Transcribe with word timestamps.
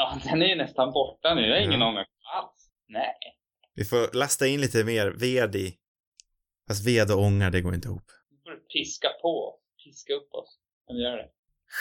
Ja, 0.00 0.18
den 0.24 0.42
är 0.42 0.46
ju 0.46 0.54
nästan 0.56 0.92
borta 0.92 1.34
nu. 1.34 1.40
Jag 1.46 1.56
har 1.56 1.62
ingen 1.62 1.80
Ja. 1.80 1.88
ångest 1.88 2.10
alls. 2.34 2.70
Nej. 2.88 3.14
Vi 3.74 3.84
får 3.84 4.16
lasta 4.16 4.46
in 4.46 4.60
lite 4.60 4.84
mer 4.84 5.06
ved 5.10 5.56
i. 5.56 5.78
Fast 6.68 6.86
ved 6.86 7.10
och 7.12 7.18
ånga, 7.18 7.50
det 7.50 7.60
går 7.60 7.74
inte 7.74 7.88
ihop. 7.88 8.04
Nu 8.30 8.36
får 8.44 8.56
piska 8.56 9.08
på. 9.22 9.58
Piska 9.84 10.12
upp 10.12 10.34
oss. 10.34 10.58
Kan 10.86 10.96
vi 10.96 11.02
göra 11.02 11.16
det? 11.16 11.28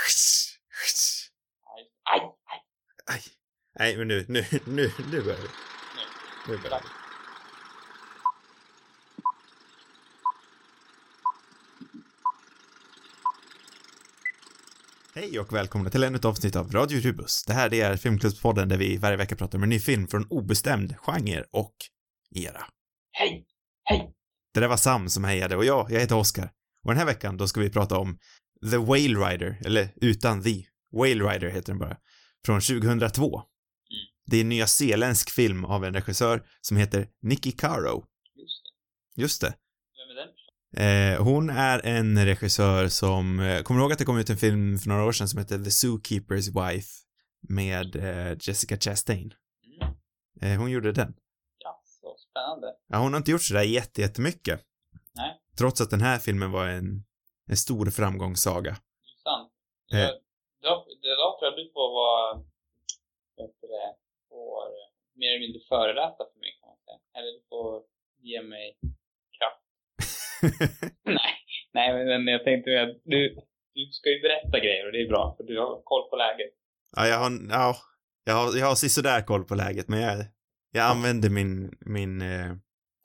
Just- 0.08 1.32
Aj, 1.76 1.92
aj. 2.04 2.22
Aj. 3.16 3.22
Nej, 3.80 3.98
men 3.98 4.08
nu, 4.08 4.26
nu, 4.28 4.46
nu, 4.68 4.92
nu 5.12 5.22
börjar 5.22 5.38
vi. 5.40 5.48
Nu 6.52 6.58
börjar 6.58 6.80
vi. 6.80 6.88
Hej 15.20 15.40
och 15.40 15.54
välkomna 15.54 15.90
till 15.90 16.04
ännu 16.04 16.16
ett 16.16 16.26
avsnitt 16.26 16.56
av 16.56 16.72
Radio 16.72 17.00
Rubus. 17.00 17.44
Det 17.48 17.54
här 17.54 17.74
är 17.74 17.98
Filmklubbspodden 17.98 18.70
där 18.70 18.78
vi 18.78 18.98
varje 18.98 19.18
vecka 19.18 19.36
pratar 19.36 19.58
om 19.58 19.64
en 19.64 19.70
ny 19.70 19.80
film 19.80 20.08
från 20.08 20.26
obestämd 20.30 20.96
genre 20.98 21.44
och 21.52 21.76
era. 22.36 22.64
Hej! 23.12 23.46
Hej! 23.84 24.14
Det 24.54 24.60
där 24.60 24.68
var 24.68 24.78
Sam 24.78 25.10
som 25.10 25.24
hejade 25.24 25.56
och 25.56 25.66
jag, 25.66 25.92
jag 25.92 26.00
heter 26.00 26.16
Oskar. 26.18 26.52
Och 26.84 26.92
den 26.92 26.98
här 26.98 27.06
veckan 27.06 27.38
då 27.38 27.48
ska 27.48 27.60
vi 27.60 27.70
prata 27.70 27.98
om 27.98 28.20
The 28.72 28.78
Whale 28.78 29.30
Rider, 29.30 29.62
eller 29.66 29.94
utan 29.96 30.44
The. 30.44 30.66
Whale 30.92 31.34
Rider 31.34 31.50
heter 31.50 31.68
den 31.68 31.80
bara. 31.80 31.98
Från 32.46 32.62
2002. 32.62 33.42
Det 34.26 34.38
är 34.38 34.42
en 34.42 34.50
nyzeeländsk 34.50 35.30
film 35.30 35.66
av 35.66 35.86
en 35.86 35.94
regissör 35.94 36.44
som 36.62 36.78
heter 36.78 37.08
Nicky 37.22 37.52
Caro. 37.52 38.06
Just 38.36 38.64
det. 39.16 39.22
Just 39.22 39.42
det. 39.42 39.54
Eh, 40.78 41.24
hon 41.24 41.50
är 41.50 41.86
en 41.86 42.26
regissör 42.26 42.88
som, 42.88 43.40
eh, 43.40 43.62
kommer 43.62 43.80
du 43.80 43.84
ihåg 43.84 43.92
att 43.92 44.00
det 44.00 44.06
kom 44.06 44.18
ut 44.20 44.30
en 44.30 44.38
film 44.38 44.78
för 44.80 44.90
några 44.90 45.06
år 45.06 45.12
sedan 45.12 45.28
som 45.28 45.40
heter 45.40 45.58
The 45.58 45.70
Zookeeper's 45.70 46.50
Wife 46.72 46.90
med 47.50 47.96
eh, 47.96 48.38
Jessica 48.42 48.78
Chastain? 48.78 49.34
Mm. 50.42 50.60
Hon 50.60 50.72
gjorde 50.72 50.92
den. 50.92 51.14
Ja, 51.58 51.82
så 51.86 52.16
spännande. 52.30 52.68
Ja, 52.88 52.98
hon 52.98 53.14
har 53.14 53.18
inte 53.18 53.32
gjort 53.32 53.42
sådär 53.44 53.62
jätte- 53.64 54.02
jättemycket. 54.02 54.62
Nej. 55.16 55.40
Trots 55.58 55.82
att 55.82 55.90
den 55.90 56.02
här 56.02 56.18
filmen 56.20 56.52
var 56.52 56.68
en, 56.68 57.04
en 57.50 57.58
stor 57.58 57.86
framgångssaga. 57.90 58.78
Intressant. 59.04 59.52
Eh. 59.94 60.10
Då, 60.62 60.86
det 61.02 61.16
då 61.22 61.38
tror 61.40 61.46
jag 61.50 61.56
du 61.56 61.72
får 61.74 61.90
vara, 62.02 62.34
vad 63.36 63.46
heter 63.48 63.68
det, 63.68 63.96
får 64.30 64.64
mer 65.20 65.30
eller 65.30 65.40
mindre 65.40 65.62
föreläsa 65.70 66.18
för 66.34 66.40
mig 66.40 66.52
kan 66.60 66.68
man 66.70 66.78
säga. 66.86 67.00
Eller 67.18 67.32
du 67.38 67.42
får 67.50 67.84
ge 68.30 68.42
mig. 68.42 68.78
Nej, 71.06 71.32
nej 71.74 72.06
men, 72.06 72.28
jag 72.28 72.44
tänkte 72.44 72.82
att 72.82 73.02
du, 73.06 73.36
du 73.74 73.86
ska 73.92 74.10
ju 74.10 74.22
berätta 74.22 74.60
grejer 74.60 74.86
och 74.86 74.92
det 74.92 75.02
är 75.02 75.08
bra 75.08 75.34
för 75.38 75.44
du 75.44 75.60
har 75.60 75.82
koll 75.84 76.10
på 76.10 76.16
läget. 76.16 76.54
ja, 76.96 77.08
jag 77.08 77.18
har, 77.18 77.32
ja, 77.50 77.76
jag 78.24 78.34
har, 78.34 78.58
jag 78.58 78.66
har 78.66 78.76
sisådär 78.76 79.22
koll 79.22 79.44
på 79.44 79.56
läget, 79.56 79.88
men 79.88 80.02
jag, 80.02 80.26
jag 80.72 80.86
använder 80.86 81.30
min, 81.30 81.78
min, 81.80 82.22
eh, 82.22 82.52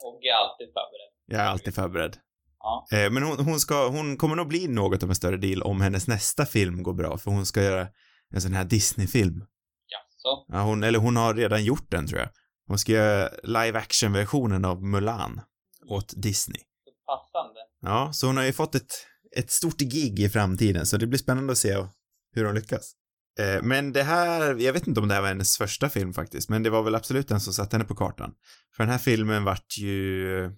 Och 0.04 0.20
är 0.24 0.34
alltid 0.44 0.66
förberedd. 0.66 1.12
jag 1.26 1.40
är 1.40 1.46
alltid 1.46 1.74
förberedd. 1.74 2.16
Ja. 2.58 2.86
Eh, 2.92 3.10
men 3.10 3.22
hon, 3.22 3.44
hon 3.44 3.60
ska, 3.60 3.88
hon 3.88 4.16
kommer 4.16 4.36
nog 4.36 4.48
bli 4.48 4.68
något 4.68 5.02
av 5.02 5.08
en 5.08 5.14
större 5.14 5.36
deal 5.36 5.62
om 5.62 5.80
hennes 5.80 6.08
nästa 6.08 6.46
film 6.46 6.82
går 6.82 6.94
bra, 6.94 7.18
för 7.18 7.30
hon 7.30 7.46
ska 7.46 7.62
göra 7.62 7.88
en 8.34 8.40
sån 8.40 8.52
här 8.52 8.64
Disney-film. 8.64 9.44
Jaså? 9.88 10.44
Ja, 10.48 10.62
hon, 10.62 10.82
eller 10.84 10.98
hon 10.98 11.16
har 11.16 11.34
redan 11.34 11.64
gjort 11.64 11.90
den 11.90 12.06
tror 12.06 12.20
jag. 12.20 12.28
Hon 12.68 12.78
ska 12.78 12.92
göra 12.92 13.30
live 13.42 13.78
action-versionen 13.78 14.64
av 14.64 14.82
Mulan 14.82 15.40
åt 15.88 16.12
Disney. 16.16 16.60
Passande. 17.06 17.60
Ja, 17.80 18.12
så 18.12 18.26
hon 18.26 18.36
har 18.36 18.44
ju 18.44 18.52
fått 18.52 18.74
ett, 18.74 18.92
ett 19.36 19.50
stort 19.50 19.78
gig 19.78 20.20
i 20.20 20.28
framtiden, 20.28 20.86
så 20.86 20.96
det 20.96 21.06
blir 21.06 21.18
spännande 21.18 21.52
att 21.52 21.58
se 21.58 21.86
hur 22.32 22.44
hon 22.44 22.54
lyckas. 22.54 22.94
Eh, 23.38 23.62
men 23.62 23.92
det 23.92 24.02
här, 24.02 24.54
jag 24.54 24.72
vet 24.72 24.86
inte 24.86 25.00
om 25.00 25.08
det 25.08 25.14
här 25.14 25.20
var 25.20 25.28
hennes 25.28 25.58
första 25.58 25.88
film 25.88 26.14
faktiskt, 26.14 26.48
men 26.48 26.62
det 26.62 26.70
var 26.70 26.82
väl 26.82 26.94
absolut 26.94 27.28
den 27.28 27.40
som 27.40 27.52
satte 27.52 27.76
henne 27.76 27.88
på 27.88 27.94
kartan. 27.94 28.34
För 28.76 28.82
den 28.84 28.90
här 28.90 28.98
filmen 28.98 29.44
vart 29.44 29.78
ju, 29.78 30.50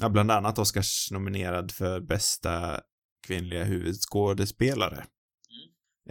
ja, 0.00 0.08
bland 0.08 0.30
annat 0.30 0.58
Oscars 0.58 1.10
nominerad 1.10 1.72
för 1.72 2.00
bästa 2.00 2.80
kvinnliga 3.26 3.64
huvudskådespelare. 3.64 5.04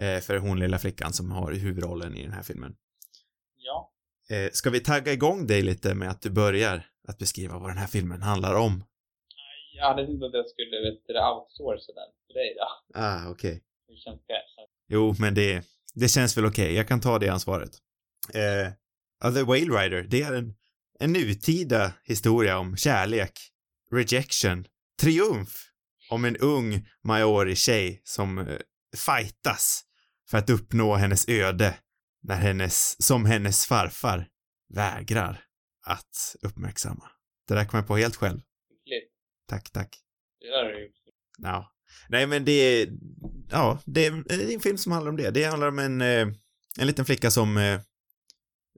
Eh, 0.00 0.20
för 0.20 0.38
hon 0.38 0.58
lilla 0.58 0.78
flickan 0.78 1.12
som 1.12 1.30
har 1.30 1.52
huvudrollen 1.52 2.16
i 2.16 2.22
den 2.22 2.32
här 2.32 2.42
filmen. 2.42 2.74
Ja. 3.56 3.92
Eh, 4.36 4.50
ska 4.52 4.70
vi 4.70 4.80
tagga 4.80 5.12
igång 5.12 5.46
dig 5.46 5.62
lite 5.62 5.94
med 5.94 6.10
att 6.10 6.22
du 6.22 6.30
börjar 6.30 6.86
att 7.08 7.18
beskriva 7.18 7.58
vad 7.58 7.70
den 7.70 7.78
här 7.78 7.86
filmen 7.86 8.22
handlar 8.22 8.54
om? 8.54 8.84
Jag 9.78 9.88
hade 9.88 10.02
inte 10.02 10.26
att 10.26 10.32
jag 10.34 10.48
skulle, 10.48 10.76
vet 10.90 11.06
du, 11.06 11.14
outsourca 11.28 11.92
den 12.00 12.10
för 12.26 12.34
dig 12.34 12.56
då. 12.58 12.98
Ah, 13.00 13.30
okej. 13.30 13.62
Hur 13.88 13.96
känns 13.96 14.20
det? 14.26 14.34
Känns- 14.56 14.70
Jo, 14.88 15.14
men 15.18 15.34
det, 15.34 15.64
det 15.94 16.08
känns 16.08 16.36
väl 16.36 16.46
okej. 16.46 16.74
Jag 16.74 16.88
kan 16.88 17.00
ta 17.00 17.18
det 17.18 17.28
ansvaret. 17.28 17.70
Eh, 18.34 19.32
The 19.34 19.42
Whale 19.42 19.82
Rider, 19.82 20.02
det 20.02 20.22
är 20.22 20.32
en, 20.32 20.54
en 21.00 21.12
nutida 21.12 21.92
historia 22.04 22.58
om 22.58 22.76
kärlek, 22.76 23.32
rejection, 23.92 24.64
triumf 25.00 25.48
om 26.10 26.24
en 26.24 26.36
ung 26.36 26.86
maori 27.04 27.56
tjej 27.56 28.00
som 28.04 28.38
eh, 28.38 28.56
fightas 28.96 29.84
för 30.30 30.38
att 30.38 30.50
uppnå 30.50 30.94
hennes 30.94 31.28
öde 31.28 31.74
när 32.22 32.36
hennes, 32.36 33.06
som 33.06 33.24
hennes 33.24 33.66
farfar 33.66 34.26
vägrar 34.74 35.44
att 35.86 36.36
uppmärksamma. 36.42 37.10
Det 37.48 37.54
där 37.54 37.64
kom 37.64 37.78
jag 37.78 37.86
på 37.86 37.96
helt 37.96 38.16
själv. 38.16 38.40
Tack, 39.48 39.70
tack. 39.70 39.98
Det 40.40 40.46
där 40.46 40.64
du 40.64 40.84
gjort. 40.84 40.94
Ja. 41.38 41.72
Nej, 42.08 42.26
men 42.26 42.44
det 42.44 42.52
är, 42.52 42.88
ja, 43.50 43.78
det 43.84 44.06
är, 44.06 44.32
är 44.32 44.54
en 44.54 44.60
film 44.60 44.78
som 44.78 44.92
handlar 44.92 45.10
om 45.10 45.16
det. 45.16 45.30
Det 45.30 45.44
handlar 45.44 45.68
om 45.68 45.78
en, 45.78 46.00
eh, 46.00 46.26
en 46.78 46.86
liten 46.86 47.04
flicka 47.04 47.30
som 47.30 47.56
eh, 47.56 47.80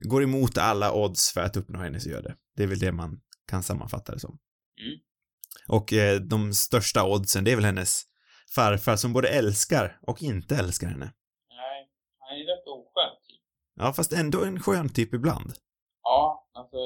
går 0.09 0.23
emot 0.23 0.59
alla 0.59 0.93
odds 0.93 1.33
för 1.33 1.41
att 1.41 1.57
uppnå 1.57 1.79
hennes 1.79 2.07
öde. 2.07 2.37
Det 2.57 2.63
är 2.63 2.67
väl 2.67 2.79
det 2.79 2.93
man 2.93 3.21
kan 3.47 3.63
sammanfatta 3.63 4.13
det 4.13 4.19
som. 4.21 4.39
Mm. 4.81 4.99
Och 5.69 5.93
eh, 5.93 6.21
de 6.21 6.55
största 6.55 7.05
oddsen, 7.05 7.45
det 7.45 7.53
är 7.53 7.57
väl 7.57 7.65
hennes 7.65 8.03
farfar 8.55 8.97
som 8.97 9.13
både 9.13 9.29
älskar 9.29 9.99
och 10.03 10.23
inte 10.23 10.57
älskar 10.57 10.87
henne. 10.87 11.13
Nej, 11.49 11.89
han 12.19 12.35
är 12.35 12.39
ju 12.39 12.45
rätt 12.45 12.67
oskön 12.67 13.17
typ. 13.29 13.43
Ja, 13.75 13.93
fast 13.93 14.13
ändå 14.13 14.45
en 14.45 14.61
skön 14.61 14.89
typ 14.89 15.15
ibland. 15.15 15.53
Ja, 16.03 16.49
alltså 16.53 16.77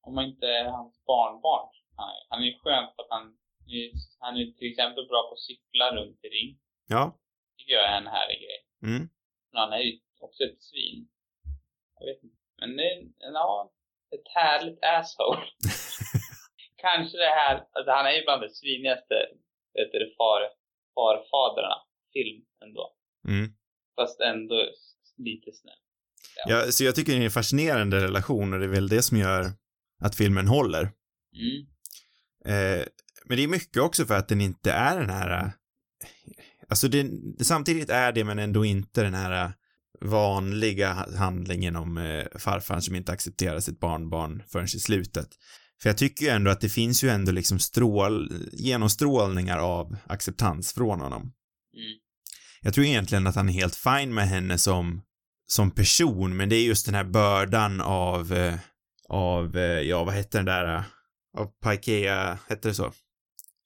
om 0.00 0.14
man 0.14 0.24
inte 0.24 0.46
är 0.46 0.64
hans 0.64 1.04
barnbarn. 1.06 1.68
Han 1.96 2.08
är, 2.08 2.20
han 2.28 2.42
är 2.42 2.46
ju 2.46 2.58
skön 2.58 2.86
för 2.92 3.02
att 3.02 3.10
han, 3.16 3.24
han 4.18 4.36
är 4.36 4.44
till 4.58 4.70
exempel 4.70 5.06
bra 5.10 5.20
på 5.28 5.32
att 5.34 5.46
cykla 5.48 5.86
runt 5.96 6.24
i 6.24 6.28
ring. 6.28 6.50
Ja. 6.88 7.18
tycker 7.56 7.72
jag 7.72 7.88
är 7.92 7.98
en 7.98 8.14
härlig 8.16 8.38
grej. 8.44 8.60
Mm. 8.82 9.08
Men 9.50 9.60
han 9.62 9.72
är 9.72 9.82
ju 9.86 10.00
också 10.20 10.44
ett 10.44 10.62
svin. 10.62 11.08
Jag 11.98 12.06
vet 12.06 12.22
inte. 12.22 12.36
Men 12.60 12.76
det 12.76 12.82
är, 12.82 13.32
ja, 13.32 13.72
ett 14.14 14.28
härligt 14.34 14.78
asshole. 14.82 15.42
Kanske 16.84 17.18
det 17.18 17.34
här, 17.40 17.54
alltså 17.72 17.90
han 17.92 18.06
är 18.06 18.12
ju 18.12 18.22
bland 18.24 18.42
de 18.42 18.48
svinigaste, 18.48 19.14
vet 19.74 19.92
du, 19.92 20.14
far, 20.18 20.40
farfadrarna. 20.94 21.78
Film 22.12 22.44
ändå. 22.64 22.94
Mm. 23.28 23.54
Fast 23.96 24.20
ändå 24.20 24.68
lite 25.16 25.52
snäll. 25.52 25.78
Ja, 26.46 26.72
så 26.72 26.84
jag 26.84 26.94
tycker 26.94 27.12
det 27.12 27.18
är 27.18 27.24
en 27.24 27.30
fascinerande 27.30 27.96
relation 28.00 28.52
och 28.52 28.58
det 28.58 28.66
är 28.66 28.68
väl 28.68 28.88
det 28.88 29.02
som 29.02 29.18
gör 29.18 29.44
att 30.04 30.16
filmen 30.16 30.46
håller. 30.46 30.80
Mm. 30.80 31.66
Eh, 32.44 32.84
men 33.24 33.36
det 33.36 33.42
är 33.42 33.48
mycket 33.48 33.82
också 33.82 34.06
för 34.06 34.14
att 34.14 34.28
den 34.28 34.40
inte 34.40 34.72
är 34.72 35.00
den 35.00 35.10
här, 35.10 35.44
eh, 35.44 35.50
alltså 36.68 36.88
det, 36.88 37.10
samtidigt 37.40 37.90
är 37.90 38.12
det 38.12 38.24
men 38.24 38.38
ändå 38.38 38.64
inte 38.64 39.02
den 39.02 39.14
här 39.14 39.52
vanliga 40.00 41.06
handlingen 41.16 41.76
om 41.76 41.98
eh, 41.98 42.24
farfar 42.38 42.80
som 42.80 42.94
inte 42.94 43.12
accepterar 43.12 43.60
sitt 43.60 43.80
barnbarn 43.80 44.42
förrän 44.48 44.64
i 44.64 44.68
slutet. 44.68 45.28
För 45.82 45.88
jag 45.88 45.98
tycker 45.98 46.24
ju 46.24 46.30
ändå 46.30 46.50
att 46.50 46.60
det 46.60 46.68
finns 46.68 47.04
ju 47.04 47.08
ändå 47.08 47.32
liksom 47.32 47.58
strål, 47.58 48.32
genomstrålningar 48.52 49.58
av 49.58 49.96
acceptans 50.06 50.72
från 50.72 51.00
honom. 51.00 51.22
Mm. 51.22 51.98
Jag 52.60 52.74
tror 52.74 52.86
egentligen 52.86 53.26
att 53.26 53.34
han 53.34 53.48
är 53.48 53.52
helt 53.52 53.76
fine 53.76 54.14
med 54.14 54.28
henne 54.28 54.58
som, 54.58 55.02
som 55.46 55.70
person, 55.70 56.36
men 56.36 56.48
det 56.48 56.56
är 56.56 56.64
just 56.64 56.86
den 56.86 56.94
här 56.94 57.04
bördan 57.04 57.80
av, 57.80 58.32
eh, 58.32 58.54
av, 59.08 59.56
eh, 59.56 59.80
ja 59.80 60.04
vad 60.04 60.14
hette 60.14 60.38
den 60.38 60.44
där, 60.44 60.84
av 61.34 61.46
Paikea, 61.46 62.38
hette 62.48 62.68
det 62.68 62.74
så? 62.74 62.90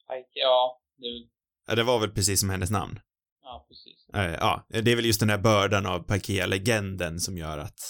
Pike, 0.09 0.29
ja, 0.33 0.81
det, 0.97 1.29
Ja, 1.67 1.75
det 1.75 1.83
var 1.83 2.01
väl 2.01 2.11
precis 2.11 2.41
som 2.41 2.51
hennes 2.51 2.71
namn. 2.71 3.01
ja 3.43 3.67
precis. 3.69 4.09
Eh, 4.15 4.35
ja, 4.35 4.67
det 4.69 4.93
är 4.93 4.97
väl 4.97 5.07
just 5.07 5.21
den 5.21 5.31
här 5.31 5.39
bördan 5.39 5.87
av 5.87 6.01
Paikea-legenden 6.01 7.21
som 7.21 7.39
gör 7.39 7.59
att 7.59 7.81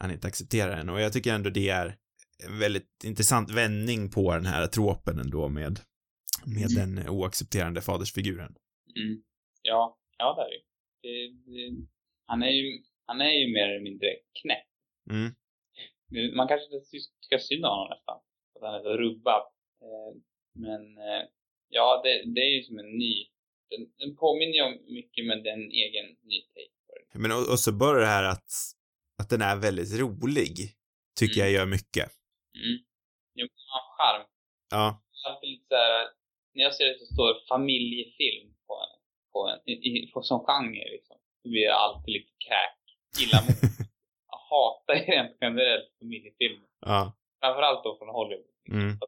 han 0.00 0.10
inte 0.10 0.26
accepterar 0.26 0.76
henne 0.76 0.92
och 0.92 1.00
jag 1.00 1.12
tycker 1.12 1.34
ändå 1.34 1.50
det 1.50 1.68
är 1.68 1.96
en 2.44 2.58
väldigt 2.58 3.04
intressant 3.04 3.50
vändning 3.50 4.10
på 4.10 4.32
den 4.32 4.46
här 4.46 4.66
tropen 4.66 5.18
ändå 5.18 5.48
med, 5.48 5.80
med 6.44 6.68
den 6.76 7.08
oaccepterande 7.08 7.80
fadersfiguren. 7.80 8.54
Mm. 8.96 9.22
Ja, 9.62 9.98
ja 10.18 10.34
det 10.34 10.42
är 10.42 10.50
det. 10.50 10.62
det, 11.02 11.52
det 11.52 11.86
han 12.26 12.42
är 12.42 12.50
ju, 12.50 12.82
han 13.06 13.20
är 13.20 13.30
ju 13.30 13.52
mer 13.52 13.68
eller 13.68 13.82
mindre 13.82 14.08
knäpp. 14.42 14.68
Mm. 15.10 15.34
Man 16.36 16.48
kanske 16.48 16.64
inte 16.64 16.86
tycker 17.22 17.38
synd 17.38 17.64
om 17.64 17.70
honom 17.70 17.90
nästan. 17.90 18.18
För 18.58 18.66
att 18.66 18.72
han 18.72 18.80
är 18.80 18.84
så 18.84 18.96
rubbad. 18.96 19.42
Eh, 19.82 20.12
men 20.54 20.82
eh, 20.98 21.22
ja, 21.68 22.00
det, 22.04 22.22
det 22.34 22.40
är 22.40 22.52
ju 22.56 22.62
som 22.62 22.78
en 22.78 22.92
ny. 22.98 23.26
Den, 23.70 23.82
den 23.98 24.16
påminner 24.16 24.54
ju 24.54 24.62
om 24.62 24.78
mycket 24.94 25.26
men 25.26 25.42
det 25.42 25.48
är 25.50 25.54
en 25.54 25.70
egen 25.70 26.06
ny 26.22 26.40
take 26.42 26.76
på. 27.12 27.18
Men 27.18 27.32
och, 27.32 27.50
och 27.52 27.60
så 27.60 27.72
börjar 27.72 28.00
det 28.00 28.06
här 28.06 28.24
att 28.24 28.50
att 29.22 29.30
den 29.30 29.42
är 29.42 29.56
väldigt 29.56 30.00
rolig, 30.00 30.54
tycker 31.18 31.40
Mm. 31.40 31.44
jag 31.44 31.50
gör 31.56 31.66
mycket. 31.66 32.06
Mm. 32.64 32.76
Jo, 33.34 33.46
den 33.46 33.66
har 33.74 33.84
charm. 33.96 34.26
Ja. 34.70 35.02
alltid 35.26 35.50
lite 35.50 35.66
såhär, 35.68 36.06
när 36.54 36.62
jag 36.62 36.74
ser 36.74 36.86
det 36.86 36.98
så 36.98 37.06
står 37.14 37.28
det 37.34 37.40
familjefilm 37.48 38.54
på 38.66 38.74
en, 38.84 38.94
på 39.32 39.38
en, 39.48 39.58
i, 39.70 39.72
i, 39.72 40.10
på, 40.12 40.22
som 40.22 40.40
genre 40.46 40.84
liksom. 40.96 41.16
Då 41.44 41.50
blir 41.50 41.62
jag 41.62 41.76
alltid 41.84 42.12
lite 42.12 42.32
kräk, 42.46 42.78
illamående. 43.22 43.66
jag 44.30 44.38
hatar 44.50 44.94
ju 44.94 45.00
rent 45.12 45.36
generellt 45.40 45.88
familjefilmer. 45.98 46.68
Ja. 46.80 47.15
Framförallt 47.40 47.84
då 47.84 47.96
från 47.98 48.08
Hollywood. 48.08 48.46
Liksom. 48.64 48.80
Mm. 48.82 48.98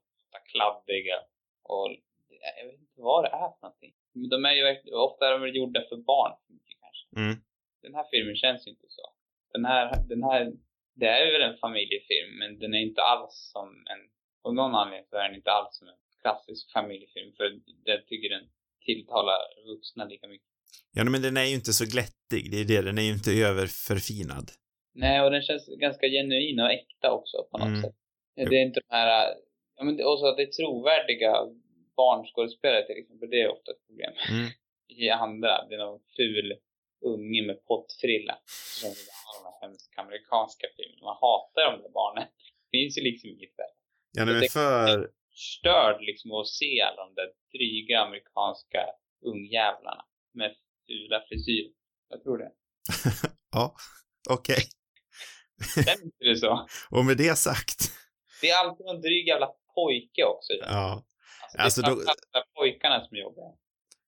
Kladdiga 0.53 1.19
och 1.63 1.89
jag 2.59 2.67
vet 2.67 2.81
inte 2.81 3.01
vad 3.11 3.25
det 3.25 3.29
är 3.29 3.49
för 3.55 3.63
någonting. 3.63 3.93
Men 4.13 4.29
de 4.29 4.45
är 4.45 4.53
ju 4.53 4.63
ofta 4.93 5.29
är 5.29 5.39
de 5.39 5.49
gjorda 5.49 5.81
för 5.89 5.97
barn 5.97 6.33
för 6.47 6.53
mycket 6.55 6.77
kanske. 6.85 7.07
Mm. 7.21 7.37
Den 7.83 7.95
här 7.95 8.07
filmen 8.13 8.37
känns 8.37 8.67
ju 8.67 8.71
inte 8.71 8.87
så. 8.89 9.03
Den 9.53 9.65
här, 9.65 9.85
den 10.09 10.23
här, 10.23 10.53
det 10.95 11.07
är 11.07 11.33
väl 11.33 11.51
en 11.51 11.59
familjefilm 11.59 12.31
men 12.39 12.59
den 12.59 12.75
är 12.75 12.79
inte 12.79 13.03
alls 13.03 13.51
som 13.53 13.69
en, 13.93 14.01
av 14.45 14.55
någon 14.55 14.75
anledning 14.75 15.07
så 15.11 15.17
är 15.17 15.29
den 15.29 15.35
inte 15.37 15.51
alls 15.51 15.77
som 15.79 15.89
en 15.89 16.01
klassisk 16.23 16.73
familjefilm 16.73 17.33
för 17.37 17.45
jag 17.85 18.07
tycker 18.07 18.29
den 18.29 18.49
tilltalar 18.85 19.39
vuxna 19.67 20.05
lika 20.05 20.29
mycket. 20.29 20.49
Ja, 20.93 21.05
men 21.05 21.23
den 21.23 21.37
är 21.37 21.45
ju 21.45 21.55
inte 21.55 21.73
så 21.73 21.85
glättig, 21.95 22.51
det 22.53 22.61
är 22.61 22.65
det, 22.65 22.83
den 22.89 22.99
är 22.99 23.03
ju 23.03 23.13
inte 23.13 23.33
överförfinad. 23.33 24.51
Nej, 24.95 25.21
och 25.23 25.31
den 25.31 25.43
känns 25.43 25.69
ganska 25.69 26.07
genuin 26.07 26.61
och 26.61 26.71
äkta 26.71 27.11
också 27.13 27.37
på 27.51 27.59
något 27.59 27.69
Mm. 27.69 27.83
sätt. 27.83 27.95
Det 28.47 28.57
är 28.57 28.63
inte 28.69 28.81
de 28.89 28.95
här, 28.97 29.35
ja 29.77 29.85
men 29.85 30.05
också 30.05 30.27
att 30.27 30.37
det 30.37 30.43
är 30.43 30.53
trovärdiga 30.59 31.33
barnskådespelare 31.97 32.87
till 32.87 32.99
exempel, 33.03 33.31
det 33.31 33.41
är 33.43 33.49
ofta 33.49 33.71
ett 33.73 33.87
problem. 33.87 34.13
Mm. 34.31 34.49
I 35.03 35.11
andra, 35.11 35.67
det 35.69 35.75
är 35.75 35.79
någon 35.79 36.01
ful 36.17 36.49
unge 37.05 37.43
med 37.47 37.65
pottfrilla. 37.65 38.39
Som 38.81 38.91
de 39.45 39.67
hemska 39.67 40.01
amerikanska 40.01 40.67
filmerna. 40.77 41.05
Man 41.11 41.17
hatar 41.27 41.73
de 41.73 41.83
där 41.83 41.93
barnen. 42.01 42.27
Det 42.63 42.71
finns 42.79 42.99
ju 42.99 43.03
liksom 43.03 43.31
inget 43.31 43.55
värre. 43.59 43.77
Ja, 44.13 44.25
men 44.25 44.41
Det- 44.41 44.53
för... 44.53 45.11
Störd 45.41 46.01
liksom 46.01 46.33
att 46.33 46.49
se 46.49 46.81
alla 46.81 47.05
de 47.05 47.15
där 47.15 47.29
dryga 47.59 48.01
amerikanska 48.01 48.81
ungjävlarna 49.25 50.05
med 50.35 50.55
fula 50.87 51.25
frisyrer. 51.29 51.73
Jag 52.09 52.23
tror 52.23 52.39
det. 52.39 52.51
ja, 53.53 53.75
okej. 54.31 54.63
Stämmer 55.71 56.05
inte 56.05 56.25
det 56.25 56.37
så? 56.37 56.67
Och 56.91 57.05
med 57.05 57.17
det 57.17 57.39
sagt. 57.39 57.93
Det 58.41 58.51
är 58.51 58.65
alltid 58.65 58.87
någon 58.87 59.01
dryg 59.01 59.29
jävla 59.29 59.47
pojke 59.75 60.25
också. 60.25 60.53
Ja. 60.61 61.05
Alltså, 61.59 61.83
det 61.83 61.89
är 61.89 61.91
Alltså, 61.91 62.13
då- 62.33 62.43
pojkarna 62.61 63.05
som 63.05 63.17
jobbar. 63.17 63.55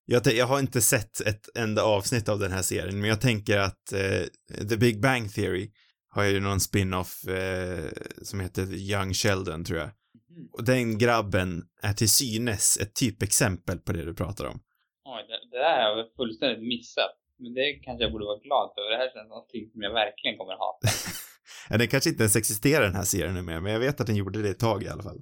Jag, 0.05 0.27
jag 0.27 0.45
har 0.45 0.59
inte 0.59 0.81
sett 0.81 1.19
ett 1.21 1.57
enda 1.57 1.83
avsnitt 1.83 2.29
av 2.29 2.39
den 2.39 2.51
här 2.51 2.61
serien, 2.61 2.99
men 3.01 3.09
jag 3.09 3.21
tänker 3.21 3.57
att 3.57 3.93
eh, 3.93 4.23
The 4.69 4.77
Big 4.77 5.01
Bang 5.01 5.33
Theory 5.33 5.71
har 6.09 6.23
ju 6.23 6.39
någon 6.39 6.59
spin-off 6.59 7.27
eh, 7.27 7.85
som 8.23 8.39
heter 8.39 8.63
Young 8.73 9.13
Sheldon, 9.13 9.63
tror 9.65 9.79
jag. 9.79 9.87
Mhm. 9.87 10.49
Och 10.53 10.63
den 10.63 10.97
grabben 10.97 11.63
är 11.81 11.93
till 11.93 12.09
synes 12.09 12.77
ett 12.81 12.95
typexempel 12.95 13.77
på 13.79 13.91
det 13.91 14.05
du 14.05 14.13
pratar 14.13 14.45
om. 14.45 14.59
Oj, 15.05 15.25
det, 15.27 15.49
det 15.51 15.57
där 15.63 15.83
har 15.89 15.97
jag 15.97 16.07
fullständigt 16.15 16.67
missat. 16.67 17.17
Men 17.39 17.53
det 17.53 17.73
kanske 17.73 18.03
jag 18.03 18.11
borde 18.11 18.25
vara 18.25 18.39
glad 18.39 18.71
för. 18.75 18.89
Det 18.91 18.97
här 18.97 19.09
känns 19.13 19.29
någonting 19.29 19.69
som 19.71 19.81
jag 19.81 19.93
verkligen 19.93 20.37
kommer 20.37 20.53
hata. 20.53 20.87
Ja, 21.69 21.77
den 21.77 21.87
kanske 21.87 22.09
inte 22.09 22.23
ens 22.23 22.35
existerar 22.35 22.83
den 22.83 22.95
här 22.95 23.03
serien 23.03 23.33
nu 23.33 23.41
mer, 23.41 23.59
men 23.61 23.73
jag 23.73 23.79
vet 23.79 24.01
att 24.01 24.07
den 24.07 24.15
gjorde 24.15 24.41
det 24.41 24.49
ett 24.49 24.59
tag 24.59 24.83
i 24.83 24.87
alla 24.87 25.03
fall. 25.03 25.21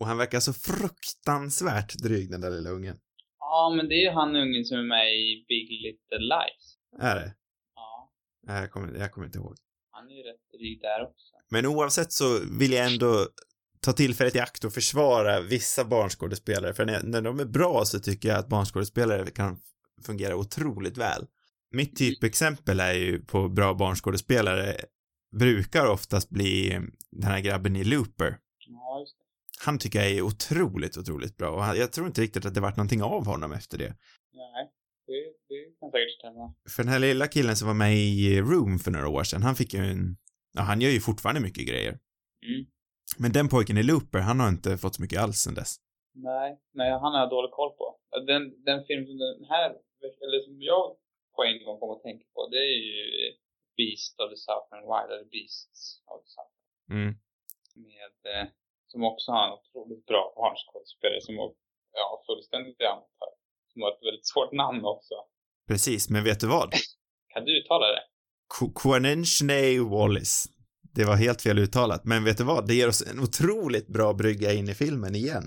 Och 0.00 0.06
han 0.06 0.18
verkar 0.18 0.40
så 0.40 0.52
fruktansvärt 0.52 1.94
dryg, 1.94 2.30
den 2.30 2.40
där 2.40 2.50
lilla 2.50 2.70
ungen. 2.70 2.96
Ja, 3.38 3.74
men 3.76 3.88
det 3.88 3.94
är 3.94 4.02
ju 4.02 4.10
han 4.10 4.36
ungen 4.36 4.64
som 4.64 4.78
är 4.78 4.82
med 4.82 5.14
i 5.14 5.44
Big 5.48 5.68
Little 5.82 6.18
Lies. 6.18 6.76
Är 7.02 7.14
det? 7.16 7.34
Ja, 7.74 8.12
Nej, 8.46 8.60
Jag 8.60 8.70
kommer, 8.70 8.98
jag 8.98 9.12
kommer 9.12 9.26
inte 9.26 9.38
ihåg. 9.38 9.56
han 9.90 10.06
är 10.10 10.14
ju 10.14 10.22
rätt 10.22 10.50
dryg 10.58 10.80
där 10.80 11.02
också. 11.02 11.26
Men 11.50 11.66
oavsett 11.66 12.12
så 12.12 12.38
vill 12.58 12.72
jag 12.72 12.92
ändå 12.92 13.26
ta 13.80 13.92
tillfället 13.92 14.34
i 14.36 14.40
akt 14.40 14.64
och 14.64 14.72
försvara 14.72 15.40
vissa 15.40 15.84
barnskådespelare, 15.84 16.74
för 16.74 16.84
när, 16.84 17.02
när 17.02 17.22
de 17.22 17.40
är 17.40 17.44
bra 17.44 17.84
så 17.84 17.98
tycker 18.00 18.28
jag 18.28 18.38
att 18.38 18.48
barnskådespelare 18.48 19.30
kan 19.30 19.60
fungera 20.06 20.36
otroligt 20.36 20.96
väl. 20.98 21.26
Mitt 21.70 21.96
typexempel 21.96 22.80
är 22.80 22.94
ju 22.94 23.20
på 23.24 23.48
bra 23.48 23.74
barnskådespelare 23.74 24.76
brukar 25.38 25.86
oftast 25.86 26.30
bli 26.30 26.80
den 27.10 27.22
här 27.22 27.40
grabben 27.40 27.76
i 27.76 27.84
Looper. 27.84 28.38
Ja. 28.58 29.06
Han 29.64 29.78
tycker 29.78 29.98
jag 29.98 30.10
är 30.10 30.22
otroligt, 30.22 30.96
otroligt 30.96 31.36
bra 31.36 31.50
och 31.50 31.62
han, 31.62 31.76
jag 31.76 31.92
tror 31.92 32.06
inte 32.06 32.20
riktigt 32.20 32.46
att 32.46 32.54
det 32.54 32.60
varit 32.60 32.76
någonting 32.76 33.02
av 33.02 33.26
honom 33.26 33.52
efter 33.52 33.78
det. 33.78 33.96
Nej, 34.32 34.70
det, 35.06 35.12
det 35.48 35.78
kan 35.80 35.90
säkert 35.90 36.18
stämma. 36.18 36.54
För 36.68 36.82
den 36.82 36.92
här 36.92 36.98
lilla 36.98 37.26
killen 37.26 37.56
som 37.56 37.68
var 37.68 37.74
med 37.74 37.96
i 37.96 38.40
Room 38.40 38.78
för 38.78 38.90
några 38.90 39.08
år 39.08 39.22
sedan, 39.22 39.42
han 39.42 39.54
fick 39.54 39.74
ju 39.74 39.80
en, 39.80 40.16
ja 40.52 40.62
han 40.62 40.80
gör 40.80 40.90
ju 40.90 41.00
fortfarande 41.00 41.40
mycket 41.40 41.68
grejer. 41.68 41.98
Mm. 42.46 42.66
Men 43.18 43.32
den 43.32 43.48
pojken 43.48 43.78
i 43.78 43.82
Looper, 43.82 44.18
han 44.18 44.40
har 44.40 44.48
inte 44.48 44.78
fått 44.78 44.94
så 44.94 45.02
mycket 45.02 45.20
alls 45.20 45.38
sen 45.38 45.54
dess. 45.54 45.76
Nej, 46.14 46.58
nej, 46.74 46.90
han 46.90 47.12
har 47.12 47.20
jag 47.20 47.30
dålig 47.30 47.50
koll 47.50 47.72
på. 47.78 47.86
Den, 48.26 48.42
den 48.64 48.84
film 48.88 49.06
som 49.06 49.16
den 49.18 49.44
här, 49.48 49.70
eller 50.24 50.44
som 50.46 50.62
jag 50.62 50.96
på 51.36 51.40
en 51.48 51.64
gång 51.64 51.76
kommer 51.80 51.94
att 51.96 52.02
tänka 52.08 52.24
på, 52.34 52.40
det 52.52 52.62
är 52.74 52.78
ju 52.90 52.98
Beast 53.78 54.14
of 54.22 54.26
the 54.32 54.38
Southern 54.46 54.82
Wild, 54.90 55.08
eller 55.12 55.28
Beasts 55.34 55.78
of 56.12 56.18
the 56.24 56.30
Southern 56.36 56.54
Mm. 56.96 57.12
med, 57.88 58.14
eh, 58.32 58.46
som 58.92 59.00
också 59.10 59.26
har 59.32 59.42
en 59.46 59.52
otroligt 59.58 60.06
bra 60.10 60.22
barnskådespelare 60.40 61.20
som 61.20 61.36
var, 61.36 61.48
ja, 61.92 62.22
fullständigt 62.26 62.80
amatör. 62.80 63.32
Som 63.72 63.82
har 63.82 63.90
ett 63.92 64.02
väldigt 64.08 64.26
svårt 64.32 64.52
namn 64.52 64.84
också. 64.84 65.14
Precis, 65.68 66.10
men 66.10 66.24
vet 66.24 66.40
du 66.40 66.46
vad? 66.46 66.70
Kan 67.32 67.44
du 67.44 67.50
uttala 67.60 67.86
det? 67.86 68.02
Qu- 68.54 68.72
Quanenchne 68.82 69.80
Wallis. 69.94 70.44
Det 70.94 71.04
var 71.04 71.16
helt 71.16 71.42
fel 71.42 71.58
uttalat, 71.58 72.04
men 72.04 72.24
vet 72.24 72.38
du 72.38 72.44
vad? 72.44 72.66
Det 72.68 72.74
ger 72.74 72.88
oss 72.88 73.02
en 73.10 73.20
otroligt 73.20 73.88
bra 73.88 74.12
brygga 74.14 74.52
in 74.52 74.68
i 74.68 74.74
filmen 74.74 75.14
igen. 75.14 75.46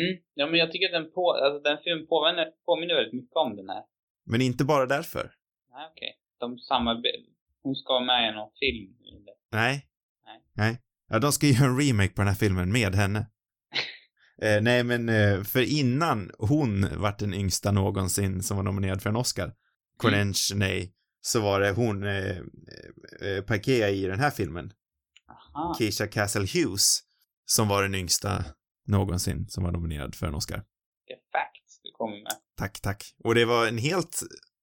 Mm. 0.00 0.12
Ja, 0.34 0.46
men 0.46 0.58
jag 0.62 0.72
tycker 0.72 0.86
att 0.86 1.02
den, 1.02 1.12
på, 1.12 1.32
alltså, 1.32 1.58
den 1.70 1.78
filmen 1.84 2.06
påminner, 2.06 2.46
påminner 2.66 2.94
väldigt 2.94 3.14
mycket 3.20 3.36
om 3.36 3.56
den 3.56 3.68
här. 3.68 3.82
Men 4.26 4.40
inte 4.40 4.64
bara 4.64 4.86
därför. 4.86 5.32
Nej, 5.72 5.88
okej. 5.92 6.18
De 6.38 6.58
samarbetar. 6.58 7.32
Hon 7.62 7.74
ska 7.74 8.00
med 8.00 8.30
i 8.30 8.34
någon 8.34 8.50
film. 8.60 8.94
eller? 9.08 9.34
Nej. 9.52 9.88
Nej. 10.24 10.42
Nej. 10.52 10.82
Ja, 11.08 11.18
de 11.18 11.32
ska 11.32 11.46
göra 11.46 11.68
en 11.68 11.80
remake 11.80 12.14
på 12.14 12.20
den 12.20 12.28
här 12.28 12.34
filmen 12.34 12.72
med 12.72 12.94
henne. 12.94 13.18
eh, 14.42 14.62
nej, 14.62 14.84
men 14.84 15.08
eh, 15.08 15.42
för 15.42 15.78
innan 15.78 16.30
hon 16.38 16.86
vart 17.00 17.18
den 17.18 17.34
yngsta 17.34 17.72
någonsin 17.72 18.42
som 18.42 18.56
var 18.56 18.64
nominerad 18.64 19.02
för 19.02 19.10
en 19.10 19.16
Oscar, 19.16 19.54
Quanenchne, 19.98 20.88
så 21.20 21.40
var 21.40 21.60
det 21.60 21.70
hon, 21.70 22.02
eh, 22.02 22.36
eh, 23.22 23.44
Pakea 23.46 23.90
i 23.90 24.06
den 24.06 24.20
här 24.20 24.30
filmen, 24.30 24.72
Aha. 25.28 25.74
Keisha 25.78 26.06
Castle 26.06 26.46
Hughes, 26.54 27.00
som 27.44 27.68
var 27.68 27.82
den 27.82 27.94
yngsta 27.94 28.44
någonsin 28.86 29.48
som 29.48 29.64
var 29.64 29.72
nominerad 29.72 30.14
för 30.14 30.26
en 30.26 30.34
Oscar. 30.34 30.64
Vilka 31.06 31.20
facts 31.32 31.80
du 31.82 31.90
kommer 31.92 32.22
med. 32.22 32.32
Tack, 32.58 32.80
tack. 32.80 33.02
Och 33.24 33.34
det 33.34 33.44
var 33.44 33.68
en 33.68 33.78
helt 33.78 34.20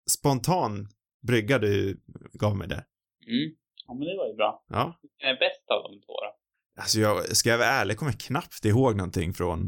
spontan 0.09 0.87
brygga 1.27 1.59
du 1.59 1.97
gav 2.33 2.57
mig 2.57 2.67
där. 2.67 2.83
Mm. 3.27 3.55
Ja, 3.87 3.93
men 3.93 4.07
det 4.07 4.17
var 4.17 4.27
ju 4.27 4.33
bra. 4.33 4.63
Ja. 4.67 4.99
Vilken 5.01 5.29
är 5.29 5.37
bäst 5.39 5.65
av 5.71 5.83
de 5.83 6.01
två 6.05 6.13
då? 6.13 6.35
Alltså 6.81 6.99
jag, 6.99 7.35
ska 7.37 7.49
jag 7.49 7.57
vara 7.57 7.67
ärlig, 7.67 7.97
kommer 7.97 8.11
jag 8.11 8.19
knappt 8.19 8.65
ihåg 8.65 8.95
någonting 8.97 9.33
från 9.33 9.59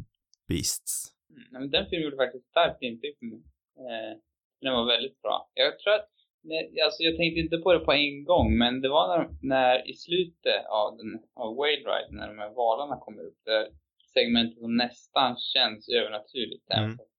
Beasts. 0.48 0.94
Mm. 1.30 1.44
Nej, 1.52 1.62
men 1.62 1.70
den 1.70 1.86
filmen 1.90 2.04
gjorde 2.04 2.24
faktiskt 2.26 2.48
starkt 2.50 2.82
intryck 2.82 3.20
på 3.20 3.26
mig. 3.26 3.42
Eh, 3.86 4.14
den 4.62 4.74
var 4.74 4.86
väldigt 4.86 5.22
bra. 5.22 5.52
Jag 5.54 5.80
tror 5.80 5.94
att, 5.94 6.10
nej, 6.44 6.82
alltså 6.86 7.04
jag 7.04 7.18
tänkte 7.18 7.40
inte 7.40 7.58
på 7.58 7.74
det 7.74 7.80
på 7.80 7.92
en 7.94 8.24
gång, 8.24 8.58
men 8.58 8.82
det 8.82 8.90
var 8.90 9.06
när, 9.18 9.30
när 9.42 9.90
i 9.92 9.94
slutet 9.94 10.66
av, 10.82 10.98
den, 10.98 11.12
av 11.34 11.56
Whale 11.56 11.84
Ride, 11.92 12.12
när 12.18 12.28
de 12.28 12.38
här 12.44 12.54
valarna 12.54 12.96
kommer 13.06 13.22
upp, 13.30 13.40
det 13.46 13.72
segmentet 14.14 14.60
som 14.60 14.76
nästan 14.78 15.38
känns 15.54 15.90
övernaturligt, 15.90 16.66
Mm. 16.70 16.84
även 16.84 16.98
fast 16.98 17.12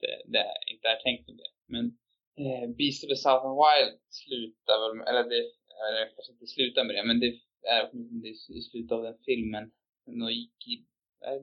det 0.00 0.06
inte, 0.06 0.30
det 0.32 0.38
är, 0.38 0.58
inte 0.72 0.88
är 0.88 1.00
tänkt 1.06 1.24
som 1.26 1.36
det. 1.36 1.50
Men 1.74 1.84
eh, 2.42 2.66
Beast 2.76 3.04
of 3.04 3.08
the 3.12 3.16
Southern 3.24 3.56
Wild 3.62 3.94
slutar 4.22 4.76
väl, 4.82 4.92
eller 5.08 5.24
det, 5.32 5.42
eller 5.86 6.00
kanske 6.14 6.32
inte 6.32 6.46
slutar 6.46 6.84
med 6.84 6.94
det, 6.96 7.04
men 7.10 7.20
det 7.20 7.30
är 7.74 7.80
åtminstone 7.86 8.58
i 8.58 8.62
slutet 8.62 8.92
av 8.92 9.02
den 9.02 9.18
filmen, 9.28 9.64
det 10.06 10.12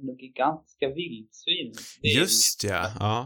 något 0.07 0.21
gigantiska 0.21 0.87
vildsvin. 0.89 1.73
Just 2.17 2.63
ja, 2.63 2.83
ja. 2.99 3.17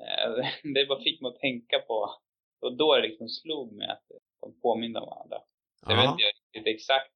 Eh, 0.00 0.46
Det 0.74 0.86
bara 0.86 1.02
fick 1.02 1.20
mig 1.20 1.28
att 1.28 1.40
tänka 1.48 1.78
på, 1.78 1.98
och 2.60 2.76
då 2.76 2.96
det 2.96 3.08
liksom 3.08 3.28
slog 3.28 3.72
mig 3.72 3.88
att 3.88 4.06
de 4.40 4.60
påminner 4.60 5.00
om 5.00 5.08
varandra. 5.08 5.38
Jag 5.86 5.96
vet 5.96 6.10
inte 6.10 6.24
riktigt 6.24 6.74
exakt, 6.74 7.14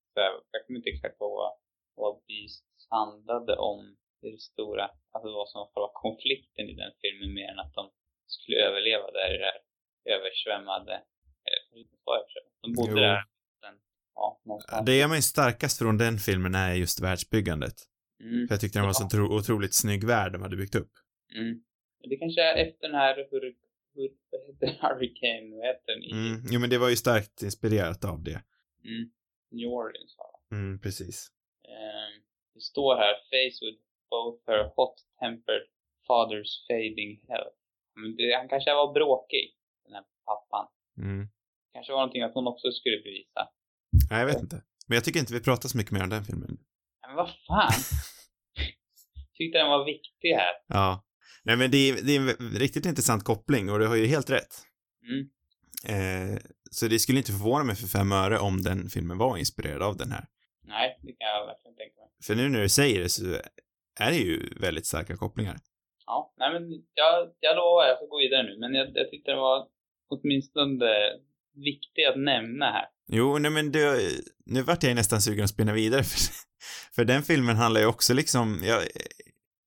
jag 0.52 0.66
kommer 0.66 0.78
inte 0.78 0.90
exakt 0.90 1.18
på 1.18 1.28
vad, 1.28 1.52
vad 1.94 2.14
Beasts 2.26 2.86
handlade 2.90 3.56
om 3.56 3.96
i 4.24 4.30
det 4.30 4.40
stora, 4.52 4.84
alltså 5.14 5.28
vad 5.40 5.48
som 5.48 5.60
var 5.74 5.92
konflikten 6.06 6.64
i 6.72 6.74
den 6.82 6.92
filmen 7.02 7.34
mer 7.34 7.48
än 7.52 7.58
att 7.58 7.74
de 7.74 7.90
skulle 8.26 8.56
överleva 8.68 9.10
där 9.10 9.34
i 9.34 9.38
det 9.38 9.44
här 9.44 9.60
översvämmade, 10.14 10.94
eller 11.46 11.60
så 12.04 12.10
översvämmade, 12.18 12.56
de 12.62 12.72
bodde 12.78 12.90
Jo. 12.90 12.96
där, 12.96 13.22
sen, 13.60 13.74
ja, 14.14 14.40
någonstans. 14.44 14.86
Det 14.86 14.96
jag 14.96 15.10
minns 15.10 15.26
starkast 15.26 15.78
från 15.78 15.98
den 15.98 16.18
filmen 16.18 16.54
är 16.54 16.74
just 16.74 17.00
världsbyggandet. 17.00 17.78
Mm. 18.20 18.48
För 18.48 18.54
jag 18.54 18.60
tyckte 18.60 18.78
den 18.78 18.86
var 18.86 18.92
så 18.92 19.04
otro, 19.06 19.36
otroligt 19.38 19.74
snygg 19.74 20.04
värld 20.06 20.32
de 20.32 20.42
hade 20.42 20.56
byggt 20.56 20.74
upp. 20.74 20.92
Mm. 21.36 21.62
Det 22.10 22.16
kanske 22.16 22.42
är 22.42 22.54
efter 22.66 22.88
den 22.88 22.96
här, 22.96 23.16
hur, 23.30 23.54
hur 23.94 24.08
Hurricane, 24.82 25.56
vad 25.56 25.66
heter 25.66 25.86
den? 25.86 26.18
Mm. 26.18 26.42
Jo 26.50 26.60
men 26.60 26.70
det 26.70 26.78
var 26.78 26.88
ju 26.88 26.96
starkt 26.96 27.42
inspirerat 27.42 28.04
av 28.04 28.22
det. 28.22 28.42
Mm. 28.84 29.10
New 29.50 29.68
Orleans 29.68 30.14
var 30.18 30.30
det. 30.32 30.56
Mm, 30.56 30.80
precis. 30.80 31.28
Eh, 31.68 32.22
det 32.54 32.60
står 32.60 32.96
här, 32.96 33.14
face 33.14 33.58
with 33.66 33.80
both 34.14 34.38
her 34.50 34.62
hot-tempered 34.76 35.66
father's 36.08 36.52
fading 36.68 37.12
health. 37.32 37.56
Det, 38.16 38.24
han 38.40 38.48
kanske 38.52 38.70
var 38.80 38.88
bråkig, 38.98 39.46
den 39.84 39.92
här 39.96 40.04
pappan. 40.28 40.66
Mm. 40.98 41.28
Kanske 41.74 41.92
var 41.92 42.00
någonting 42.00 42.22
att 42.22 42.34
hon 42.34 42.46
också 42.52 42.66
skulle 42.78 42.98
bevisa. 43.06 43.42
Nej, 44.10 44.20
jag 44.20 44.26
vet 44.26 44.42
inte. 44.46 44.58
Men 44.86 44.94
jag 44.96 45.04
tycker 45.04 45.20
inte 45.20 45.34
vi 45.34 45.48
pratar 45.48 45.68
så 45.68 45.76
mycket 45.78 45.92
mer 45.92 46.02
om 46.02 46.10
den 46.10 46.24
filmen. 46.24 46.58
Men 47.06 47.16
vad 47.16 47.30
fan? 47.46 47.72
Tyckte 49.38 49.58
den 49.58 49.70
var 49.70 49.84
viktig 49.84 50.30
här. 50.42 50.54
Ja. 50.66 51.04
Nej, 51.44 51.56
men 51.56 51.70
det 51.70 51.78
är, 51.88 51.92
det 52.06 52.16
är 52.16 52.20
en 52.20 52.58
riktigt 52.64 52.86
intressant 52.86 53.24
koppling 53.24 53.70
och 53.70 53.78
du 53.78 53.86
har 53.86 53.96
ju 53.96 54.06
helt 54.06 54.30
rätt. 54.30 54.54
Mm. 55.08 55.22
Eh, 55.94 56.38
så 56.70 56.88
det 56.88 56.98
skulle 56.98 57.18
inte 57.18 57.32
förvåna 57.32 57.64
mig 57.64 57.76
för 57.76 57.86
fem 57.86 58.12
öre 58.12 58.38
om 58.38 58.62
den 58.62 58.88
filmen 58.88 59.18
var 59.18 59.36
inspirerad 59.36 59.82
av 59.82 59.96
den 59.96 60.10
här. 60.12 60.24
Nej, 60.62 60.98
det 61.02 61.12
kan 61.12 61.28
jag 61.28 61.46
verkligen 61.46 61.76
tänka 61.76 62.00
mig. 62.00 62.10
För 62.26 62.34
nu 62.34 62.48
när 62.48 62.60
du 62.60 62.68
säger 62.68 63.00
det 63.00 63.08
så 63.08 63.22
är 64.00 64.10
det 64.10 64.16
ju 64.16 64.54
väldigt 64.60 64.86
starka 64.86 65.16
kopplingar. 65.16 65.56
Ja, 66.06 66.34
nej 66.36 66.52
men 66.52 66.62
jag, 66.94 67.32
jag 67.40 67.56
lovar, 67.56 67.84
jag 67.88 67.98
får 67.98 68.06
gå 68.06 68.18
vidare 68.18 68.42
nu. 68.42 68.58
Men 68.58 68.74
jag, 68.74 68.86
jag 68.94 69.10
tyckte 69.10 69.30
det 69.30 69.36
var 69.36 69.66
åtminstone 70.08 70.84
viktigt 71.54 72.08
att 72.08 72.20
nämna 72.20 72.66
här. 72.66 72.86
Jo, 73.08 73.38
nej 73.38 73.50
men 73.50 73.72
du, 73.72 74.10
nu 74.46 74.62
vart 74.62 74.82
jag 74.82 74.94
nästan 74.94 75.20
sugen 75.20 75.44
att 75.44 75.50
spinna 75.50 75.72
vidare 75.72 76.04
för, 76.04 76.20
för 76.94 77.04
den 77.04 77.22
filmen 77.22 77.56
handlar 77.56 77.80
ju 77.80 77.86
också 77.86 78.14
liksom, 78.14 78.60
jag, 78.64 78.82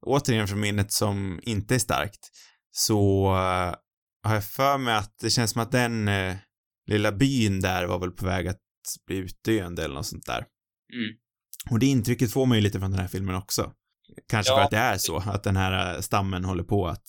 återigen 0.06 0.48
från 0.48 0.60
minnet 0.60 0.92
som 0.92 1.40
inte 1.44 1.76
är 1.76 1.80
starkt, 1.80 2.30
så 2.72 3.26
uh, 3.28 3.76
har 4.24 4.34
jag 4.34 4.46
för 4.46 4.78
mig 4.78 4.96
att 4.96 5.20
det 5.22 5.30
känns 5.30 5.52
som 5.52 5.62
att 5.62 5.72
den 5.72 6.08
uh, 6.08 6.36
lilla 6.88 7.12
byn 7.12 7.62
där 7.62 7.86
var 7.86 8.00
väl 8.00 8.12
på 8.12 8.26
väg 8.26 8.48
att 8.48 8.62
bli 9.06 9.18
utdöende 9.18 9.84
eller 9.84 9.96
något 9.96 10.06
sånt 10.06 10.26
där. 10.26 10.46
Mm. 10.94 11.18
Och 11.72 11.80
det 11.80 11.86
intrycket 11.86 12.32
får 12.34 12.46
man 12.46 12.58
ju 12.58 12.62
lite 12.64 12.80
från 12.80 12.92
den 12.92 13.00
här 13.00 13.08
filmen 13.08 13.36
också. 13.36 13.74
Kanske 14.30 14.52
Ja. 14.52 14.56
för 14.58 14.64
att 14.64 14.72
det 14.72 14.78
är 14.78 14.98
så, 14.98 15.16
att 15.18 15.44
den 15.44 15.56
här 15.56 15.96
uh, 15.96 16.02
stammen 16.02 16.44
håller 16.46 16.64
på 16.64 16.88
att 16.88 17.08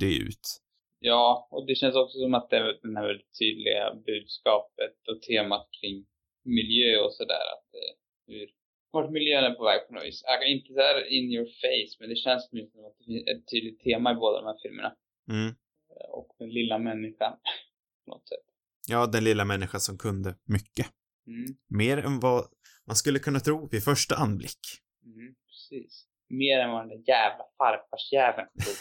dö 0.00 0.06
ut. 0.06 0.60
Ja, 0.98 1.48
och 1.50 1.66
det 1.66 1.74
känns 1.74 1.96
också 1.96 2.18
som 2.18 2.34
att 2.34 2.50
det 2.50 2.56
är 2.56 2.62
det 2.64 2.98
här 3.00 3.06
väldigt 3.06 3.38
tydliga 3.38 3.94
budskapet 4.06 4.96
och 5.10 5.22
temat 5.22 5.66
kring 5.80 6.06
miljö 6.44 6.98
och 7.04 7.12
sådär. 7.14 7.44
Att 7.54 7.68
eh, 7.80 7.92
hur, 8.26 8.46
vart 8.90 9.10
miljön 9.10 9.44
är 9.44 9.54
på 9.54 9.64
väg 9.64 9.80
på 9.88 9.94
något 9.94 10.04
vis. 10.04 10.22
Kan 10.22 10.48
inte 10.56 10.72
så 10.74 10.80
här 10.80 11.06
in 11.16 11.26
your 11.32 11.48
face, 11.62 11.92
men 12.00 12.08
det 12.08 12.16
känns 12.16 12.48
som 12.50 12.58
att 12.58 12.96
det 12.98 13.04
finns 13.04 13.22
ett 13.32 13.48
tydligt 13.52 13.80
tema 13.80 14.12
i 14.12 14.14
båda 14.14 14.40
de 14.40 14.46
här 14.46 14.58
filmerna. 14.62 14.92
Mm. 15.30 15.48
Eh, 15.92 16.10
Och 16.18 16.28
den 16.38 16.50
lilla 16.50 16.78
människan. 16.78 17.32
på 18.04 18.10
något 18.10 18.28
sätt. 18.28 18.46
Ja, 18.88 19.06
den 19.06 19.24
lilla 19.24 19.44
människan 19.44 19.80
som 19.80 19.98
kunde 19.98 20.34
mycket. 20.44 20.86
Mm. 21.26 21.56
Mer 21.68 21.96
än 21.98 22.20
vad 22.20 22.44
man 22.86 22.96
skulle 22.96 23.18
kunna 23.18 23.40
tro 23.40 23.68
vid 23.72 23.84
första 23.84 24.14
anblick. 24.16 24.60
Mm, 25.04 25.34
precis. 25.48 26.06
Mer 26.38 26.58
än 26.58 26.70
vad 26.70 26.82
den 26.82 26.88
där 26.88 27.04
jävla 27.08 27.44
farfarsjäveln 27.58 28.48
tog. 28.64 28.74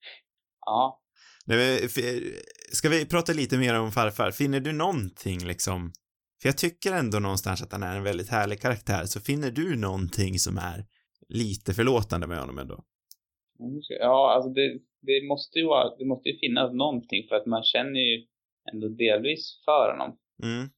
ja. 0.66 1.00
Nej, 1.46 1.88
Ska 2.72 2.88
vi 2.88 3.06
prata 3.06 3.32
lite 3.32 3.58
mer 3.58 3.80
om 3.80 3.92
farfar? 3.92 4.30
Finner 4.30 4.60
du 4.60 4.72
någonting 4.72 5.38
liksom? 5.46 5.92
För 6.42 6.48
jag 6.48 6.58
tycker 6.58 6.92
ändå 6.92 7.18
någonstans 7.18 7.62
att 7.62 7.72
han 7.72 7.82
är 7.82 7.96
en 7.96 8.02
väldigt 8.02 8.30
härlig 8.30 8.60
karaktär, 8.60 9.04
så 9.04 9.20
finner 9.20 9.50
du 9.50 9.76
någonting 9.76 10.38
som 10.38 10.58
är 10.58 10.84
lite 11.28 11.74
förlåtande 11.74 12.26
med 12.26 12.38
honom 12.38 12.58
ändå? 12.58 12.84
Mm, 13.60 13.80
Ja, 14.00 14.34
alltså 14.34 14.50
det, 14.50 14.78
det 15.02 15.28
måste 15.28 15.58
ju 15.58 15.66
vara, 15.66 15.96
det 15.96 16.04
måste 16.04 16.28
ju 16.28 16.38
finnas 16.38 16.72
någonting 16.72 17.28
för 17.28 17.36
att 17.36 17.46
man 17.46 17.62
känner 17.62 18.00
ju 18.00 18.26
ändå 18.72 18.88
delvis 18.88 19.62
för 19.64 19.90
honom. 19.90 20.18
Mm. 20.42 20.70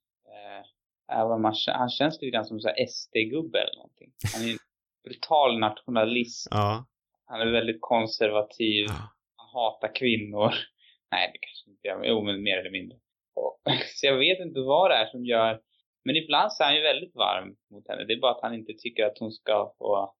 Om 1.12 1.42
man, 1.42 1.54
han 1.66 1.90
känns 1.90 2.14
lite 2.20 2.30
grann 2.30 2.44
som 2.44 2.56
en 2.56 2.88
SD-gubbe 2.88 3.58
eller 3.58 3.76
någonting. 3.76 4.10
Han 4.34 4.42
är 4.42 4.56
brutal 5.04 5.58
nationalist. 5.58 6.48
Ja. 6.50 6.86
Han 7.26 7.40
är 7.40 7.52
väldigt 7.52 7.80
konservativ. 7.80 8.84
Ja. 8.88 8.94
Han 9.36 9.48
hatar 9.52 9.94
kvinnor. 9.94 10.54
Nej, 11.12 11.30
det 11.32 11.38
kanske 11.46 11.70
inte 11.70 11.88
gör. 11.88 12.04
Jo, 12.04 12.24
men 12.24 12.42
mer 12.42 12.58
eller 12.58 12.70
mindre. 12.70 12.98
Och, 13.34 13.60
så 13.94 14.06
jag 14.06 14.16
vet 14.16 14.38
inte 14.38 14.60
vad 14.60 14.90
det 14.90 14.94
är 14.94 15.06
som 15.06 15.24
gör... 15.24 15.60
Men 16.06 16.16
ibland 16.16 16.52
så 16.52 16.62
är 16.62 16.66
han 16.66 16.76
ju 16.76 16.82
väldigt 16.82 17.14
varm 17.14 17.56
mot 17.70 17.88
henne. 17.88 18.04
Det 18.04 18.12
är 18.12 18.20
bara 18.20 18.34
att 18.34 18.42
han 18.42 18.54
inte 18.54 18.72
tycker 18.72 19.04
att 19.04 19.18
hon 19.18 19.32
ska 19.32 19.74
få... 19.78 20.14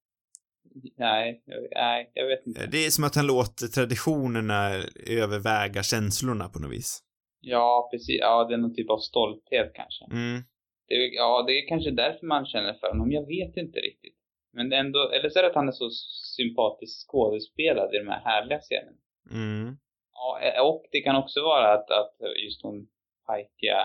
Nej, 0.96 1.42
nej, 1.74 2.10
jag 2.14 2.26
vet 2.26 2.46
inte. 2.46 2.66
Det 2.66 2.86
är 2.86 2.90
som 2.90 3.04
att 3.04 3.14
han 3.14 3.26
låter 3.26 3.66
traditionerna 3.66 4.70
överväga 5.08 5.82
känslorna 5.82 6.48
på 6.48 6.58
något 6.58 6.72
vis. 6.72 7.02
Ja, 7.40 7.88
precis. 7.92 8.18
Ja, 8.20 8.44
det 8.44 8.54
är 8.54 8.58
någon 8.58 8.74
typ 8.74 8.90
av 8.90 8.98
stolthet 8.98 9.72
kanske. 9.74 10.04
Mm. 10.04 10.42
Det, 10.88 10.94
ja, 10.94 11.44
det 11.46 11.52
är 11.52 11.68
kanske 11.68 11.90
därför 11.90 12.26
man 12.26 12.46
känner 12.46 12.74
för 12.80 12.88
honom. 12.88 13.12
Jag 13.12 13.26
vet 13.26 13.56
inte 13.56 13.78
riktigt. 13.78 14.13
Men 14.54 14.72
ändå, 14.72 15.10
eller 15.10 15.28
så 15.28 15.38
är 15.38 15.42
det 15.42 15.48
att 15.48 15.54
han 15.54 15.68
är 15.68 15.72
så 15.72 15.90
sympatiskt 16.36 17.08
skådespelad 17.08 17.94
i 17.94 17.98
de 17.98 18.08
här 18.08 18.20
härliga 18.20 18.60
scenerna. 18.60 18.98
Mm. 19.30 19.76
Ja, 20.12 20.40
eh, 20.40 20.66
och 20.66 20.84
det 20.92 21.00
kan 21.00 21.16
också 21.16 21.40
vara 21.42 21.72
att, 21.72 21.90
att 21.90 22.16
just 22.44 22.62
hon 22.62 22.88
pajkiga 23.26 23.80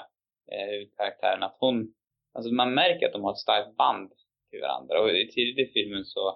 eh, 0.51 0.87
karaktären, 0.97 1.43
att 1.43 1.57
hon, 1.59 1.93
alltså 2.33 2.53
man 2.53 2.73
märker 2.73 3.05
att 3.05 3.13
de 3.13 3.23
har 3.23 3.31
ett 3.31 3.47
starkt 3.47 3.77
band 3.77 4.11
till 4.49 4.61
varandra. 4.61 5.01
Och 5.01 5.09
i 5.09 5.31
tidigt 5.31 5.69
i 5.69 5.73
filmen 5.73 6.05
så, 6.05 6.29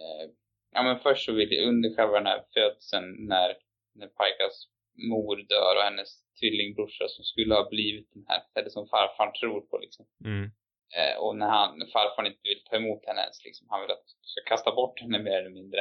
eh, 0.00 0.30
ja 0.72 0.82
men 0.82 0.98
först 0.98 1.24
så 1.24 1.32
vill 1.32 1.68
under 1.68 1.96
själva 1.96 2.14
den 2.18 2.26
här 2.26 2.42
födseln 2.54 3.26
när, 3.28 3.56
när 3.94 4.06
Pajkas 4.06 4.68
mor 5.10 5.36
dör 5.36 5.76
och 5.76 5.82
hennes 5.82 6.10
tvillingbrorsa 6.40 7.04
som 7.08 7.24
skulle 7.24 7.54
ha 7.54 7.68
blivit 7.68 8.08
den 8.14 8.24
här, 8.28 8.42
eller 8.54 8.70
som 8.70 8.88
farfar 8.88 9.30
tror 9.30 9.60
på 9.60 9.78
liksom. 9.78 10.06
Mm. 10.24 10.50
Eh, 10.98 11.18
och 11.22 11.36
när 11.36 11.48
han, 11.48 11.70
farfar 11.92 12.26
inte 12.26 12.40
vill 12.42 12.64
ta 12.64 12.76
emot 12.76 13.06
henne 13.06 13.20
ens, 13.20 13.44
liksom, 13.44 13.66
han 13.70 13.80
vill 13.80 13.90
att 13.90 14.06
du 14.06 14.28
ska 14.28 14.40
kasta 14.46 14.74
bort 14.74 15.00
henne 15.00 15.18
mer 15.18 15.38
eller 15.40 15.50
mindre. 15.50 15.80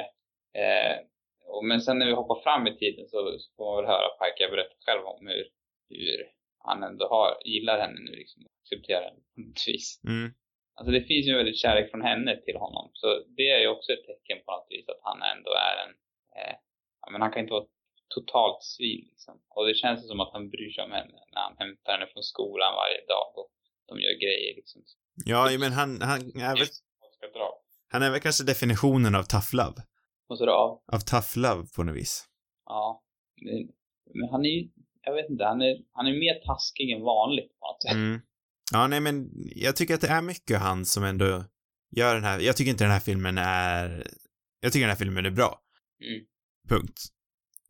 Eh, 0.53 0.97
och, 1.45 1.65
men 1.65 1.81
sen 1.81 2.00
när 2.00 2.05
vi 2.05 2.12
hoppar 2.12 2.41
fram 2.41 2.67
i 2.67 2.77
tiden 2.77 3.07
så, 3.07 3.39
så 3.39 3.51
får 3.55 3.65
man 3.65 3.75
väl 3.75 3.91
höra 3.91 4.09
Pajka 4.19 4.50
berätta 4.51 4.75
själv 4.85 5.05
om 5.05 5.27
hur, 5.27 5.47
hur 5.89 6.31
han 6.57 6.83
ändå 6.83 7.07
har, 7.07 7.38
gillar 7.45 7.79
henne 7.79 8.00
nu 8.00 8.12
liksom, 8.12 8.45
och 8.45 8.51
accepterar 8.62 9.03
henne 9.03 9.21
på 9.35 9.41
något 9.41 9.67
vis. 9.67 10.01
Mm. 10.07 10.33
Alltså 10.75 10.91
det 10.91 11.01
finns 11.01 11.27
ju 11.27 11.31
en 11.31 11.38
väldigt 11.38 11.63
kärlek 11.63 11.91
från 11.91 12.01
henne 12.01 12.41
till 12.45 12.57
honom. 12.57 12.91
Så 12.93 13.07
det 13.38 13.50
är 13.51 13.59
ju 13.59 13.67
också 13.67 13.91
ett 13.93 14.05
tecken 14.05 14.39
på 14.45 14.51
något 14.51 14.67
vis 14.69 14.89
att 14.89 15.03
han 15.09 15.21
ändå 15.21 15.51
är 15.69 15.75
en, 15.83 15.93
eh, 16.38 16.55
ja, 17.01 17.12
men 17.12 17.21
han 17.21 17.31
kan 17.31 17.41
inte 17.41 17.53
vara 17.53 17.67
totalt 18.15 18.63
svin 18.63 19.07
liksom. 19.12 19.41
Och 19.50 19.67
det 19.67 19.74
känns 19.74 20.07
som 20.07 20.19
att 20.19 20.33
han 20.33 20.50
bryr 20.50 20.71
sig 20.71 20.83
om 20.83 20.91
henne 20.91 21.19
när 21.33 21.41
han 21.41 21.57
hämtar 21.57 21.91
henne 21.93 22.07
från 22.13 22.24
skolan 22.24 22.74
varje 22.75 23.01
dag 23.13 23.27
och 23.35 23.50
de 23.87 23.99
gör 23.99 24.13
grejer 24.23 24.55
liksom. 24.55 24.81
Ja, 25.25 25.57
men 25.59 25.71
han, 25.73 26.01
han 26.01 26.21
är 26.21 26.57
väl, 26.57 26.67
han 27.87 28.03
är 28.03 28.11
väl 28.11 28.19
kanske 28.19 28.43
definitionen 28.43 29.15
av 29.15 29.23
tough 29.23 29.55
love. 29.55 29.81
Och 30.29 30.37
så 30.37 30.45
då 30.45 30.51
av. 30.51 30.83
Av 30.95 30.99
tough 30.99 31.37
love 31.37 31.67
på 31.75 31.83
något 31.83 31.95
vis. 31.95 32.25
Ja. 32.65 33.03
Men, 33.41 33.69
men 34.13 34.29
han 34.29 34.45
är 34.45 34.49
ju, 34.49 34.69
jag 35.01 35.13
vet 35.15 35.29
inte, 35.29 35.43
han 35.43 35.61
är, 35.61 35.77
han 35.91 36.07
är 36.07 36.11
mer 36.11 36.45
taskig 36.45 36.91
än 36.91 37.01
vanligt 37.01 37.59
på 37.59 37.67
något 37.67 37.83
sätt. 37.83 37.93
Mm. 37.93 38.21
Ja, 38.71 38.87
nej 38.87 38.99
men 38.99 39.29
jag 39.55 39.75
tycker 39.75 39.93
att 39.93 40.01
det 40.01 40.07
är 40.07 40.21
mycket 40.21 40.59
han 40.59 40.85
som 40.85 41.03
ändå 41.03 41.43
gör 41.91 42.15
den 42.15 42.23
här, 42.23 42.39
jag 42.39 42.57
tycker 42.57 42.71
inte 42.71 42.83
den 42.83 42.91
här 42.91 42.99
filmen 42.99 43.37
är, 43.37 44.07
jag 44.59 44.73
tycker 44.73 44.83
den 44.83 44.89
här 44.89 44.97
filmen 44.97 45.25
är 45.25 45.31
bra. 45.31 45.61
Mm. 46.03 46.25
Punkt. 46.69 47.01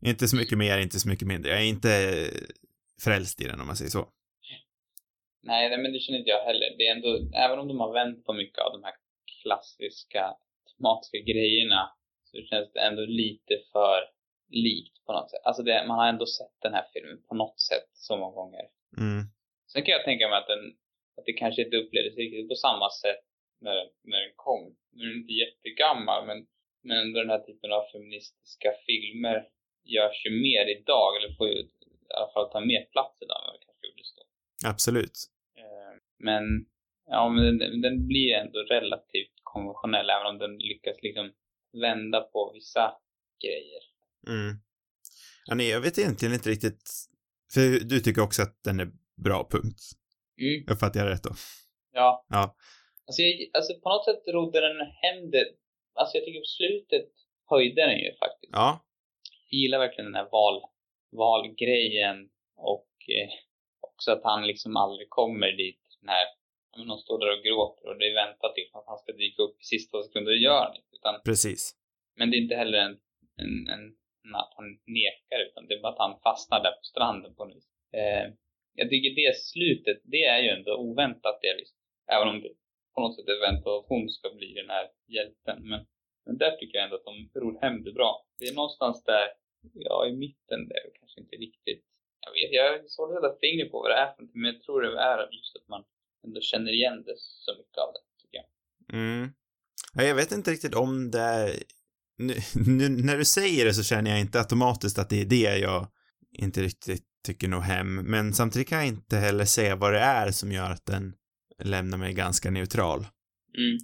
Inte 0.00 0.28
så 0.28 0.36
mycket 0.36 0.58
mer, 0.58 0.78
inte 0.78 1.00
så 1.00 1.08
mycket 1.08 1.28
mindre. 1.28 1.50
Jag 1.50 1.60
är 1.60 1.64
inte 1.64 2.24
frälst 3.02 3.40
i 3.40 3.44
den 3.44 3.60
om 3.60 3.66
man 3.66 3.76
säger 3.76 3.90
så. 3.90 4.08
Nej, 5.46 5.68
nej, 5.70 5.78
men 5.78 5.92
det 5.92 5.98
känner 5.98 6.18
inte 6.18 6.30
jag 6.30 6.44
heller. 6.44 6.74
Det 6.78 6.86
är 6.86 6.94
ändå, 6.96 7.10
även 7.44 7.58
om 7.58 7.68
de 7.68 7.80
har 7.80 7.92
vänt 7.92 8.24
på 8.24 8.32
mycket 8.32 8.58
av 8.58 8.72
de 8.72 8.84
här 8.84 8.94
klassiska 9.42 10.36
tematiska 10.76 11.18
grejerna 11.18 11.90
så 12.24 12.42
känns 12.42 12.72
det 12.72 12.80
ändå 12.80 13.02
lite 13.02 13.54
för 13.72 13.98
likt 14.48 15.04
på 15.06 15.12
något 15.12 15.30
sätt. 15.30 15.44
Alltså 15.44 15.62
det, 15.62 15.84
man 15.88 15.98
har 15.98 16.08
ändå 16.08 16.26
sett 16.26 16.56
den 16.62 16.74
här 16.74 16.86
filmen 16.92 17.18
på 17.28 17.34
något 17.34 17.60
sätt 17.60 17.88
så 17.92 18.16
många 18.16 18.34
gånger. 18.34 18.64
Mm. 18.98 19.22
Sen 19.72 19.82
kan 19.82 19.92
jag 19.92 20.04
tänka 20.04 20.28
mig 20.28 20.38
att, 20.38 20.46
den, 20.46 20.64
att 21.16 21.24
det 21.26 21.32
kanske 21.32 21.62
inte 21.64 21.76
upplevdes 21.76 22.16
riktigt 22.16 22.48
på 22.48 22.54
samma 22.54 22.90
sätt 22.90 23.24
när, 23.60 23.76
när 24.10 24.20
den 24.24 24.34
kom. 24.36 24.76
Nu 24.92 25.02
är 25.04 25.08
den 25.08 25.20
inte 25.22 25.32
jättegammal, 25.32 26.26
men, 26.26 26.46
men 26.82 26.96
ändå 26.98 27.20
den 27.20 27.30
här 27.30 27.44
typen 27.48 27.72
av 27.72 27.82
feministiska 27.92 28.70
filmer 28.86 29.48
görs 29.84 30.26
ju 30.26 30.30
mer 30.30 30.64
idag, 30.76 31.16
eller 31.16 31.34
får 31.38 31.48
ju 31.48 31.58
i 31.58 32.12
alla 32.16 32.32
fall 32.32 32.50
ta 32.50 32.60
mer 32.60 32.84
plats 32.94 33.16
idag 33.24 33.38
än 33.38 33.46
vad 33.46 33.54
det 33.60 33.64
kanske 33.66 33.86
gjorde 33.86 34.02
då. 34.18 34.24
Absolut. 34.72 35.16
Eh, 35.66 35.92
Men, 36.18 36.44
ja, 37.06 37.28
men 37.28 37.58
den, 37.58 37.80
den 37.80 38.06
blir 38.06 38.34
ändå 38.34 38.58
relativt 38.58 39.36
konventionell, 39.42 40.10
även 40.10 40.26
om 40.26 40.38
den 40.38 40.58
lyckas 40.58 40.96
liksom 41.02 41.32
vända 41.82 42.20
på 42.20 42.50
vissa 42.54 42.94
grejer. 43.44 43.82
Mm. 44.28 44.56
Ja, 45.46 45.54
nej, 45.54 45.68
jag 45.68 45.80
vet 45.80 45.98
egentligen 45.98 46.34
inte 46.34 46.50
riktigt, 46.50 46.82
för 47.54 47.60
du 47.84 48.00
tycker 48.00 48.22
också 48.22 48.42
att 48.42 48.56
den 48.64 48.80
är 48.80 48.88
bra, 49.24 49.48
punkt. 49.50 49.80
Mm. 50.40 50.64
Uppfattar 50.72 51.00
jag 51.00 51.10
rätt 51.10 51.22
då? 51.22 51.34
Ja. 51.92 52.26
Ja. 52.28 52.56
Alltså, 53.06 53.22
jag, 53.22 53.32
alltså 53.56 53.72
på 53.82 53.88
något 53.88 54.04
sätt 54.04 54.22
rodde 54.34 54.60
den 54.60 54.80
hem 54.80 55.30
det. 55.30 55.46
Alltså 55.94 56.16
jag 56.16 56.24
tycker 56.24 56.40
på 56.40 56.54
slutet 56.60 57.08
höjde 57.50 57.86
den 57.86 57.98
ju 57.98 58.10
faktiskt. 58.24 58.52
Ja. 58.52 58.84
Jag 59.50 59.58
gillar 59.58 59.78
verkligen 59.78 60.12
den 60.12 60.20
här 60.20 60.28
val, 60.30 60.62
valgrejen 61.12 62.28
och 62.56 62.90
eh, 63.18 63.30
också 63.96 64.12
att 64.12 64.24
han 64.24 64.46
liksom 64.46 64.76
aldrig 64.76 65.10
kommer 65.10 65.52
dit, 65.52 65.80
men 66.76 66.88
de 66.88 66.98
står 66.98 67.18
där 67.18 67.32
och 67.36 67.44
gråter 67.44 67.88
och 67.88 67.98
det 67.98 68.14
väntar 68.14 68.48
till 68.52 68.68
att 68.72 68.86
han 68.86 68.98
ska 68.98 69.12
dyka 69.12 69.42
upp 69.42 69.56
i 69.60 69.64
sista 69.64 70.02
sekunder 70.02 70.32
och 70.32 70.44
gör 70.48 70.66
det. 70.74 70.96
Utan, 70.96 71.20
Precis. 71.24 71.62
men 72.18 72.30
det 72.30 72.36
är 72.36 72.42
inte 72.46 72.56
heller 72.56 72.78
en, 72.78 72.96
en, 73.42 73.68
en, 73.74 73.84
en 74.24 74.34
att 74.34 74.52
han 74.56 74.68
nekar 74.98 75.40
utan 75.48 75.66
det 75.66 75.74
är 75.74 75.80
bara 75.80 75.92
att 75.92 76.06
han 76.06 76.20
fastnar 76.20 76.62
där 76.62 76.74
på 76.80 76.84
stranden 76.92 77.34
på 77.34 77.44
något 77.44 77.56
vis. 77.56 77.68
Eh, 77.92 78.26
jag 78.74 78.90
tycker 78.90 79.10
det 79.22 79.36
slutet, 79.52 79.98
det 80.04 80.24
är 80.24 80.40
ju 80.42 80.48
ändå 80.48 80.76
oväntat 80.76 81.38
delvis. 81.42 81.70
Även 82.14 82.28
om 82.28 82.40
det 82.42 82.52
på 82.94 83.00
något 83.00 83.16
sätt 83.16 83.28
är 83.28 83.50
väntat 83.50 83.72
att 83.78 83.88
hon 83.88 84.08
ska 84.08 84.26
bli 84.38 84.50
den 84.54 84.70
här 84.70 84.86
hjälten. 85.16 85.68
Men, 85.70 85.80
men 86.26 86.38
där 86.38 86.56
tycker 86.56 86.78
jag 86.78 86.84
ändå 86.84 86.96
att 86.96 87.10
de 87.10 87.40
ror 87.40 87.60
hem 87.62 87.82
det 87.84 87.92
bra. 87.92 88.26
Det 88.38 88.44
är 88.46 88.54
någonstans 88.54 89.04
där, 89.04 89.26
ja 89.74 90.06
i 90.06 90.12
mitten 90.16 90.68
där, 90.68 90.84
kanske 91.00 91.20
inte 91.20 91.36
riktigt 91.36 91.84
jag 92.26 92.32
vet, 92.32 92.52
jag 92.58 92.64
har 92.72 92.88
svårt 92.88 93.10
att 93.10 93.16
sätta 93.16 93.40
fingret 93.40 93.70
på 93.72 93.78
vad 93.82 93.90
det 93.90 93.96
är 94.04 94.10
för 94.16 94.28
men 94.40 94.54
jag 94.54 94.62
tror 94.62 94.82
det 94.82 95.00
är 95.00 95.18
just 95.18 95.56
att 95.56 95.68
man 95.68 95.82
ändå 96.26 96.40
känner 96.40 96.72
igen 96.72 97.02
det 97.06 97.14
så 97.18 97.50
mycket 97.58 97.78
av 97.78 97.88
det, 97.94 98.02
tycker 98.22 98.36
jag. 98.40 98.46
Mm. 99.00 99.30
Ja, 99.94 100.02
jag 100.02 100.14
vet 100.14 100.32
inte 100.32 100.50
riktigt 100.50 100.74
om 100.74 101.10
det 101.10 101.20
är... 101.20 101.50
Nu, 102.18 102.34
nu, 102.66 102.88
när 102.88 103.16
du 103.16 103.24
säger 103.24 103.64
det 103.64 103.74
så 103.74 103.82
känner 103.82 104.10
jag 104.10 104.20
inte 104.20 104.38
automatiskt 104.38 104.98
att 104.98 105.10
det 105.10 105.20
är 105.20 105.24
det 105.24 105.58
jag 105.58 105.86
inte 106.32 106.62
riktigt 106.62 107.04
tycker 107.26 107.48
nog 107.48 107.62
hem, 107.62 107.94
men 107.94 108.34
samtidigt 108.34 108.68
kan 108.68 108.78
jag 108.78 108.86
inte 108.86 109.16
heller 109.16 109.44
säga 109.44 109.76
vad 109.76 109.92
det 109.92 109.98
är 109.98 110.30
som 110.30 110.52
gör 110.52 110.70
att 110.70 110.86
den 110.86 111.14
lämnar 111.64 111.98
mig 111.98 112.12
ganska 112.12 112.50
neutral. 112.50 113.06
Mm. 113.58 113.78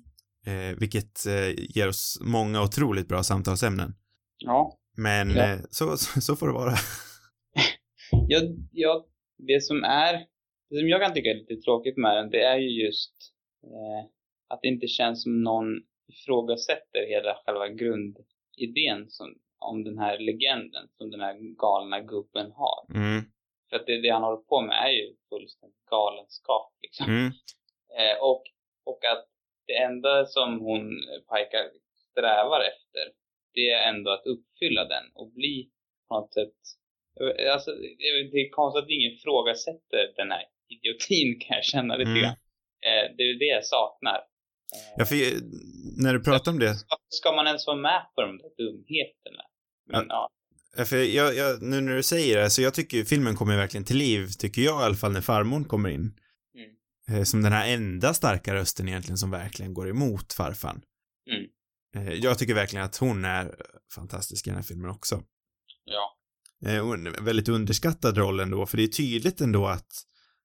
Eh, 0.46 0.78
vilket 0.78 1.26
eh, 1.26 1.48
ger 1.76 1.88
oss 1.88 2.18
många 2.20 2.62
otroligt 2.62 3.08
bra 3.08 3.22
samtalsämnen. 3.22 3.94
Ja. 4.38 4.78
Men 4.96 5.30
Ja. 5.30 5.42
eh, 5.42 5.58
så, 5.70 5.96
så, 5.96 6.20
så 6.20 6.36
får 6.36 6.46
det 6.46 6.52
vara. 6.52 6.74
Jag, 8.28 8.42
jag, 8.72 9.04
det 9.38 9.60
som 9.60 9.84
är, 9.84 10.12
det 10.70 10.78
som 10.78 10.88
jag 10.88 11.02
kan 11.02 11.14
tycka 11.14 11.30
är 11.30 11.34
lite 11.34 11.56
tråkigt 11.56 11.96
med 11.96 12.16
den, 12.16 12.30
det 12.30 12.42
är 12.42 12.58
ju 12.58 12.84
just 12.84 13.14
eh, 13.64 14.08
att 14.48 14.62
det 14.62 14.68
inte 14.68 14.86
känns 14.86 15.22
som 15.22 15.42
någon 15.42 15.82
ifrågasätter 16.08 17.06
hela 17.08 17.40
själva 17.44 17.68
grundidén 17.68 19.10
som, 19.10 19.38
om 19.58 19.84
den 19.84 19.98
här 19.98 20.18
legenden 20.18 20.88
som 20.96 21.10
den 21.10 21.20
här 21.20 21.56
galna 21.56 22.00
gubben 22.00 22.52
har. 22.52 22.94
Mm, 22.94 23.22
För 23.70 23.76
att 23.76 23.86
det, 23.86 24.00
det 24.00 24.10
han 24.10 24.22
håller 24.22 24.42
på 24.42 24.60
med 24.60 24.76
är 24.86 24.90
ju 24.90 25.14
fullständigt 25.28 25.84
galenskap 25.90 26.72
liksom. 26.82 27.06
mm, 27.06 27.32
Eh, 27.98 28.22
och, 28.22 28.42
och 28.84 29.04
att 29.04 29.28
det 29.66 29.76
enda 29.76 30.26
som 30.26 30.60
hon, 30.60 30.90
Pajka, 31.28 31.58
strävar 32.10 32.60
efter, 32.60 33.04
det 33.54 33.70
är 33.70 33.88
ändå 33.88 34.10
att 34.10 34.26
uppfylla 34.26 34.84
den 34.84 35.04
och 35.14 35.30
bli 35.32 35.70
på 36.08 36.14
något 36.14 36.34
sätt, 36.34 36.56
alltså 37.54 37.70
det 38.32 38.38
är 38.44 38.50
konstigt 38.50 38.82
att 38.84 38.90
ingen 38.90 39.12
ifrågasätter 39.12 40.02
den 40.16 40.30
här 40.30 40.42
idiotin 40.74 41.40
kan 41.42 41.56
jag 41.56 41.64
känna 41.64 41.96
lite 41.96 42.10
Mm. 42.10 42.22
grann. 42.22 42.36
Eh, 42.88 43.04
det 43.16 43.22
är 43.22 43.38
det 43.38 43.44
jag 43.58 43.64
saknar. 43.64 44.14
Eh, 44.18 44.94
Ja, 44.98 45.04
för 45.04 45.16
när 46.02 46.12
du 46.14 46.20
pratar 46.24 46.52
om 46.52 46.58
det, 46.58 46.74
ska, 47.08 47.32
man 47.32 47.46
ens 47.46 47.66
vara 47.66 47.76
med 47.76 48.02
på 48.14 48.22
de 48.22 48.38
där 48.38 48.50
dumheterna? 48.58 49.42
Men 49.92 50.06
ja. 50.08 50.28
Ja, 50.76 50.84
för 50.84 50.96
jag, 50.96 51.34
jag, 51.36 51.62
nu 51.62 51.80
när 51.80 51.96
du 51.96 52.02
säger 52.02 52.38
det, 52.38 52.50
så 52.50 52.62
jag 52.62 52.74
tycker 52.74 53.04
filmen 53.04 53.36
kommer 53.36 53.56
verkligen 53.56 53.84
till 53.84 53.96
liv, 53.96 54.26
tycker 54.38 54.62
jag 54.62 54.82
i 54.82 54.84
alla 54.84 54.94
fall 54.94 55.12
när 55.12 55.20
farmor 55.20 55.64
kommer 55.64 55.88
in. 55.88 56.14
Mm. 56.58 57.18
Eh, 57.18 57.24
Som 57.24 57.42
den 57.42 57.52
här 57.52 57.74
enda 57.74 58.14
starka 58.14 58.54
rösten 58.54 58.88
egentligen 58.88 59.18
som 59.18 59.30
verkligen 59.30 59.74
går 59.74 59.88
emot 59.88 60.32
farfan. 60.32 60.82
Mm. 61.30 62.20
Jag 62.22 62.38
tycker 62.38 62.54
verkligen 62.54 62.84
att 62.84 62.96
hon 62.96 63.24
är 63.24 63.54
fantastisk 63.94 64.46
i 64.46 64.50
den 64.50 64.56
här 64.56 64.62
filmen 64.64 64.90
också. 64.90 65.22
ja. 65.84 66.18
Eh, 66.66 66.84
väldigt 67.24 67.48
underskattad 67.48 68.18
roll 68.18 68.40
ändå, 68.40 68.66
för 68.66 68.76
det 68.76 68.82
är 68.82 68.88
tydligt 68.88 69.40
ändå 69.40 69.66
att, 69.66 69.92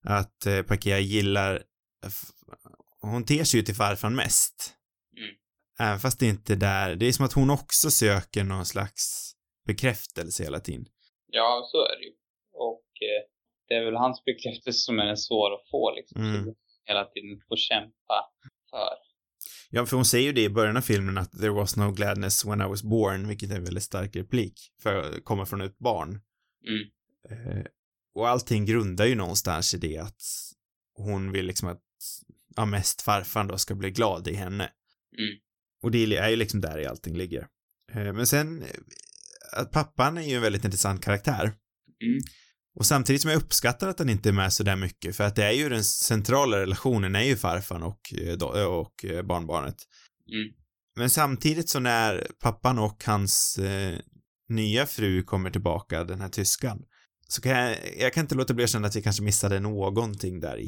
att 0.06 0.46
eh, 0.46 0.62
Pakia 0.62 1.00
gillar, 1.00 1.64
hon 3.02 3.26
ter 3.26 3.44
sig 3.44 3.60
ju 3.60 3.66
till 3.66 3.76
farfan 3.76 4.16
mest. 4.16 4.74
Mm. 5.18 5.36
Även 5.80 6.00
fast 6.00 6.20
det 6.20 6.26
inte 6.26 6.54
är 6.54 6.58
där, 6.58 6.96
det 6.96 7.06
är 7.06 7.12
som 7.12 7.26
att 7.26 7.34
hon 7.34 7.50
också 7.50 7.92
söker 7.92 8.44
någon 8.44 8.66
slags 8.66 9.34
bekräftelse 9.68 10.44
hela 10.44 10.60
tiden. 10.60 10.86
Ja, 11.28 11.68
så 11.72 11.78
är 11.78 12.00
det 12.00 12.06
ju. 12.06 12.14
Och 12.54 12.90
eh, 13.08 13.24
det 13.68 13.74
är 13.74 13.86
väl 13.86 13.96
hans 13.96 14.24
bekräftelse 14.26 14.80
som 14.80 15.00
är 15.00 15.06
den 15.06 15.18
svår 15.18 15.54
att 15.54 15.70
få 15.72 15.96
liksom. 15.96 16.22
Mm. 16.22 16.56
Hela 16.86 17.06
tiden 17.06 17.42
få 17.50 17.56
kämpa 17.56 18.18
för. 18.72 19.07
Ja, 19.70 19.86
för 19.86 19.96
hon 19.96 20.06
säger 20.06 20.26
ju 20.26 20.34
det 20.34 20.44
i 20.44 20.50
början 20.50 20.78
av 20.78 20.82
filmen 20.82 21.18
att 21.18 21.32
there 21.32 21.50
was 21.50 21.76
no 21.76 21.92
gladness 21.92 22.46
when 22.46 22.62
I 22.62 22.64
was 22.64 22.84
born, 22.84 23.28
vilket 23.28 23.52
är 23.52 23.56
en 23.56 23.64
väldigt 23.64 23.84
stark 23.84 24.16
replik 24.16 24.74
för 24.82 24.96
att 24.96 25.24
komma 25.24 25.46
från 25.46 25.62
ett 25.62 25.78
barn. 25.78 26.22
Mm. 26.68 26.88
Eh, 27.30 27.66
och 28.16 28.30
allting 28.30 28.66
grundar 28.66 29.06
ju 29.06 29.16
någonstans 29.16 29.74
i 29.74 29.78
det 29.78 29.98
att 29.98 30.22
hon 30.94 31.32
vill 31.32 31.46
liksom 31.46 31.70
att, 31.70 31.82
ja, 32.56 32.66
mest 32.66 33.02
farfan 33.02 33.48
då 33.48 33.58
ska 33.58 33.76
bli 33.76 33.92
glad 33.92 34.28
i 34.28 34.34
henne. 34.34 34.64
Mm. 35.18 35.38
Och 35.82 35.92
det 35.92 36.18
är 36.18 36.30
ju 36.30 36.36
liksom 36.36 36.62
där 36.62 36.80
i 36.80 36.86
allting 36.86 37.18
ligger. 37.18 37.48
Eh, 37.92 38.14
men 38.14 38.28
sen, 38.28 38.62
eh, 38.62 38.68
att 39.54 39.72
pappan 39.72 40.18
är 40.18 40.30
ju 40.30 40.36
en 40.36 40.42
väldigt 40.42 40.66
intressant 40.66 41.04
karaktär. 41.04 41.44
Mm. 42.04 42.20
Och 42.80 42.86
samtidigt 42.86 43.22
som 43.22 43.32
jag 43.32 43.38
uppskattar 43.38 43.88
att 43.88 44.00
han 44.00 44.10
inte 44.10 44.30
är 44.30 44.34
med 44.34 44.54
så 44.54 44.64
där 44.64 44.76
mycket, 44.76 45.16
för 45.16 45.24
att 45.24 45.36
det 45.36 45.44
är 45.44 45.52
ju 45.52 45.70
den 45.70 45.84
centrala 45.84 46.62
relationen 46.62 47.16
är 47.16 47.24
ju 47.24 47.36
farfan 47.36 47.84
och, 47.84 48.02
eh, 48.22 48.68
och 48.80 49.06
eh, 49.06 49.24
barnbarnet. 49.24 49.76
Mm. 50.34 50.54
Men 50.96 51.10
samtidigt 51.10 51.70
så 51.70 51.80
när 51.80 52.28
pappan 52.44 52.80
och 52.80 53.04
hans 53.06 53.58
eh, 53.58 54.00
nya 54.50 54.86
fru 54.86 55.24
kommer 55.24 55.50
tillbaka, 55.50 56.04
den 56.04 56.22
här 56.22 56.30
tyskan, 56.30 56.78
så 57.28 57.42
kan 57.42 57.52
jag, 57.52 57.76
jag 58.00 58.14
kan 58.14 58.22
inte 58.24 58.36
låta 58.36 58.54
bli 58.54 58.64
att 58.64 58.70
känna 58.70 58.88
att 58.88 58.96
vi 58.96 59.02
kanske 59.02 59.24
missade 59.24 59.60
någonting 59.60 60.40
där 60.40 60.58
i. 60.58 60.68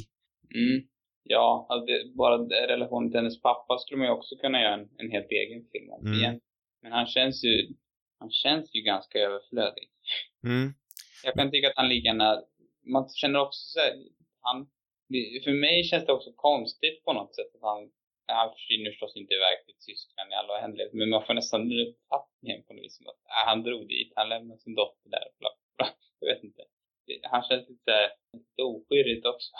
Mm. 0.55 0.87
Ja, 1.23 1.67
alltså 1.69 1.85
det, 1.85 2.15
bara 2.17 2.37
relationen 2.73 3.11
till 3.11 3.19
hennes 3.19 3.41
pappa 3.41 3.77
skulle 3.79 3.97
man 3.97 4.07
ju 4.07 4.13
också 4.13 4.35
kunna 4.35 4.61
göra 4.61 4.73
en, 4.73 4.87
en 4.97 5.11
helt 5.11 5.31
egen 5.41 5.61
film 5.71 5.89
om 5.89 6.05
Mm. 6.05 6.19
igen. 6.19 6.39
Men 6.81 6.91
han 6.91 7.07
känns 7.07 7.43
ju, 7.43 7.53
han 8.19 8.31
känns 8.31 8.75
ju 8.75 8.81
ganska 8.81 9.17
överflödig. 9.19 9.87
Mm, 10.43 10.73
Jag 11.23 11.33
kan 11.33 11.51
tycka 11.51 11.67
att 11.69 11.75
han 11.81 11.89
lika 11.89 12.07
gärna, 12.07 12.43
man 12.93 13.09
känner 13.09 13.39
också 13.39 13.59
så 13.73 13.79
här, 13.79 13.93
han, 14.41 14.69
för 15.43 15.51
mig 15.51 15.83
känns 15.83 16.05
det 16.05 16.13
också 16.13 16.31
konstigt 16.35 17.03
på 17.05 17.13
något 17.13 17.35
sätt 17.35 17.55
att 17.55 17.61
han, 17.61 17.91
han 18.27 18.53
försvinner 18.53 18.91
förstås 18.91 19.15
inte 19.15 19.33
iväg 19.33 19.65
till 19.65 19.79
Tyskland 19.87 20.31
i 20.31 20.35
alla 20.35 20.59
händelser, 20.59 20.97
men 20.97 21.09
man 21.09 21.25
får 21.25 21.33
nästan 21.33 21.69
den 21.69 21.87
uppfattningen 21.87 22.63
på 22.63 22.73
något 22.73 22.83
vis 22.83 22.97
som 22.97 23.07
att 23.07 23.21
äh, 23.35 23.43
han 23.49 23.63
drog 23.63 23.87
dit, 23.87 24.13
han 24.15 24.29
lämnade 24.29 24.59
sin 24.59 24.75
dotter 24.75 25.09
där, 25.09 25.27
bla, 25.39 25.49
bla. 25.77 25.87
jag 26.19 26.27
vet 26.35 26.43
inte. 26.43 26.63
Han 27.23 27.43
känns 27.43 27.69
lite, 27.69 27.91
här, 27.91 28.09
lite 28.33 28.63
oskyldigt 28.63 29.25
också. 29.25 29.51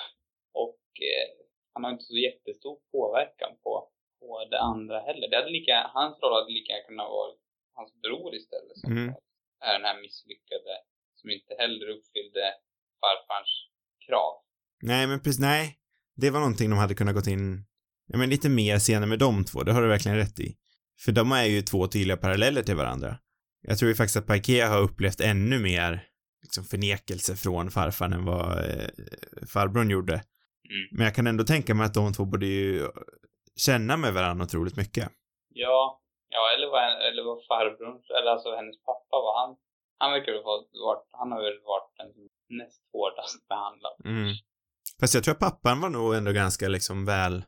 Och 0.54 0.86
eh, 1.12 1.30
han 1.74 1.84
har 1.84 1.91
inte 1.91 2.04
så 2.04 2.17
jättestor 2.17 2.80
påverkan 2.91 3.52
på, 3.63 3.89
på 4.19 4.45
det 4.52 4.60
andra 4.60 5.00
heller. 5.00 5.28
Det 5.30 5.36
hade 5.36 5.50
lika, 5.50 5.91
hans 5.93 6.22
roll 6.22 6.34
hade 6.34 6.52
lika 6.52 6.74
gärna 6.74 6.88
kunnat 6.88 7.10
vara 7.10 7.34
hans 7.74 8.02
bror 8.02 8.36
istället 8.36 8.78
som 8.78 8.91
Mm. 8.91 9.13
är 9.65 9.74
den 9.74 9.86
här 9.86 10.02
misslyckade 10.02 10.72
som 11.20 11.30
inte 11.30 11.54
heller 11.62 11.86
uppfyllde 11.96 12.44
farfars 13.02 13.52
krav. 14.08 14.34
nej, 14.82 15.08
men 15.08 15.20
precis, 15.20 15.40
nej. 15.40 15.76
Det 16.16 16.30
var 16.30 16.40
någonting 16.40 16.70
de 16.70 16.80
hade 16.80 16.96
kunnat 16.96 17.16
gått 17.16 17.28
in, 17.28 17.66
ja 18.08 18.18
men 18.18 18.30
lite 18.30 18.50
mer 18.50 18.80
scener 18.80 19.08
med 19.08 19.20
de 19.20 19.46
två, 19.46 19.64
det 19.64 19.72
har 19.74 19.82
du 19.82 19.88
verkligen 19.88 20.18
rätt 20.18 20.40
i. 20.40 20.56
För 21.06 21.12
de 21.12 21.32
är 21.32 21.44
ju 21.44 21.62
två 21.62 21.88
tydliga 21.88 22.18
paralleller 22.18 22.64
till 22.64 22.76
varandra. 22.76 23.18
Jag 23.62 23.78
tror 23.78 23.90
ju 23.90 23.96
faktiskt 23.96 24.18
att 24.18 24.28
Parkea 24.28 24.68
har 24.68 24.82
upplevt 24.82 25.22
ännu 25.22 25.60
mer 25.60 26.10
liksom 26.42 26.64
förnekelse 26.64 27.36
från 27.36 27.72
farfar 27.72 28.06
än 28.06 28.26
vad 28.26 28.58
eh, 28.58 28.90
farbrorn 29.54 29.90
gjorde. 29.90 30.14
Mm. 30.14 30.88
Men 30.92 31.06
jag 31.06 31.16
kan 31.16 31.28
ändå 31.28 31.44
tänka 31.44 31.76
mig 31.76 31.86
att 31.86 31.94
de 31.94 32.14
två 32.14 32.26
borde 32.26 32.46
ju 32.46 32.88
känna 33.56 33.98
med 33.98 34.14
varandra 34.14 34.46
otroligt 34.46 34.78
mycket. 34.78 35.10
Ja, 35.50 36.02
ja 36.30 36.54
eller 36.56 36.68
vad, 36.68 36.84
eller 37.08 37.24
vad 37.24 37.46
farbrorn, 37.46 38.02
eller 38.20 38.32
alltså 38.32 38.56
hennes 38.56 38.78
pappa 38.84 39.16
var 39.26 39.34
han, 39.42 39.56
han 40.00 40.12
verkar 40.12 40.32
ha 40.34 40.54
varit, 40.88 41.08
han 41.12 41.32
har 41.32 41.42
väl 41.42 41.60
varit 41.74 41.92
den 41.98 42.12
näst 42.60 42.82
hårdast 42.94 43.48
behandlad. 43.48 43.96
Mm. 44.06 44.34
Fast 45.00 45.14
jag 45.16 45.24
tror 45.24 45.34
att 45.34 45.48
pappan 45.48 45.82
var 45.82 45.90
nog 45.90 46.16
ändå 46.16 46.32
ganska 46.32 46.68
liksom 46.68 47.06
väl, 47.06 47.44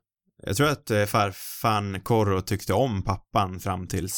jag 0.47 0.55
tror 0.57 0.69
att 0.69 0.91
eh, 0.91 1.05
farfan 1.05 2.01
Korro 2.01 2.41
tyckte 2.41 2.73
om 2.73 3.03
pappan 3.11 3.59
fram 3.59 3.87
tills 3.87 4.17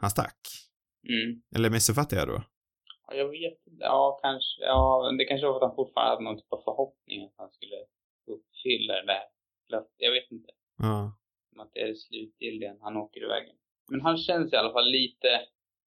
han 0.00 0.10
stack. 0.10 0.40
Mm. 1.08 1.42
Eller 1.54 1.70
missuppfattade 1.70 2.20
jag 2.20 2.28
då? 2.28 2.42
Ja, 3.06 3.14
jag 3.14 3.28
vet 3.28 3.58
inte, 3.66 3.84
ja 3.84 4.18
kanske, 4.22 4.62
ja 4.72 5.12
det 5.18 5.24
kanske 5.24 5.46
var 5.46 5.52
för 5.52 5.60
att 5.64 5.70
han 5.70 5.76
fortfarande 5.76 6.10
hade 6.10 6.24
någon 6.24 6.36
typ 6.40 6.52
av 6.52 6.62
förhoppning 6.68 7.24
att 7.24 7.34
han 7.36 7.50
skulle 7.56 7.78
uppfylla 8.34 8.94
det 8.94 9.06
där. 9.06 9.24
Jag 9.96 10.12
vet 10.12 10.30
inte. 10.30 10.50
Ja. 10.78 11.16
Som 11.48 11.60
att 11.60 11.72
det 11.72 11.80
är 11.80 11.88
det 11.88 11.96
slutgiltiga, 11.96 12.76
han 12.80 12.96
åker 12.96 13.24
iväg. 13.24 13.44
Men 13.90 14.00
han 14.00 14.16
känns 14.16 14.52
i 14.52 14.56
alla 14.56 14.72
fall 14.72 14.90
lite, 14.90 15.28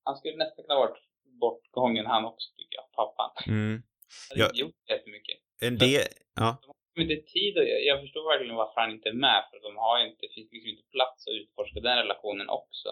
han 0.03 0.17
skulle 0.17 0.37
nästan 0.37 0.65
kunna 0.65 0.79
varit 0.79 1.06
bortgången 1.43 2.05
han 2.05 2.25
också 2.25 2.47
tycker 2.57 2.75
jag, 2.79 2.87
pappan. 2.99 3.31
Mm. 3.47 3.75
Han 4.29 4.41
hade 4.41 4.53
Ja. 4.57 4.59
gjort 4.63 4.89
jättemycket. 4.89 5.37
En 5.67 5.77
del, 5.77 6.07
ja. 6.41 6.49
De 6.61 6.67
har 6.95 7.01
inte 7.05 7.21
tid 7.35 7.53
och 7.57 7.63
jag, 7.71 7.79
jag 7.89 7.97
förstår 8.03 8.23
verkligen 8.31 8.55
varför 8.63 8.81
han 8.81 8.91
inte 8.91 9.09
är 9.09 9.19
med 9.27 9.39
för 9.49 9.57
de 9.67 9.71
har 9.85 9.97
inte, 10.07 10.21
det 10.25 10.33
finns 10.35 10.51
liksom 10.51 10.69
inte 10.69 10.87
plats 10.95 11.27
att 11.27 11.33
utforska 11.41 11.79
den 11.79 11.97
relationen 12.03 12.49
också. 12.49 12.89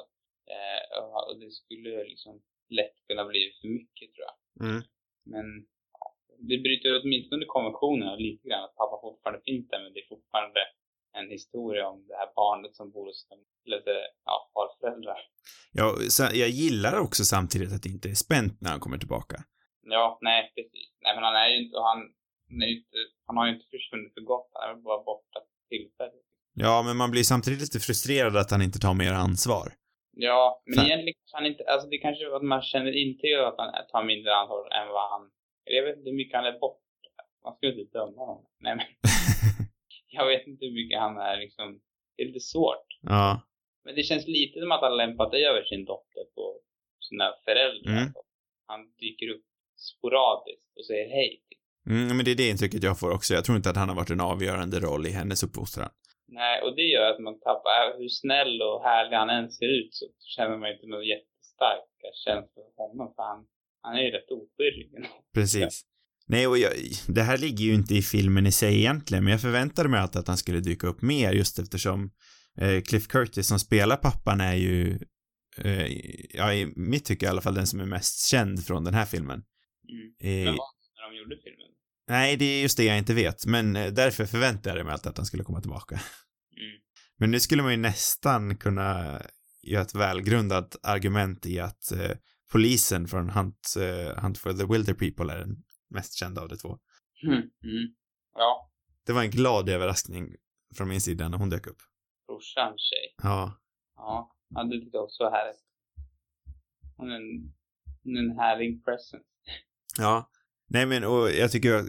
Eh, 0.54 0.84
och- 1.04 1.26
och 1.30 1.36
det 1.40 1.52
skulle 1.52 2.04
liksom 2.14 2.34
lätt 2.70 2.98
kunna 3.08 3.26
bli 3.26 3.42
för 3.62 3.68
mycket 3.80 4.08
tror 4.14 4.26
jag. 4.30 4.38
Mm. 4.68 4.82
Men 5.34 5.48
ja, 6.00 6.04
det 6.50 6.58
bryter 6.66 6.90
åtminstone 7.02 7.46
konventionerna 7.46 8.16
lite 8.16 8.48
grann 8.48 8.64
att 8.64 8.76
pappa 8.82 8.96
fortfarande 9.02 9.42
finns 9.48 9.68
där 9.70 9.80
men 9.84 9.94
det 9.94 10.00
är 10.00 10.08
fortfarande 10.16 10.60
en 11.20 11.30
historia 11.30 11.88
om 11.94 12.08
det 12.08 12.16
här 12.22 12.30
barnet 12.36 12.76
som 12.76 12.92
bor 12.92 13.06
hos 13.06 13.28
lite, 13.66 13.92
ja, 14.26 14.36
farföräldrar. 14.54 15.20
Ja, 15.72 15.88
så 16.10 16.24
jag 16.24 16.50
gillar 16.50 17.00
också 17.00 17.24
samtidigt 17.24 17.74
att 17.74 17.84
det 17.84 17.90
inte 17.90 18.10
är 18.10 18.20
spänt 18.26 18.62
när 18.62 18.70
han 18.70 18.80
kommer 18.80 18.98
tillbaka. 18.98 19.38
Ja, 19.82 20.18
nej 20.22 20.52
precis. 20.56 20.90
Nej 21.04 21.16
men 21.16 21.24
han 21.24 21.36
är 21.36 21.48
ju 21.48 21.58
inte, 21.64 21.78
han, 21.78 22.00
han, 22.50 22.62
är 22.62 22.68
ju 22.72 22.78
inte, 22.78 22.98
han 23.26 23.38
har 23.38 23.46
ju 23.48 23.54
inte 23.54 23.68
försvunnit 23.76 24.14
för 24.14 24.22
gott, 24.22 24.50
han 24.54 24.70
är 24.70 24.82
bara 24.82 25.04
borta 25.04 25.40
tillfälligt. 25.70 26.26
Ja, 26.54 26.84
men 26.86 26.98
man 26.98 27.12
blir 27.12 27.24
samtidigt 27.24 27.62
lite 27.62 27.80
frustrerad 27.80 28.38
att 28.38 28.52
han 28.52 28.62
inte 28.62 28.80
tar 28.80 28.94
mer 28.94 29.14
ansvar. 29.14 29.68
Ja, 30.18 30.62
men 30.66 30.76
Fan. 30.76 30.86
egentligen 30.86 31.14
kanske 31.20 31.38
han 31.38 31.46
inte, 31.46 31.64
alltså 31.72 31.88
det 31.90 31.98
kanske 31.98 32.26
är 32.26 32.36
att 32.36 32.44
man 32.56 32.62
känner 32.62 32.94
inte 33.04 33.48
att 33.48 33.58
han 33.58 33.70
tar 33.92 34.04
mindre 34.04 34.36
ansvar 34.36 34.64
än 34.80 34.88
vad 34.98 35.10
han, 35.14 35.24
jag 35.64 35.84
vet 35.84 35.98
inte 35.98 36.10
hur 36.10 36.18
mycket 36.18 36.38
han 36.40 36.46
är 36.46 36.60
borta. 36.60 36.80
Man 37.44 37.58
ju 37.62 37.82
inte 37.82 37.98
döma 37.98 38.22
honom. 38.26 38.46
Nej 38.60 38.76
men, 38.76 38.86
jag 40.16 40.28
vet 40.28 40.48
inte 40.48 40.66
hur 40.66 40.74
mycket 40.74 41.00
han 41.00 41.18
är 41.18 41.38
liksom, 41.38 41.82
det 42.16 42.24
är 42.24 42.28
lite 42.28 42.40
svårt. 42.40 42.88
ja. 43.02 43.42
Men 43.86 43.96
det 43.96 44.04
känns 44.04 44.28
lite 44.28 44.60
som 44.60 44.72
att 44.72 44.82
han 44.82 44.98
lämpat 44.98 45.34
över 45.34 45.64
sin 45.64 45.86
dotter 45.86 46.24
på 46.36 46.60
sina 47.10 47.34
föräldrar. 47.46 47.92
Mm. 47.92 48.14
Han 48.66 48.80
dyker 49.00 49.30
upp 49.30 49.46
sporadiskt 49.78 50.78
och 50.78 50.86
säger 50.86 51.10
hej. 51.10 51.42
Mm, 51.90 52.18
men 52.18 52.26
det 52.26 52.32
är 52.32 52.36
det 52.36 52.50
intrycket 52.50 52.84
jag 52.84 53.00
får 53.00 53.12
också. 53.12 53.34
Jag 53.34 53.46
tror 53.46 53.58
inte 53.58 53.70
att 53.70 53.78
han 53.78 53.90
har 53.90 53.96
varit 53.96 54.10
en 54.10 54.22
avgörande 54.22 54.80
roll 54.80 55.06
i 55.06 55.12
hennes 55.12 55.44
uppfostran. 55.44 55.90
Nej, 56.28 56.62
och 56.62 56.76
det 56.76 56.82
gör 56.82 57.12
att 57.12 57.20
man 57.20 57.40
tappar, 57.40 57.72
äh, 57.92 57.98
hur 57.98 58.10
snäll 58.10 58.62
och 58.62 58.84
härlig 58.84 59.18
han 59.18 59.30
än 59.30 59.52
ser 59.52 59.70
ut 59.80 59.94
så 59.94 60.06
känner 60.36 60.58
man 60.58 60.72
inte 60.74 60.88
någon 60.88 61.06
jättestarka 61.06 62.08
känslor 62.26 62.66
för 62.76 62.84
honom 62.84 63.14
för 63.16 63.24
han, 63.24 63.48
han 63.82 63.96
är 63.96 64.02
ju 64.02 64.12
rätt 64.12 64.32
oskyldig. 64.32 65.10
Precis. 65.34 65.86
Nej, 66.28 66.48
och 66.48 66.58
jag, 66.58 66.74
det 67.08 67.24
här 67.24 67.38
ligger 67.38 67.66
ju 67.66 67.74
inte 67.74 67.96
i 67.96 68.02
filmen 68.02 68.48
i 68.48 68.52
sig 68.52 68.78
egentligen, 68.80 69.24
men 69.24 69.32
jag 69.32 69.42
förväntade 69.42 69.90
mig 69.90 70.00
alltid 70.00 70.20
att 70.20 70.28
han 70.28 70.38
skulle 70.38 70.60
dyka 70.60 70.88
upp 70.88 71.02
mer 71.02 71.34
just 71.34 71.60
eftersom 71.60 72.12
eh, 72.58 72.82
Cliff 72.82 73.08
Curtis 73.08 73.48
som 73.48 73.60
spelar 73.60 73.98
pappan 73.98 74.42
är 74.42 74.56
ju, 74.56 75.00
eh, 75.58 75.88
ja, 76.34 76.54
i 76.54 76.74
mitt 76.76 77.06
tycke 77.06 77.26
i 77.26 77.30
alla 77.30 77.42
fall 77.42 77.54
den 77.54 77.68
som 77.68 77.80
är 77.80 77.86
mest 77.86 78.28
känd 78.28 78.66
från 78.66 78.84
den 78.84 78.94
här 78.94 79.06
filmen. 79.06 79.44
Mm. 79.90 80.40
Eh, 80.40 80.46
Men 80.46 80.56
vad 80.58 80.68
när 80.96 81.12
de 81.12 81.18
gjorde 81.18 81.36
filmen? 81.44 81.68
nej, 82.10 82.38
det 82.38 82.46
är 82.46 82.62
just 82.62 82.78
det 82.78 82.84
jag 82.84 82.98
inte 82.98 83.14
vet, 83.14 83.46
men 83.46 83.76
eh, 83.76 83.94
därför 83.94 84.26
förväntade 84.26 84.78
jag 84.78 84.86
mig 84.86 84.94
alltid 84.94 85.10
att 85.10 85.18
han 85.18 85.26
skulle 85.26 85.44
komma 85.44 85.62
tillbaka. 85.62 85.96
Mm. 85.96 86.80
Men 87.20 87.32
nu 87.32 87.40
skulle 87.40 87.64
man 87.64 87.72
ju 87.72 87.78
nästan 87.78 88.58
kunna 88.58 89.22
göra 89.64 89.82
ett 89.82 89.96
välgrundat 89.96 90.76
argument 90.84 91.46
i 91.46 91.60
att 91.60 91.92
eh, 91.92 92.12
polisen 92.52 93.08
från 93.08 93.30
Hunt, 93.30 93.74
eh, 93.78 94.24
Hunt 94.24 94.38
for 94.38 94.54
the 94.54 94.66
Wilder 94.66 94.94
People 94.94 95.34
är 95.34 95.38
den 95.40 95.58
mest 95.90 96.14
kända 96.14 96.42
av 96.42 96.50
de 96.50 96.58
två. 96.58 96.78
Mm. 97.24 97.38
Mm. 97.38 97.96
Ja, 98.34 98.72
Det 99.06 99.14
var 99.14 99.24
en 99.24 99.30
glad 99.32 99.70
överraskning 99.70 100.36
från 100.76 100.88
min 100.90 101.02
sida 101.02 101.30
när 101.30 101.38
hon 101.38 101.50
dök 101.50 101.68
upp. 101.68 101.78
brorsans 102.28 102.82
tjej. 102.82 103.16
Ja. 103.24 103.62
Ja, 103.96 104.36
ja 104.50 104.64
det 104.64 104.80
tyckte 104.80 104.98
jag 104.98 105.04
också 105.04 105.24
var 105.24 105.32
härligt. 105.32 105.62
Hon 106.98 107.12
är 107.12 107.16
en, 107.16 107.54
hon 108.04 108.18
är 108.18 108.22
en 108.32 108.40
härlig 108.40 108.86
presence. 108.86 109.26
Ja. 109.98 110.30
Nej 110.70 110.86
men 110.86 111.04
och 111.04 111.32
jag 111.32 111.52
tycker 111.52 111.84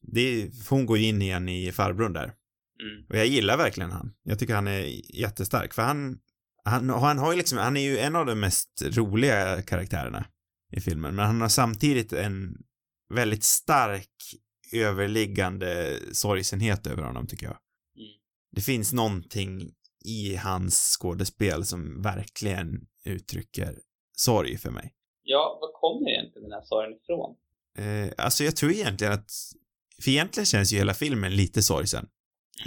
det 0.00 0.20
är, 0.20 0.50
hon 0.70 0.86
går 0.86 0.98
ju 0.98 1.04
in 1.06 1.22
igen 1.22 1.48
i 1.48 1.72
farbrorn 1.72 2.12
där. 2.12 2.24
Mm. 2.82 3.06
Och 3.08 3.16
jag 3.16 3.26
gillar 3.26 3.56
verkligen 3.56 3.90
han. 3.90 4.14
Jag 4.22 4.38
tycker 4.38 4.54
han 4.54 4.68
är 4.68 5.16
jättestark 5.20 5.74
för 5.74 5.82
han, 5.82 6.18
han, 6.64 6.90
han 6.90 7.18
har 7.18 7.32
ju 7.32 7.38
liksom, 7.38 7.58
han 7.58 7.76
är 7.76 7.80
ju 7.80 7.98
en 7.98 8.16
av 8.16 8.26
de 8.26 8.40
mest 8.40 8.82
roliga 8.96 9.62
karaktärerna 9.62 10.24
i 10.70 10.80
filmen, 10.80 11.14
men 11.14 11.26
han 11.26 11.40
har 11.40 11.48
samtidigt 11.48 12.12
en 12.12 12.56
väldigt 13.14 13.44
stark 13.44 14.08
överliggande 14.72 15.98
sorgsenhet 16.12 16.86
över 16.86 17.02
honom 17.02 17.26
tycker 17.26 17.46
jag. 17.46 17.56
Mm. 17.96 18.12
Det 18.50 18.60
finns 18.60 18.92
någonting 18.92 19.70
i 20.04 20.36
hans 20.36 20.96
skådespel 21.00 21.64
som 21.64 22.02
verkligen 22.02 22.86
uttrycker 23.04 23.78
sorg 24.16 24.58
för 24.58 24.70
mig. 24.70 24.94
Ja, 25.22 25.58
var 25.60 25.80
kommer 25.80 26.10
egentligen 26.10 26.48
den 26.48 26.52
här 26.52 26.62
sorgen 26.64 26.98
ifrån? 27.02 27.36
Eh, 27.78 28.24
alltså 28.24 28.44
jag 28.44 28.56
tror 28.56 28.72
egentligen 28.72 29.12
att, 29.12 29.32
för 30.02 30.10
egentligen 30.10 30.46
känns 30.46 30.72
ju 30.72 30.76
hela 30.76 30.94
filmen 30.94 31.36
lite 31.36 31.62
sorgsen. 31.62 32.08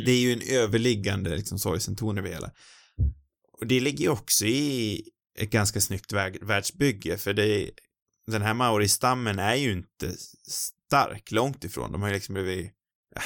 Det 0.06 0.12
är 0.12 0.20
ju 0.20 0.34
en 0.34 0.42
överliggande 0.60 1.36
liksom 1.36 1.60
sorgsen 1.60 1.96
ton 1.96 2.18
över 2.18 2.30
hela. 2.30 2.52
Och 3.52 3.68
det 3.68 3.80
ligger 3.80 4.04
ju 4.04 4.10
också 4.10 4.46
i 4.46 5.02
ett 5.38 5.50
ganska 5.50 5.82
snyggt 5.82 6.14
värld, 6.14 6.38
världsbygge, 6.42 7.18
för 7.18 7.34
det, 7.34 7.72
den 8.32 8.42
här 8.42 8.54
Maori-stammen 8.54 9.40
är 9.40 9.56
ju 9.56 9.72
inte 9.72 10.12
stark, 10.50 11.32
långt 11.32 11.64
ifrån. 11.64 11.92
De 11.92 12.02
har 12.02 12.10
ju 12.10 12.14
liksom 12.16 12.34
blivit, 12.34 12.72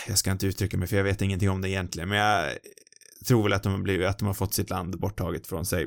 jag 0.07 0.17
ska 0.17 0.31
inte 0.31 0.47
uttrycka 0.47 0.77
mig 0.77 0.87
för 0.87 0.97
jag 0.97 1.03
vet 1.03 1.21
ingenting 1.21 1.49
om 1.49 1.61
det 1.61 1.69
egentligen, 1.69 2.09
men 2.09 2.17
jag 2.17 2.57
tror 3.27 3.43
väl 3.43 3.53
att 3.53 3.63
de 3.63 3.71
har 3.71 3.79
blivit, 3.79 4.07
att 4.07 4.19
de 4.19 4.25
har 4.25 4.33
fått 4.33 4.53
sitt 4.53 4.69
land 4.69 4.99
borttaget 4.99 5.47
från 5.47 5.65
sig 5.65 5.83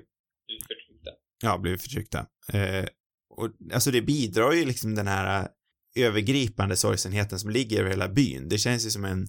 Du 0.46 0.59
förtryckta. 0.61 1.11
ja, 1.42 1.59
blivit 1.59 1.83
förtryckta. 1.83 2.27
Eh, 2.53 2.85
och 3.31 3.51
alltså 3.72 3.90
det 3.90 4.03
bidrar 4.03 4.53
ju 4.53 4.64
liksom 4.64 4.94
den 4.94 5.07
här 5.07 5.48
eh, 5.96 6.07
övergripande 6.07 6.77
sorgsenheten 6.77 7.38
som 7.38 7.51
ligger 7.51 7.81
över 7.81 7.90
hela 7.90 8.09
byn. 8.09 8.48
Det 8.48 8.59
känns 8.59 8.87
ju 8.87 8.90
som 8.90 9.05
en, 9.05 9.29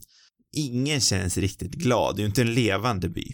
ingen 0.56 1.02
känns 1.02 1.38
riktigt 1.38 1.72
glad, 1.74 2.16
det 2.16 2.20
är 2.20 2.24
ju 2.24 2.28
inte 2.28 2.42
en 2.42 2.54
levande 2.54 3.10
by. 3.10 3.26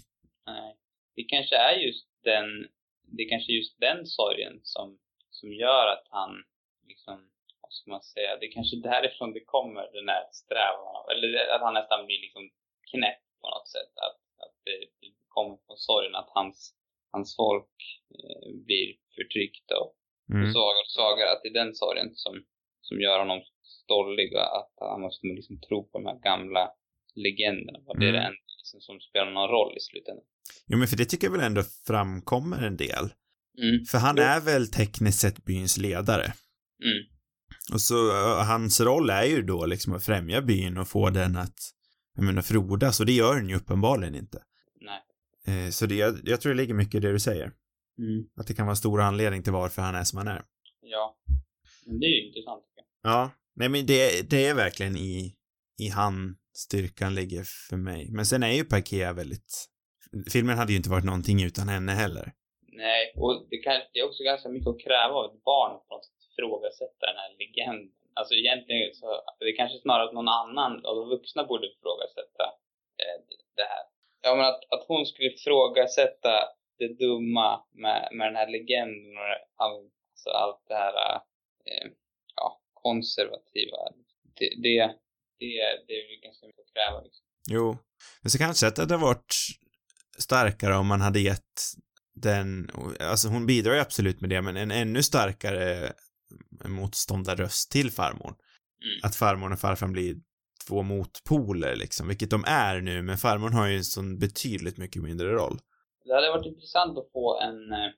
Nej. 0.45 0.75
Det 1.15 1.23
kanske 1.23 1.55
är 1.55 1.73
just 1.87 2.05
den, 2.23 2.45
det 3.17 3.23
är 3.23 3.29
kanske 3.29 3.51
just 3.51 3.79
den 3.79 4.05
sorgen 4.05 4.59
som, 4.63 4.97
som 5.39 5.49
gör 5.63 5.85
att 5.95 6.07
han 6.17 6.31
liksom, 6.91 7.15
vad 7.61 7.71
ska 7.77 7.85
man 7.95 8.01
säga, 8.13 8.37
det 8.39 8.45
är 8.49 8.51
kanske 8.57 8.77
därifrån 8.91 9.33
det 9.37 9.43
kommer 9.55 9.83
den 9.99 10.09
här 10.13 10.25
strävan, 10.41 11.03
eller 11.11 11.27
att 11.55 11.61
han 11.67 11.73
nästan 11.79 12.05
blir 12.07 12.21
liksom 12.25 12.43
knäpp 12.91 13.23
på 13.41 13.47
något 13.53 13.67
sätt. 13.75 13.93
Att, 14.05 14.19
att 14.43 14.55
det, 14.65 14.77
det 15.01 15.09
kommer 15.35 15.55
från 15.65 15.77
sorgen 15.89 16.15
att 16.21 16.29
hans, 16.39 16.57
hans 17.15 17.29
folk 17.41 17.75
eh, 18.17 18.49
blir 18.67 18.87
förtryckta 19.15 19.75
och 19.83 19.95
Mm. 20.33 20.51
svagare 20.53 20.81
och 20.85 20.91
svagare. 20.97 21.31
Att 21.31 21.41
det 21.43 21.49
är 21.49 21.63
den 21.63 21.75
sorgen 21.75 22.09
som, 22.15 22.33
som 22.81 23.01
gör 23.01 23.19
honom 23.19 23.41
stollig 23.63 24.29
och 24.35 24.57
att 24.59 24.73
han 24.91 25.01
måste 25.01 25.27
liksom 25.27 25.59
tro 25.61 25.83
på 25.89 25.97
de 25.99 26.05
här 26.05 26.19
gamla 26.19 26.71
legenderna. 27.15 27.79
Och 27.87 27.99
det 27.99 28.05
är 28.05 28.09
Mm. 28.09 28.21
det 28.21 28.27
enda 28.27 28.41
liksom 28.57 28.81
som 28.81 28.99
spelar 28.99 29.31
någon 29.31 29.49
roll 29.49 29.77
i 29.77 29.79
slutändan. 29.79 30.25
Jo, 30.67 30.77
men 30.77 30.87
för 30.87 30.97
det 30.97 31.05
tycker 31.05 31.27
jag 31.27 31.31
väl 31.31 31.45
ändå 31.49 31.61
framkommer 31.87 32.57
en 32.67 32.77
del. 32.77 33.05
Mm. 33.63 33.85
För 33.85 33.97
han 33.97 34.17
är 34.17 34.39
väl 34.39 34.67
tekniskt 34.67 35.19
sett 35.19 35.45
byns 35.45 35.77
ledare. 35.77 36.33
Mm. 36.83 37.05
Och 37.73 37.81
så, 37.81 38.11
hans 38.43 38.81
roll 38.81 39.09
är 39.09 39.23
ju 39.23 39.41
då 39.41 39.65
liksom 39.65 39.93
att 39.93 40.03
främja 40.03 40.41
byn 40.41 40.77
och 40.77 40.87
få 40.87 41.09
den 41.09 41.37
att, 41.37 41.57
jag 42.15 42.23
menar, 42.23 42.41
frodas, 42.41 42.99
och 42.99 43.05
det 43.05 43.11
gör 43.11 43.35
den 43.35 43.49
ju 43.49 43.55
uppenbarligen 43.55 44.15
inte. 44.15 44.43
Nej. 44.81 45.65
Eh, 45.65 45.69
så 45.69 45.85
det, 45.85 45.95
jag, 45.95 46.19
jag 46.23 46.41
tror 46.41 46.53
det 46.53 46.57
ligger 46.57 46.73
mycket 46.73 46.95
i 46.95 46.99
det 46.99 47.11
du 47.11 47.19
säger. 47.19 47.51
Mm. 47.97 48.25
Att 48.39 48.47
det 48.47 48.53
kan 48.53 48.65
vara 48.65 48.73
en 48.73 48.77
stor 48.77 49.01
anledning 49.01 49.43
till 49.43 49.53
varför 49.53 49.81
han 49.81 49.95
är 49.95 50.03
som 50.03 50.17
han 50.17 50.27
är. 50.27 50.43
Ja. 50.81 51.17
Men 51.85 51.99
det 51.99 52.05
är 52.05 52.09
ju 52.09 52.27
intressant. 52.27 52.63
Ja, 53.03 53.31
nej 53.55 53.69
men 53.69 53.85
det, 53.85 54.29
det 54.29 54.45
är 54.45 54.53
verkligen 54.53 54.97
i, 54.97 55.35
i 55.79 55.87
han 55.87 56.35
styrkan 56.53 57.15
ligger 57.15 57.43
för 57.69 57.77
mig. 57.77 58.11
Men 58.11 58.25
sen 58.25 58.43
är 58.43 58.51
ju 58.51 58.63
Parkea 58.63 59.13
väldigt, 59.13 59.67
filmen 60.31 60.57
hade 60.57 60.71
ju 60.71 60.77
inte 60.77 60.89
varit 60.89 61.05
någonting 61.05 61.43
utan 61.43 61.69
henne 61.69 61.91
heller. 61.91 62.33
Nej, 62.87 63.13
och 63.15 63.33
det, 63.49 63.57
kan, 63.57 63.81
det 63.93 63.99
är 63.99 64.05
också 64.09 64.23
ganska 64.23 64.49
mycket 64.49 64.67
att 64.67 64.83
kräva 64.85 65.13
av 65.19 65.25
ett 65.25 65.43
barn 65.43 65.73
på 65.87 65.93
något 65.93 66.05
sätt 66.05 66.19
ifrågasätta 66.27 67.05
den 67.09 67.19
här 67.21 67.31
legenden. 67.41 67.95
Alltså 68.13 68.33
egentligen 68.33 68.93
så, 68.93 69.07
det 69.39 69.45
är 69.45 69.55
kanske 69.55 69.77
snarare 69.79 70.07
att 70.07 70.13
någon 70.13 70.35
annan 70.41 70.85
av 70.85 70.95
de 70.95 71.09
vuxna 71.09 71.43
borde 71.43 71.67
ifrågasätta 71.67 72.45
eh, 73.01 73.17
det 73.55 73.67
här. 73.73 73.83
Ja 74.21 74.35
men 74.35 74.45
att, 74.45 74.61
att 74.73 74.85
hon 74.87 75.05
skulle 75.05 75.29
ifrågasätta 75.33 76.33
det 76.79 76.87
dumma 76.87 77.65
med, 77.71 78.09
med 78.11 78.27
den 78.27 78.35
här 78.35 78.49
legenden 78.57 79.17
och 79.17 79.63
all, 79.63 79.77
alltså 80.11 80.29
allt 80.29 80.63
det 80.67 80.75
här 80.75 80.95
eh, 81.69 81.87
ja, 82.35 82.61
konservativa. 82.73 83.77
Det, 84.37 84.49
det, 84.63 84.77
det, 85.39 85.51
det 85.87 85.93
är 85.93 86.11
ju 86.11 86.19
ganska 86.21 86.47
mycket 86.47 86.61
att 86.61 86.73
kräva 86.73 87.01
liksom. 87.01 87.25
Jo. 87.49 87.77
Men 88.21 88.29
så 88.31 88.37
kanske 88.37 88.67
att 88.67 88.75
det 88.75 88.81
hade 88.81 88.97
varit 88.97 89.35
starkare 90.17 90.75
om 90.75 90.87
man 90.87 91.01
hade 91.01 91.19
gett 91.19 91.55
den, 92.21 92.69
alltså 92.99 93.27
hon 93.27 93.45
bidrar 93.45 93.73
ju 93.73 93.79
absolut 93.79 94.21
med 94.21 94.29
det, 94.29 94.41
men 94.41 94.57
en 94.57 94.71
ännu 94.71 95.03
starkare 95.03 95.93
motståndarröst 96.65 97.71
till 97.71 97.91
farmor. 97.91 98.35
Mm. 98.83 98.99
Att 99.03 99.15
farmor 99.15 99.53
och 99.53 99.59
farfar 99.59 99.87
blir 99.87 100.15
två 100.67 100.81
motpoler 100.81 101.75
liksom, 101.75 102.07
vilket 102.07 102.29
de 102.29 102.43
är 102.47 102.81
nu, 102.81 103.01
men 103.01 103.17
farmor 103.17 103.49
har 103.49 103.67
ju 103.67 103.77
en 103.77 103.83
sån 103.83 104.19
betydligt 104.19 104.77
mycket 104.77 105.03
mindre 105.03 105.31
roll. 105.31 105.57
Det 106.05 106.13
hade 106.15 106.29
varit 106.29 106.45
intressant 106.45 106.97
att 106.97 107.11
få 107.11 107.39
en, 107.39 107.71
eh, 107.71 107.91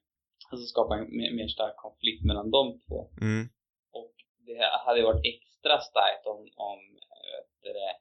alltså 0.52 0.66
skapa 0.66 0.96
en 0.98 1.18
mer, 1.18 1.32
mer 1.36 1.48
stark 1.48 1.76
konflikt 1.78 2.24
mellan 2.26 2.52
de 2.52 2.80
två. 2.88 3.10
Mm. 3.22 3.50
Och 3.92 4.14
det 4.48 4.62
hade 4.86 5.04
varit 5.04 5.26
extra 5.34 5.82
starkt 5.90 6.26
om, 6.34 6.42
om, 6.70 6.80
eh, 7.18 7.40
vet 7.64 7.74
det, 7.80 7.94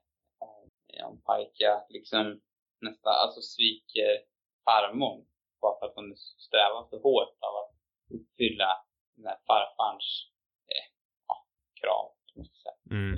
om, 0.49 0.69
om 1.09 1.21
Paika 1.21 1.71
liksom 1.89 2.39
nästan, 2.81 3.13
alltså 3.23 3.41
sviker 3.41 4.11
farmor 4.65 5.30
bara 5.61 5.75
för 5.79 5.85
att 5.87 5.95
hon 5.99 6.09
strävar 6.47 6.81
för 6.89 6.99
hårt 7.07 7.35
av 7.47 7.53
att 7.61 7.71
uppfylla 8.15 8.69
den 9.15 9.25
här 9.29 9.39
farfarns 9.47 10.07
eh, 10.73 10.85
ja, 11.27 11.35
krav. 11.81 12.05
Mm. 12.91 13.13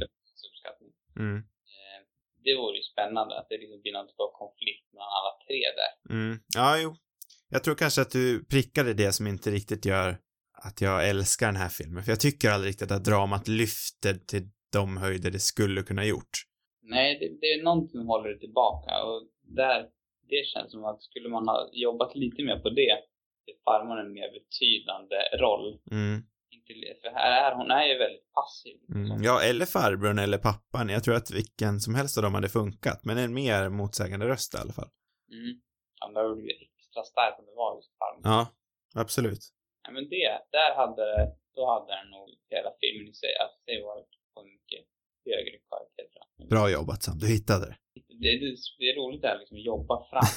Mm. 1.20 1.38
Eh, 1.38 2.00
det 2.46 2.56
vore 2.56 2.78
ju 2.78 2.84
spännande 2.84 3.40
att 3.40 3.48
det 3.50 3.58
liksom 3.58 3.82
blir 3.82 3.94
någon 3.94 4.08
typ 4.08 4.20
av 4.20 4.32
konflikt 4.42 4.86
mellan 4.94 5.12
alla 5.18 5.34
tre 5.46 5.60
där. 5.80 5.92
Mm. 6.16 6.40
Ja, 6.56 6.78
jo. 6.84 6.96
Jag 7.50 7.64
tror 7.64 7.76
kanske 7.76 8.02
att 8.02 8.12
du 8.12 8.46
prickade 8.46 8.94
det 8.94 9.12
som 9.14 9.28
inte 9.28 9.52
riktigt 9.52 9.86
gör 9.86 10.18
att 10.54 10.82
jag 10.82 11.10
älskar 11.10 11.46
den 11.46 11.56
här 11.56 11.70
filmen. 11.70 12.04
För 12.04 12.12
jag 12.12 12.20
tycker 12.20 12.50
aldrig 12.50 12.70
riktigt 12.70 12.92
att 12.92 13.06
dramat 13.06 13.48
lyfter 13.48 14.14
till 14.14 14.50
de 14.72 14.98
höjder 14.98 15.32
det 15.32 15.40
skulle 15.40 15.84
kunna 15.84 16.06
gjort. 16.06 16.34
Nej, 16.82 17.20
det, 17.20 17.28
det 17.42 17.48
är 17.48 17.64
någonting 17.64 18.00
som 18.00 18.08
håller 18.08 18.30
det 18.30 18.40
tillbaka 18.40 19.04
och 19.04 19.28
där, 19.42 19.90
det 20.30 20.46
känns 20.46 20.72
som 20.72 20.86
att 20.86 21.02
skulle 21.02 21.30
man 21.30 21.48
ha 21.48 21.70
jobbat 21.72 22.16
lite 22.16 22.44
mer 22.44 22.60
på 22.60 22.70
det, 22.70 22.94
det 23.46 23.56
farmor 23.66 24.00
en 24.00 24.14
mer 24.14 24.30
betydande 24.38 25.16
roll. 25.40 25.80
Mm. 25.92 26.24
Inte, 26.56 26.74
för 27.02 27.10
här 27.10 27.52
är 27.52 27.56
hon 27.56 27.72
är 27.72 27.86
ju 27.86 27.98
väldigt 27.98 28.32
passiv. 28.34 28.78
Mm. 28.96 29.24
Ja, 29.24 29.44
eller 29.50 29.66
farbrorn 29.66 30.20
eller 30.20 30.38
pappan. 30.38 30.90
Jag 30.90 31.04
tror 31.04 31.16
att 31.16 31.32
vilken 31.32 31.80
som 31.80 31.96
helst 31.96 32.18
av 32.18 32.24
dem 32.24 32.34
hade 32.34 32.50
funkat, 32.50 33.00
men 33.04 33.18
en 33.18 33.34
mer 33.34 33.70
motsägande 33.70 34.28
röst 34.28 34.54
i 34.56 34.58
alla 34.58 34.74
fall. 34.74 34.90
Mm. 35.32 35.62
Ja, 36.00 36.08
men 36.08 36.14
det 36.14 36.22
hade 36.22 36.36
blivit 36.36 36.62
extra 36.62 37.04
starkt 37.04 37.40
om 37.40 37.46
det 37.46 37.56
var 37.56 37.76
just 37.76 37.92
farmor. 38.00 38.22
Ja, 38.24 38.42
absolut. 39.02 39.44
Ja, 39.84 39.92
men 39.92 40.10
det, 40.10 40.28
där 40.58 40.76
hade 40.76 41.08
då 41.56 41.64
hade 41.74 41.92
den 41.98 42.10
nog 42.16 42.28
hela 42.50 42.72
filmen 42.82 43.08
i 43.14 43.14
sig, 43.14 43.34
alltså 43.44 43.60
det 43.66 43.82
var 43.88 43.98
på 44.34 44.40
mycket 44.44 44.82
högre 45.26 45.58
kvalitet. 45.68 45.94
Bra 46.50 46.70
jobbat 46.70 47.04
Sam, 47.04 47.20
du 47.20 47.28
hittade 47.28 47.66
det. 47.66 47.76
Det, 47.96 48.32
det, 48.40 48.56
det 48.80 48.86
är 48.90 48.96
roligt 49.02 49.22
det 49.22 49.28
här 49.28 49.40
liksom 49.40 49.58
att 49.58 49.66
jobba 49.66 49.96
fram 50.10 50.30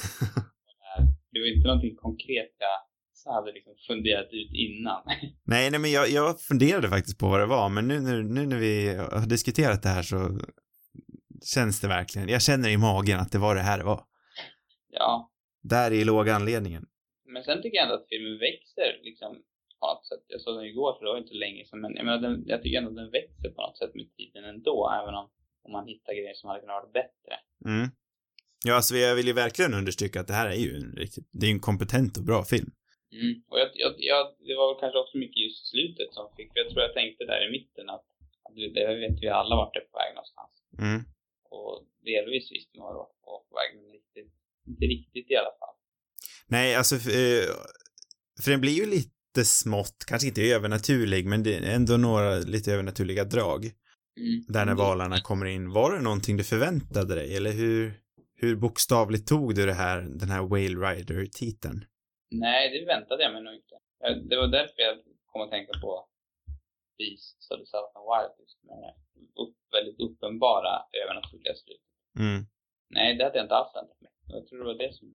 det 1.31 1.39
var 1.39 1.47
inte 1.47 1.67
någonting 1.67 1.95
konkret 1.95 2.55
jag 2.59 2.79
så 3.13 3.31
hade 3.33 3.51
liksom 3.51 3.73
funderat 3.87 4.27
ut 4.31 4.51
innan. 4.53 5.01
Nej, 5.45 5.71
nej 5.71 5.79
men 5.79 5.91
jag, 5.91 6.09
jag 6.09 6.41
funderade 6.41 6.89
faktiskt 6.89 7.19
på 7.19 7.27
vad 7.27 7.39
det 7.39 7.45
var, 7.45 7.69
men 7.69 7.87
nu, 7.87 7.99
nu, 7.99 8.23
nu 8.23 8.45
när 8.45 8.59
vi 8.59 8.95
har 8.95 9.29
diskuterat 9.29 9.83
det 9.83 9.89
här 9.89 10.03
så 10.03 10.39
känns 11.53 11.81
det 11.81 11.87
verkligen, 11.87 12.29
jag 12.29 12.41
känner 12.41 12.69
i 12.69 12.77
magen 12.77 13.19
att 13.19 13.31
det 13.31 13.37
var 13.37 13.55
det 13.55 13.61
här 13.61 13.77
det 13.77 13.83
var. 13.83 14.01
Ja, 14.89 15.31
Där 15.61 15.91
är 15.93 16.05
låga 16.05 16.35
anledningen. 16.35 16.83
men 17.33 17.43
sen 17.43 17.61
tycker 17.61 17.75
jag 17.77 17.83
ändå 17.83 17.95
att 17.95 18.09
filmen 18.09 18.37
växer 18.39 18.89
liksom 19.03 19.31
på 19.79 19.85
något 19.87 20.05
sätt. 20.07 20.23
Jag 20.27 20.41
såg 20.41 20.55
den 20.57 20.65
igår 20.65 20.91
för 20.93 21.05
det 21.05 21.11
var 21.11 21.17
inte 21.25 21.33
länge 21.45 21.65
sedan, 21.65 21.81
men 21.81 21.95
jag 21.95 22.05
menar 22.05 22.21
den, 22.27 22.43
jag 22.51 22.59
tycker 22.61 22.77
ändå 22.77 22.89
att 22.89 23.01
den 23.03 23.11
växer 23.11 23.49
på 23.55 23.61
något 23.61 23.77
sätt 23.77 23.93
med 23.95 24.07
tiden 24.17 24.43
ändå, 24.53 24.77
även 24.99 25.15
om, 25.21 25.27
om 25.67 25.73
man 25.77 25.87
hittar 25.87 26.13
grejer 26.13 26.33
som 26.33 26.47
hade 26.49 26.61
kunnat 26.61 26.81
vara 26.83 26.97
bättre. 27.01 27.33
Mm. 27.65 27.87
Ja, 28.65 28.73
alltså 28.75 28.95
jag 28.95 29.15
vill 29.15 29.27
ju 29.27 29.33
verkligen 29.33 29.73
understryka 29.73 30.19
att 30.19 30.27
det 30.27 30.39
här 30.41 30.49
är 30.49 30.61
ju 30.65 30.71
en 30.75 30.91
riktigt, 31.03 31.27
det 31.31 31.45
är 31.47 31.51
en 31.51 31.67
kompetent 31.69 32.17
och 32.17 32.23
bra 32.23 32.43
film. 32.43 32.71
Mm. 33.11 33.33
Och 33.49 33.59
jag, 33.59 33.69
jag, 33.73 33.93
jag, 33.97 34.23
det 34.47 34.55
var 34.59 34.67
väl 34.69 34.79
kanske 34.83 34.99
också 35.03 35.17
mycket 35.17 35.41
just 35.45 35.67
slutet 35.71 36.09
som 36.13 36.25
fick, 36.37 36.47
för 36.51 36.59
jag 36.59 36.69
tror 36.69 36.81
jag 36.87 36.93
tänkte 36.93 37.25
där 37.31 37.47
i 37.47 37.51
mitten 37.57 37.89
att, 37.95 38.05
att 38.45 38.55
det 38.55 38.95
vet 39.03 39.17
vi 39.23 39.27
alla 39.41 39.55
vart 39.55 39.73
det 39.73 39.79
är 39.79 39.89
på 39.91 39.97
väg 40.01 40.11
någonstans. 40.17 40.53
Mm. 40.85 40.99
Och 41.55 41.71
delvis 42.11 42.51
visste 42.51 42.77
man 42.79 42.95
vart 42.95 43.13
det 43.15 43.25
var 43.31 43.41
på 43.49 43.55
väg, 43.59 43.69
men 43.75 43.85
riktigt, 43.97 44.31
inte 44.71 44.85
riktigt 44.95 45.31
i 45.31 45.35
alla 45.35 45.55
fall. 45.59 45.75
Nej, 46.47 46.75
alltså, 46.75 46.95
eh, 46.95 47.45
för 48.43 48.51
den 48.51 48.61
blir 48.61 48.77
ju 48.81 48.85
lite 48.85 49.45
smått, 49.45 49.99
kanske 50.07 50.27
inte 50.27 50.41
övernaturlig, 50.41 51.25
men 51.25 51.43
det 51.43 51.53
är 51.55 51.75
ändå 51.75 51.97
några 51.97 52.29
lite 52.55 52.73
övernaturliga 52.73 53.23
drag. 53.23 53.61
Mm. 54.17 54.43
Där 54.47 54.65
när 54.65 54.75
Det- 54.75 54.81
valarna 54.81 55.19
kommer 55.21 55.45
in. 55.45 55.71
Var 55.71 55.95
det 55.95 56.01
någonting 56.01 56.37
du 56.37 56.43
förväntade 56.43 57.15
dig, 57.15 57.37
eller 57.37 57.51
hur, 57.51 57.93
hur 58.35 58.55
bokstavligt 58.55 59.27
tog 59.27 59.55
du 59.55 59.65
det 59.65 59.73
här, 59.73 60.01
den 60.01 60.29
här 60.29 60.41
Whale 60.41 60.77
Rider-titeln? 60.87 61.85
Nej, 62.31 62.79
det 62.79 62.85
väntade 62.85 63.23
jag 63.23 63.33
mig 63.33 63.43
nog 63.43 63.53
inte. 63.53 63.75
Det 64.29 64.35
var 64.35 64.47
därför 64.47 64.75
jag 64.81 64.97
kom 65.25 65.41
att 65.41 65.49
tänka 65.51 65.71
på 65.81 66.07
Beast 66.97 67.47
och 67.51 67.57
The 67.59 67.65
South 67.65 67.91
and 67.97 68.05
Wild, 68.11 68.33
upp, 69.41 69.55
väldigt 69.75 69.99
uppenbara 69.99 70.73
övernaturliga 71.03 71.53
slutet. 71.55 71.83
Mm. 72.19 72.45
Nej, 72.89 73.17
det 73.17 73.23
hade 73.23 73.37
jag 73.37 73.45
inte 73.45 73.55
alls 73.55 73.75
väntat 73.75 74.01
mig. 74.01 74.11
Jag 74.27 74.47
tror 74.47 74.59
det 74.59 74.65
var 74.65 74.73
det 74.83 74.93
som, 74.93 75.13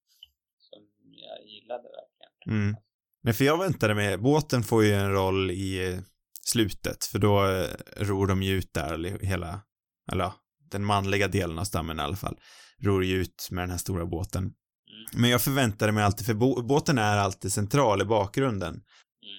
som 0.58 0.80
jag 1.24 1.46
gillade 1.46 1.82
verkligen. 1.82 2.32
Mm. 2.60 2.76
Nej, 3.22 3.34
för 3.34 3.44
jag 3.44 3.58
väntade 3.58 3.94
mig, 3.94 4.18
båten 4.18 4.62
får 4.62 4.84
ju 4.84 4.92
en 4.92 5.12
roll 5.12 5.50
i 5.50 5.88
eh, 5.88 5.98
slutet, 6.52 7.04
för 7.04 7.18
då 7.18 7.46
eh, 7.46 7.66
ror 7.96 8.26
de 8.26 8.42
ju 8.42 8.52
ut 8.58 8.74
där, 8.74 9.18
hela, 9.24 9.60
eller 10.12 10.32
den 10.70 10.84
manliga 10.84 11.28
delen 11.28 11.58
av 11.58 11.64
stammen 11.64 11.98
i 11.98 12.02
alla 12.02 12.16
fall, 12.16 12.36
ror 12.82 13.04
ju 13.04 13.16
ut 13.16 13.48
med 13.50 13.62
den 13.62 13.70
här 13.70 13.78
stora 13.78 14.06
båten. 14.06 14.52
Men 15.16 15.30
jag 15.30 15.42
förväntade 15.42 15.92
mig 15.92 16.04
alltid, 16.04 16.26
för 16.26 16.34
bå- 16.34 16.62
båten 16.66 16.98
är 16.98 17.16
alltid 17.16 17.52
central 17.52 18.02
i 18.02 18.04
bakgrunden. 18.04 18.74
Mm. 18.74 18.82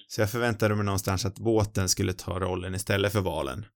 Så 0.08 0.20
jag 0.20 0.30
förväntade 0.30 0.74
mig 0.74 0.84
någonstans 0.84 1.24
att 1.24 1.38
båten 1.38 1.88
skulle 1.88 2.12
ta 2.12 2.40
rollen 2.40 2.74
istället 2.74 3.12
för 3.12 3.20
valen. 3.20 3.66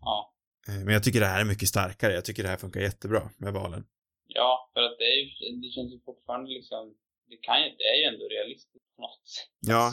Ja. 0.00 0.34
Eh, 0.68 0.74
Men 0.84 0.94
jag 0.94 1.02
tycker 1.04 1.20
det 1.20 1.26
här 1.26 1.40
är 1.40 1.44
mycket 1.44 1.68
starkare, 1.68 2.12
jag 2.14 2.24
tycker 2.24 2.42
det 2.42 2.48
här 2.48 2.56
funkar 2.56 2.80
jättebra 2.80 3.30
med 3.38 3.52
valen. 3.52 3.84
Ja, 4.26 4.70
för 4.74 4.82
att 4.82 4.98
det 4.98 5.04
är 5.04 5.16
ju, 5.20 5.60
det 5.62 5.68
känns 5.68 5.92
ju 5.94 6.00
fortfarande 6.04 6.50
liksom, 6.50 6.94
det 7.30 7.36
kan 7.36 7.56
ju, 7.62 7.68
det 7.78 7.84
är 7.92 7.96
ju 8.00 8.04
ändå 8.12 8.24
realistiskt 8.36 8.86
på 8.96 9.02
något 9.02 9.28
sätt. 9.34 9.50
Ja, 9.60 9.84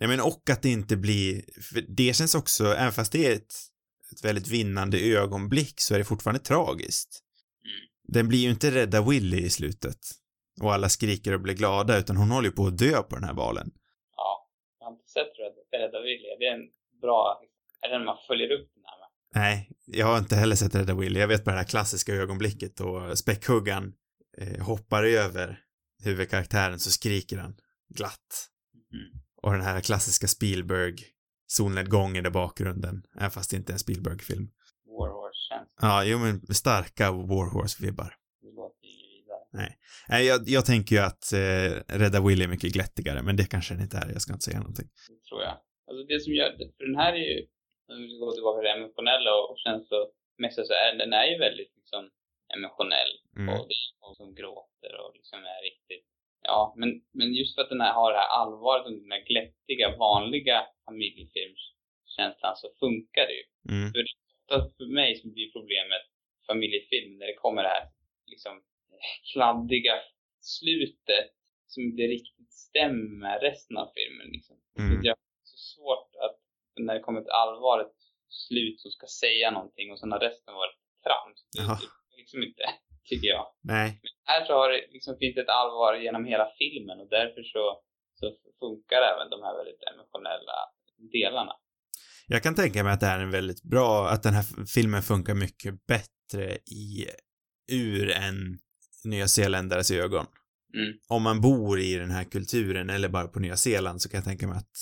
nej 0.00 0.08
men 0.08 0.20
och 0.20 0.50
att 0.50 0.62
det 0.62 0.70
inte 0.70 0.96
blir, 0.96 1.42
för 1.62 1.80
det 1.80 2.16
känns 2.16 2.34
också, 2.34 2.64
även 2.64 2.92
fast 2.92 3.12
det 3.12 3.26
är 3.26 3.32
ett, 3.32 3.54
ett 4.12 4.24
väldigt 4.24 4.48
vinnande 4.48 4.98
ögonblick 4.98 5.80
så 5.80 5.94
är 5.94 5.98
det 5.98 6.04
fortfarande 6.04 6.40
tragiskt. 6.40 7.22
Mm. 7.64 7.88
Den 8.02 8.28
blir 8.28 8.38
ju 8.38 8.50
inte 8.50 8.70
rädda 8.70 9.02
Willy 9.02 9.38
i 9.38 9.50
slutet. 9.50 9.98
Och 10.60 10.74
alla 10.74 10.88
skriker 10.88 11.32
och 11.32 11.40
blir 11.40 11.54
glada, 11.54 11.98
utan 11.98 12.16
hon 12.16 12.30
håller 12.30 12.48
ju 12.48 12.54
på 12.54 12.66
att 12.66 12.78
dö 12.78 13.02
på 13.02 13.14
den 13.14 13.24
här 13.24 13.34
valen. 13.34 13.70
Ja. 14.16 14.48
Jag 14.78 14.86
har 14.86 14.92
inte 14.92 15.08
sett 15.08 15.32
Rädda, 15.38 15.86
Rädda 15.86 16.00
Willy. 16.00 16.36
Det 16.38 16.46
är 16.46 16.54
en 16.54 16.70
bra, 17.00 17.42
är 17.82 17.88
det 17.88 17.98
när 17.98 18.04
man 18.04 18.18
följer 18.26 18.50
upp 18.52 18.70
den 18.74 18.84
här 18.84 18.98
med? 18.98 19.08
Nej, 19.34 19.70
jag 19.86 20.06
har 20.06 20.18
inte 20.18 20.36
heller 20.36 20.56
sett 20.56 20.74
Rädda 20.74 20.94
Willy. 20.94 21.20
Jag 21.20 21.28
vet 21.28 21.44
bara 21.44 21.54
det 21.54 21.60
här 21.60 21.68
klassiska 21.68 22.12
ögonblicket 22.14 22.76
då 22.76 23.16
späckhuggaren 23.16 23.92
eh, 24.38 24.64
hoppar 24.64 25.04
över 25.04 25.60
huvudkaraktären 26.04 26.78
så 26.78 26.90
skriker 26.90 27.36
han 27.36 27.56
glatt. 27.94 28.48
Mm. 28.92 29.27
Och 29.42 29.52
den 29.52 29.62
här 29.62 29.80
klassiska 29.80 30.26
Spielberg 30.26 30.94
solnedgången 31.46 32.26
i 32.26 32.30
bakgrunden, 32.30 33.02
även 33.16 33.30
fast 33.30 33.50
det 33.50 33.56
inte 33.56 33.72
är 33.72 33.74
en 33.74 33.78
Spielberg-film. 33.78 34.46
Warhorse 34.86 35.40
känns 35.48 35.68
Ja, 35.80 36.04
jo 36.04 36.18
men 36.18 36.54
starka 36.54 37.10
Warhorse-vibbar. 37.10 38.12
det 38.42 38.52
låter 38.60 38.86
ju 38.86 39.06
vidare. 39.14 39.72
Nej, 40.08 40.26
jag, 40.26 40.48
jag 40.56 40.64
tänker 40.66 40.96
ju 40.96 41.02
att 41.10 41.32
eh, 41.32 41.70
Rädda 42.02 42.20
Willy 42.26 42.44
är 42.44 42.48
mycket 42.48 42.72
glättigare, 42.72 43.22
men 43.22 43.36
det 43.36 43.46
kanske 43.54 43.74
den 43.74 43.82
inte 43.82 43.96
är. 43.96 44.08
Jag 44.12 44.22
ska 44.22 44.32
inte 44.32 44.44
säga 44.44 44.60
någonting. 44.60 44.88
Det 45.08 45.22
tror 45.28 45.42
jag. 45.48 45.56
Alltså 45.86 46.02
det 46.10 46.18
som 46.24 46.32
gör, 46.38 46.50
för 46.78 46.84
den 46.90 46.98
här 47.02 47.12
är 47.12 47.24
ju, 47.32 47.38
om 47.92 47.96
vi 48.02 48.08
ska 48.10 48.18
gå 48.24 48.32
tillbaka 48.32 48.56
till 48.58 48.68
det 48.68 48.76
emotionella 48.80 49.30
och, 49.38 49.46
och 49.50 49.58
känslomässiga 49.64 50.64
så 50.68 50.74
är 50.82 50.88
den 51.02 51.12
är 51.20 51.26
ju 51.32 51.36
väldigt 51.46 51.72
liksom 51.78 52.02
emotionell. 52.56 53.12
Mm. 53.36 53.48
Och 53.52 53.64
det 53.68 53.76
är 53.82 53.86
folk 54.02 54.16
som 54.22 54.30
gråter 54.40 54.92
och 55.02 55.10
liksom 55.18 55.38
är 55.54 55.60
riktigt, 55.68 56.07
ja 56.48 56.74
men, 56.80 56.90
men 57.18 57.28
just 57.34 57.54
för 57.54 57.62
att 57.62 57.74
den 57.74 57.80
här 57.80 57.92
har 57.92 58.12
det 58.12 58.18
här 58.18 58.32
allvaret 58.40 58.86
och 58.86 58.92
den 58.92 59.12
här 59.12 59.24
glättiga, 59.30 59.96
vanliga 59.96 60.66
familjefilmskänslan 60.84 62.56
så 62.56 62.68
funkar 62.82 63.24
det 63.30 63.36
ju. 63.40 63.46
Mm. 63.74 63.92
För, 63.92 64.02
för 64.76 64.86
mig 65.00 65.10
som 65.20 65.32
blir 65.32 65.52
problemet 65.52 66.04
familjefilm 66.46 67.18
när 67.18 67.26
det 67.26 67.34
kommer 67.44 67.62
det 67.62 67.68
här 67.76 67.86
liksom 68.26 68.62
kladdiga 69.32 69.94
slutet 70.40 71.26
som 71.66 71.82
inte 71.82 72.02
riktigt 72.02 72.52
stämmer 72.52 73.40
resten 73.40 73.76
av 73.76 73.88
filmen 73.96 74.28
liksom. 74.36 74.56
Mm. 74.78 75.02
Det 75.02 75.08
är 75.08 75.14
så 75.44 75.58
svårt 75.74 76.10
att 76.24 76.36
när 76.76 76.94
det 76.94 77.00
kommer 77.00 77.20
ett 77.20 77.36
allvarligt 77.42 77.98
slut 78.28 78.80
som 78.80 78.90
ska 78.90 79.06
säga 79.06 79.50
någonting 79.50 79.92
och 79.92 79.98
sen 79.98 80.12
har 80.12 80.20
resten 80.20 80.54
varit 80.54 80.78
trams. 81.04 81.38
Det 81.52 81.86
det 82.10 82.16
liksom 82.16 82.42
inte, 82.42 82.64
tycker 83.08 83.28
jag. 83.36 83.46
Nej. 83.62 84.00
Här 84.24 84.44
så 84.46 84.52
har 84.52 84.68
det, 84.72 84.80
liksom, 84.94 85.16
finns 85.20 85.34
det 85.34 85.40
ett 85.40 85.56
allvar 85.60 85.94
genom 85.94 86.24
hela 86.24 86.46
filmen 86.58 87.00
och 87.00 87.10
därför 87.18 87.42
så, 87.54 87.64
så 88.18 88.26
funkar 88.62 89.00
även 89.12 89.30
de 89.34 89.38
här 89.46 89.54
väldigt 89.60 89.82
emotionella 89.92 90.58
delarna. 91.12 91.52
Jag 92.26 92.42
kan 92.42 92.54
tänka 92.54 92.84
mig 92.84 92.92
att 92.92 93.00
det 93.00 93.06
här 93.06 93.18
är 93.18 93.22
en 93.22 93.30
väldigt 93.30 93.62
bra, 93.62 94.08
att 94.08 94.22
den 94.22 94.34
här 94.34 94.44
filmen 94.74 95.02
funkar 95.02 95.34
mycket 95.34 95.86
bättre 95.86 96.44
i, 96.54 97.06
ur 97.72 98.10
en 98.10 98.58
nyzeeländares 99.04 99.90
ögon. 99.90 100.26
Mm. 100.74 100.92
Om 101.08 101.22
man 101.22 101.40
bor 101.40 101.80
i 101.80 101.94
den 101.94 102.10
här 102.10 102.24
kulturen 102.24 102.90
eller 102.90 103.08
bara 103.08 103.28
på 103.28 103.40
Nya 103.40 103.56
Zeeland 103.56 104.02
så 104.02 104.08
kan 104.08 104.18
jag 104.18 104.24
tänka 104.24 104.46
mig 104.46 104.58
att, 104.58 104.76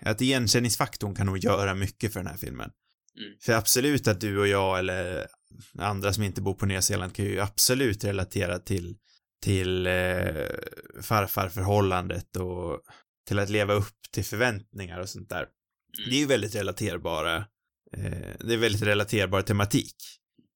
att 0.00 0.20
igenkänningsfaktorn 0.20 1.14
kan 1.14 1.26
nog 1.26 1.38
göra 1.38 1.74
mycket 1.74 2.12
för 2.12 2.20
den 2.20 2.26
här 2.26 2.36
filmen. 2.36 2.70
Mm. 3.18 3.38
För 3.40 3.52
absolut 3.52 4.08
att 4.08 4.20
du 4.20 4.40
och 4.40 4.48
jag 4.48 4.78
eller 4.78 5.26
andra 5.78 6.12
som 6.12 6.22
inte 6.24 6.42
bor 6.42 6.54
på 6.54 6.66
Nya 6.66 6.82
Zeeland 6.82 7.14
kan 7.14 7.24
ju 7.24 7.40
absolut 7.40 8.04
relatera 8.04 8.58
till, 8.58 8.96
till 9.42 9.86
eh, 9.86 10.46
farfarförhållandet 11.02 12.36
och 12.36 12.80
till 13.28 13.38
att 13.38 13.50
leva 13.50 13.74
upp 13.74 13.96
till 14.12 14.24
förväntningar 14.24 15.00
och 15.00 15.08
sånt 15.08 15.28
där. 15.28 15.46
Mm. 15.98 16.10
Det 16.10 16.16
är 16.16 16.20
ju 16.20 16.26
väldigt 16.26 16.54
relaterbara, 16.54 17.36
eh, 17.96 18.36
det 18.40 18.54
är 18.54 18.56
väldigt 18.56 18.82
relaterbar 18.82 19.42
tematik. 19.42 19.96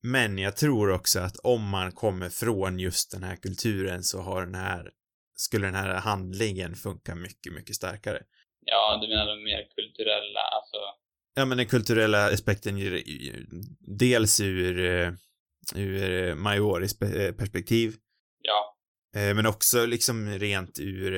Men 0.02 0.38
jag 0.38 0.56
tror 0.56 0.90
också 0.90 1.20
att 1.20 1.36
om 1.36 1.68
man 1.68 1.92
kommer 1.92 2.28
från 2.28 2.78
just 2.78 3.10
den 3.10 3.22
här 3.22 3.36
kulturen 3.36 4.02
så 4.02 4.20
har 4.20 4.44
den 4.44 4.54
här, 4.54 4.90
skulle 5.36 5.66
den 5.66 5.74
här 5.74 5.94
handlingen 5.94 6.74
funka 6.74 7.14
mycket, 7.14 7.52
mycket 7.52 7.76
starkare. 7.76 8.22
Ja, 8.66 8.98
du 9.02 9.08
menar 9.08 9.26
de 9.26 9.44
mer 9.44 9.68
kulturella, 9.76 10.40
alltså 10.40 10.76
Ja, 11.34 11.44
men 11.44 11.58
den 11.58 11.66
kulturella 11.66 12.26
aspekten 12.26 12.78
ju- 12.78 13.46
dels 14.00 14.40
ur, 14.40 14.84
eh, 14.84 15.12
ur 15.76 16.28
eh, 16.28 16.34
Majoris 16.34 17.02
eh, 17.02 17.34
perspektiv. 17.34 17.92
Ja. 18.42 18.76
Men 19.12 19.46
också 19.46 19.86
liksom 19.86 20.28
rent 20.38 20.78
ur, 20.80 21.12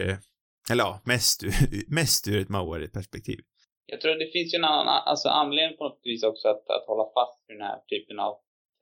eller 0.70 0.84
ja, 0.84 1.00
mest 1.04 1.44
ur, 1.44 1.52
mest 1.98 2.28
ur 2.28 2.38
ett 2.42 2.48
Maori-perspektiv. 2.48 3.40
Jag 3.86 4.00
tror 4.00 4.12
att 4.12 4.18
det 4.24 4.32
finns 4.36 4.54
ju 4.54 4.56
en 4.56 4.64
annan 4.64 5.02
alltså 5.10 5.28
anledning 5.28 5.76
på 5.78 5.84
något 5.88 6.00
vis 6.10 6.22
också 6.30 6.48
att, 6.48 6.64
att 6.76 6.86
hålla 6.90 7.06
fast 7.16 7.38
vid 7.46 7.56
den 7.58 7.66
här 7.66 7.80
typen 7.92 8.18
av 8.26 8.32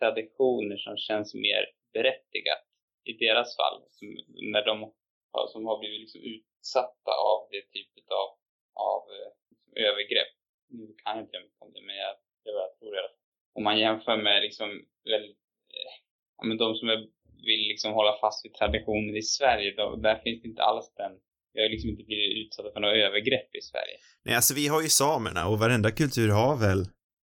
traditioner 0.01 0.77
som 0.87 0.97
känns 1.09 1.29
mer 1.35 1.63
berättigat 1.97 2.65
i 3.11 3.13
deras 3.25 3.49
fall. 3.59 3.77
Som, 3.97 4.07
när 4.55 4.65
de 4.71 4.75
som 5.53 5.63
har 5.69 5.77
blivit 5.81 6.01
liksom 6.05 6.21
utsatta 6.35 7.13
av 7.31 7.39
det 7.53 7.63
typet 7.77 8.09
av, 8.23 8.29
av 8.93 9.03
övergrepp. 9.89 10.33
Nu 10.71 10.87
kan 11.03 11.17
jag 11.17 11.25
inte 11.25 11.39
mycket 11.45 11.63
om 11.67 11.73
det, 11.75 11.83
men 11.87 11.97
jag, 11.97 12.15
det 12.45 12.51
jag 12.51 12.79
tror 12.79 12.95
i 12.95 12.99
alla 12.99 13.09
fall. 13.09 13.17
Om 13.59 13.65
man 13.65 13.79
jämför 13.79 14.17
med 14.17 14.43
liksom 14.43 14.69
väldigt, 15.13 15.43
eh, 15.77 15.93
ja, 16.37 16.45
men 16.47 16.57
de 16.57 16.75
som 16.75 16.89
är, 16.89 16.99
vill 17.49 17.63
liksom 17.73 17.93
hålla 17.93 18.13
fast 18.21 18.45
vid 18.45 18.55
traditioner 18.55 19.17
i 19.17 19.23
Sverige, 19.23 19.75
då, 19.77 19.97
där 19.97 20.17
finns 20.25 20.43
det 20.43 20.49
inte 20.49 20.63
alls 20.63 20.95
den 20.97 21.13
vi 21.53 21.63
har 21.63 21.69
liksom 21.69 21.91
inte 21.91 22.05
blivit 22.05 22.47
utsatta 22.47 22.73
för 22.73 22.81
några 22.81 22.97
övergrepp 22.97 23.55
i 23.55 23.61
Sverige. 23.61 23.97
Nej, 24.25 24.35
alltså 24.35 24.55
vi 24.55 24.69
har 24.69 24.83
ju 24.83 24.89
samerna 24.89 25.49
och 25.49 25.59
varenda 25.59 25.91
kultur 25.91 26.29
har 26.29 26.57
väl, 26.57 26.85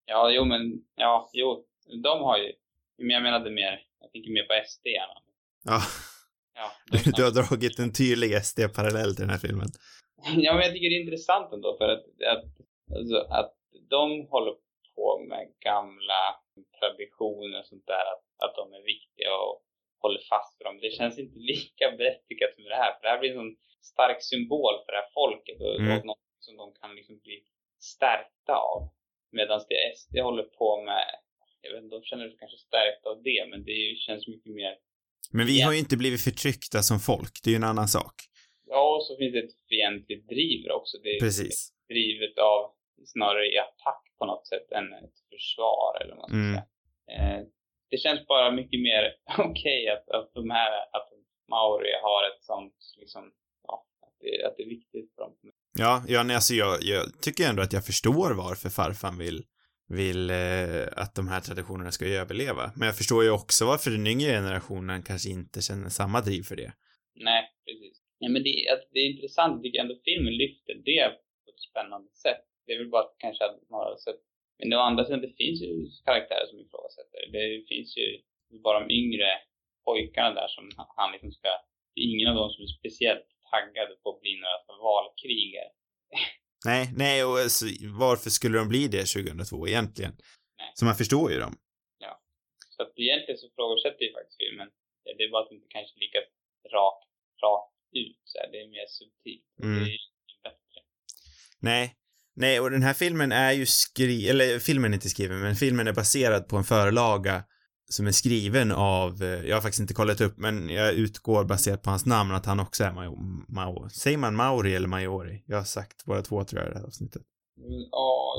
Ja, 0.06 0.30
jo 0.30 0.44
men, 0.44 0.62
ja, 0.96 1.30
jo, 1.32 1.64
de 2.02 2.20
har 2.22 2.38
ju, 2.38 2.52
men 2.98 3.10
jag 3.10 3.22
menade 3.22 3.50
mer, 3.50 3.86
jag 4.00 4.12
tänker 4.12 4.30
mer 4.30 4.42
på 4.42 4.54
SD 4.68 4.86
gärna. 4.86 5.18
ja, 5.64 5.82
Ja, 6.54 6.70
de 6.90 7.10
du 7.16 7.22
har 7.24 7.30
dragit 7.30 7.78
en 7.78 7.92
tydlig 7.92 8.30
SD-parallell 8.44 9.14
till 9.14 9.24
den 9.26 9.30
här 9.30 9.38
filmen. 9.46 9.68
ja, 10.46 10.54
men 10.54 10.62
jag 10.62 10.72
tycker 10.72 10.90
det 10.90 10.96
är 10.96 11.04
intressant 11.06 11.52
ändå 11.52 11.76
för 11.78 11.88
att, 11.88 12.04
att, 12.34 12.44
alltså, 12.96 13.16
att 13.38 13.54
de 13.90 14.26
håller 14.34 14.54
på 14.94 15.06
med 15.28 15.44
gamla 15.60 16.22
traditioner 16.78 17.58
och 17.60 17.66
sånt 17.66 17.86
där, 17.86 18.04
att, 18.12 18.24
att 18.44 18.54
de 18.56 18.64
är 18.78 18.82
viktiga 18.94 19.30
och 19.44 19.54
håller 20.02 20.20
fast 20.32 20.52
vid 20.60 20.66
dem. 20.66 20.78
Det 20.82 20.90
känns 20.98 21.18
inte 21.18 21.38
lika 21.38 21.84
berättigat 21.98 22.54
som 22.54 22.64
det 22.64 22.80
här, 22.82 22.92
för 22.94 23.02
det 23.02 23.08
här 23.12 23.18
blir 23.20 23.30
en 23.30 23.36
sån 23.36 23.56
stark 23.92 24.20
symbol 24.32 24.74
för 24.84 24.92
det 24.92 24.98
här 25.02 25.10
folket 25.20 25.58
och, 25.60 25.74
Mm. 25.80 25.98
och 25.98 26.04
något 26.06 26.24
som 26.46 26.56
de 26.56 26.66
kan 26.80 26.94
liksom 26.98 27.18
bli 27.26 27.36
stärkta 27.94 28.54
av. 28.72 28.80
Medan 29.32 29.60
det 29.68 29.96
SD 30.00 30.14
håller 30.28 30.42
på 30.42 30.82
med, 30.88 31.04
jag 31.62 31.70
vet 31.72 31.82
inte, 31.82 31.96
de 31.96 32.02
känner 32.02 32.28
sig 32.28 32.36
kanske 32.38 32.58
stärkta 32.58 33.10
av 33.10 33.22
det, 33.22 33.46
men 33.50 33.64
det 33.64 33.96
känns 34.06 34.28
mycket 34.28 34.52
mer 34.60 34.72
Men 35.32 35.46
vi 35.46 35.60
har 35.60 35.72
ju 35.72 35.78
inte 35.78 35.96
blivit 35.96 36.24
förtryckta 36.28 36.78
som 36.82 36.98
folk, 37.10 37.32
det 37.42 37.48
är 37.50 37.52
ju 37.52 37.56
en 37.64 37.72
annan 37.74 37.88
sak. 37.88 38.14
Ja, 38.66 38.96
och 38.96 39.04
så 39.06 39.16
finns 39.16 39.32
det 39.32 39.38
ett 39.38 39.56
fientligt 39.68 40.28
driv 40.28 40.70
också. 40.70 40.98
Det 41.02 41.10
är 41.16 41.20
Precis. 41.20 41.72
drivet 41.88 42.38
av 42.38 42.60
snarare 43.06 43.46
i 43.46 43.58
attack 43.58 44.02
på 44.18 44.26
något 44.26 44.46
sätt 44.46 44.72
än 44.72 44.92
ett 44.92 45.18
försvar 45.32 45.98
eller 46.00 46.14
vad 46.16 46.20
man 46.22 46.28
ska 46.30 46.36
Mm. 46.36 46.52
säga. 46.54 46.66
Eh, 47.38 47.40
det 47.90 47.96
känns 47.96 48.26
bara 48.26 48.50
mycket 48.50 48.80
mer 48.80 49.02
okej 49.50 49.88
att, 49.88 50.08
att 50.08 50.34
de 50.34 50.50
här, 50.50 50.70
att 50.96 51.08
Mauri 51.50 51.92
har 52.02 52.22
ett 52.30 52.44
sånt 52.44 52.74
liksom, 53.00 53.32
ja, 53.68 53.86
att 54.06 54.14
det, 54.20 54.44
att 54.46 54.56
det 54.56 54.62
är 54.62 54.68
viktigt 54.68 55.14
för 55.14 55.22
dem. 55.22 55.34
Ja, 55.78 56.02
ja 56.08 56.22
nej, 56.22 56.36
alltså 56.36 56.54
jag, 56.54 56.82
jag 56.82 57.20
tycker 57.22 57.48
ändå 57.48 57.62
att 57.62 57.72
jag 57.72 57.86
förstår 57.86 58.34
varför 58.34 58.68
farfan 58.68 59.18
vill, 59.18 59.42
vill 59.88 60.30
eh, 60.30 60.86
att 60.96 61.14
de 61.14 61.28
här 61.28 61.40
traditionerna 61.40 61.90
ska 61.92 62.06
överleva. 62.06 62.72
Men 62.76 62.86
jag 62.86 62.96
förstår 62.96 63.24
ju 63.24 63.30
också 63.30 63.66
varför 63.66 63.90
den 63.90 64.06
yngre 64.06 64.30
generationen 64.30 65.02
kanske 65.02 65.30
inte 65.30 65.62
känner 65.62 65.88
samma 65.88 66.20
driv 66.20 66.42
för 66.42 66.56
det. 66.56 66.72
Nej, 67.14 67.42
precis. 67.66 68.02
Ja, 68.18 68.28
men 68.28 68.42
det, 68.42 68.68
att 68.72 68.84
det 68.92 68.98
är 68.98 69.10
intressant, 69.14 69.52
jag 69.54 69.62
tycker 69.62 69.80
ändå 69.80 69.94
filmen 70.04 70.34
lyfter 70.36 70.74
det 70.74 71.08
på 71.44 71.50
ett 71.50 71.60
spännande 71.70 72.10
sätt. 72.10 72.44
Det 72.66 72.72
är 72.72 72.78
väl 72.78 72.94
bara 72.96 73.06
kanske 73.18 73.44
att 73.44 73.70
man 73.70 73.80
har 73.80 73.96
sett 73.96 74.20
men 74.58 74.72
å 74.78 74.80
andra 74.80 75.04
sidan, 75.04 75.20
det 75.20 75.34
finns 75.42 75.62
ju 75.62 75.70
karaktärer 76.08 76.46
som 76.46 76.58
ifrågasätter. 76.64 77.20
Det 77.36 77.64
finns 77.70 77.96
ju 77.96 78.06
bara 78.64 78.80
de 78.80 78.86
yngre 79.02 79.28
pojkarna 79.84 80.34
där 80.40 80.48
som 80.48 80.64
han 80.96 81.12
liksom 81.12 81.32
ska... 81.32 81.48
Det 81.94 82.00
är 82.00 82.08
ingen 82.14 82.28
av 82.28 82.36
dem 82.40 82.50
som 82.50 82.62
är 82.62 82.72
speciellt 82.80 83.28
taggade 83.50 83.94
på 84.02 84.06
att 84.10 84.20
bli 84.20 84.32
några 84.40 84.58
valkrigare. 84.86 85.70
Nej, 86.70 86.84
nej, 87.04 87.24
och 87.24 87.38
alltså, 87.38 87.64
varför 88.04 88.30
skulle 88.30 88.58
de 88.58 88.68
bli 88.68 88.82
det 88.88 89.04
2002 89.06 89.68
egentligen? 89.68 90.12
Nej. 90.58 90.70
Så 90.74 90.84
man 90.84 90.94
förstår 90.94 91.32
ju 91.32 91.38
dem. 91.38 91.54
Så 92.76 92.82
att 92.82 92.92
egentligen 92.98 93.38
så 93.38 93.46
ifrågasätter 93.46 94.04
ju 94.04 94.12
faktiskt 94.12 94.38
filmen. 94.42 94.68
Det 95.16 95.24
är 95.24 95.30
bara 95.30 95.42
att 95.42 95.50
det 95.50 95.54
inte 95.54 95.72
kanske 95.76 95.94
lika 96.04 96.18
rakt, 96.76 97.08
rakt 97.44 97.74
ut. 98.04 98.20
Så 98.24 98.38
här. 98.38 98.46
Det 98.52 98.58
är 98.64 98.68
mer 98.68 98.86
subtilt. 98.98 99.46
Mm. 99.62 99.84
Det 99.84 99.90
är 99.90 99.98
bättre. 100.46 100.78
Nej. 101.60 101.84
Nej, 102.36 102.60
och 102.60 102.70
den 102.70 102.82
här 102.82 102.94
filmen 102.94 103.32
är 103.32 103.52
ju 103.52 103.66
skri... 103.66 104.28
Eller 104.28 104.58
filmen 104.58 104.92
är 104.92 104.94
inte 104.94 105.08
skriven, 105.08 105.40
men 105.40 105.56
filmen 105.56 105.88
är 105.88 105.92
baserad 105.92 106.48
på 106.48 106.56
en 106.56 106.64
förlaga 106.64 107.44
som 107.90 108.06
är 108.06 108.12
skriven 108.12 108.72
av, 108.72 109.22
eh, 109.22 109.28
jag 109.28 109.56
har 109.56 109.60
faktiskt 109.60 109.80
inte 109.80 109.94
kollat 109.94 110.20
upp, 110.20 110.38
men 110.38 110.68
jag 110.68 110.92
utgår 110.94 111.44
baserat 111.44 111.82
på 111.82 111.90
hans 111.90 112.06
namn 112.06 112.34
att 112.34 112.46
han 112.46 112.60
också 112.60 112.84
är 112.84 112.92
Mao... 112.92 113.16
Mao. 113.48 113.88
Säger 113.88 114.18
man 114.18 114.34
Mauri 114.36 114.74
eller 114.74 114.88
Majori? 114.88 115.44
Jag 115.46 115.56
har 115.56 115.64
sagt 115.64 116.04
båda 116.04 116.22
två 116.22 116.44
tror 116.44 116.60
jag 116.60 116.70
i 116.70 116.72
det 116.72 116.78
här 116.78 116.86
avsnittet. 116.86 117.22
Mm, 117.58 117.88
Ja, 117.90 118.34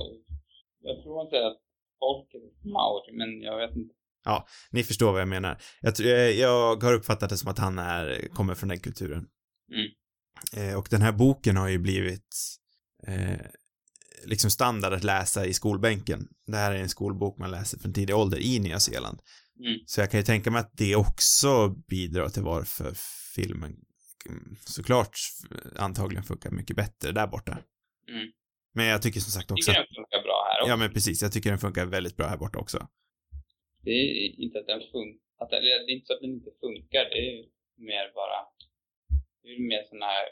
jag 0.82 1.03
tror 1.03 1.21
inte 1.21 1.47
att 1.47 1.58
folket 1.99 2.41
är 2.41 2.69
maori, 2.71 3.17
men 3.17 3.41
jag 3.41 3.58
vet 3.58 3.75
inte. 3.77 3.93
Ni 4.71 4.84
förstår 4.84 5.12
vad 5.12 5.21
jag 5.21 5.27
menar. 5.27 5.58
Jag, 5.82 5.93
tr- 5.93 6.06
eh, 6.06 6.39
jag 6.39 6.84
har 6.84 6.93
uppfattat 6.93 7.29
det 7.29 7.38
som 7.38 7.51
att 7.51 7.60
han 7.60 7.79
är, 7.79 8.27
kommer 8.34 8.56
från 8.56 8.69
den 8.69 8.79
kulturen. 8.79 9.25
Mm. 9.71 10.69
Eh, 10.69 10.79
och 10.79 10.88
den 10.89 11.01
här 11.01 11.12
boken 11.12 11.58
har 11.58 11.67
ju 11.69 11.77
blivit 11.77 12.36
eh, 13.08 13.45
liksom 14.25 14.51
standard 14.51 14.93
att 14.93 15.03
läsa 15.03 15.45
i 15.45 15.53
skolbänken. 15.53 16.27
Det 16.47 16.57
här 16.57 16.71
är 16.71 16.79
en 16.79 16.89
skolbok 16.89 17.38
man 17.38 17.51
läser 17.51 17.79
från 17.79 17.93
tidig 17.93 18.15
ålder 18.15 18.39
i 18.39 18.59
Nya 18.59 18.79
Zeeland. 18.79 19.19
Mm. 19.59 19.79
Så 19.86 20.01
jag 20.01 20.12
kan 20.12 20.19
ju 20.19 20.23
tänka 20.23 20.51
mig 20.51 20.59
att 20.59 20.77
det 20.77 20.95
också 20.95 21.69
bidrar 21.89 22.29
till 22.29 22.43
varför 22.43 22.93
filmen 23.36 23.75
mm, 24.29 24.55
såklart 24.65 25.17
antagligen 25.75 26.23
funkar 26.23 26.51
mycket 26.51 26.75
bättre 26.75 27.12
där 27.12 27.27
borta. 27.27 27.57
Mm. 28.09 28.27
Men 28.73 28.86
jag 28.86 29.01
tycker 29.01 29.19
som 29.19 29.31
sagt 29.31 29.49
Jag 29.49 29.55
också 29.55 29.71
tycker 29.71 29.81
att, 29.81 29.88
den 29.88 29.95
funkar 29.95 30.21
bra 30.23 30.38
här 30.49 30.62
också. 30.62 30.69
ja 30.71 30.75
men 30.77 30.93
precis, 30.93 31.21
jag 31.21 31.31
tycker 31.33 31.49
den 31.49 31.59
funkar 31.59 31.86
väldigt 31.86 32.17
bra 32.17 32.27
här 32.27 32.38
borta 32.38 32.59
också. 32.59 32.88
Det 33.83 33.91
är 33.91 34.39
inte 34.43 34.59
att 34.59 34.67
den 34.67 34.81
funkar, 34.91 35.19
att 35.41 35.49
den, 35.49 35.62
det 35.63 35.91
är 35.91 35.95
inte 35.97 36.07
så 36.07 36.13
att 36.13 36.21
den 36.21 36.33
inte 36.39 36.51
funkar, 36.62 37.03
det 37.12 37.19
är 37.29 37.45
mer 37.91 38.05
bara, 38.19 38.39
det 39.41 39.49
är 39.55 39.59
mer 39.71 39.83
sån 39.91 40.01
här, 40.01 40.25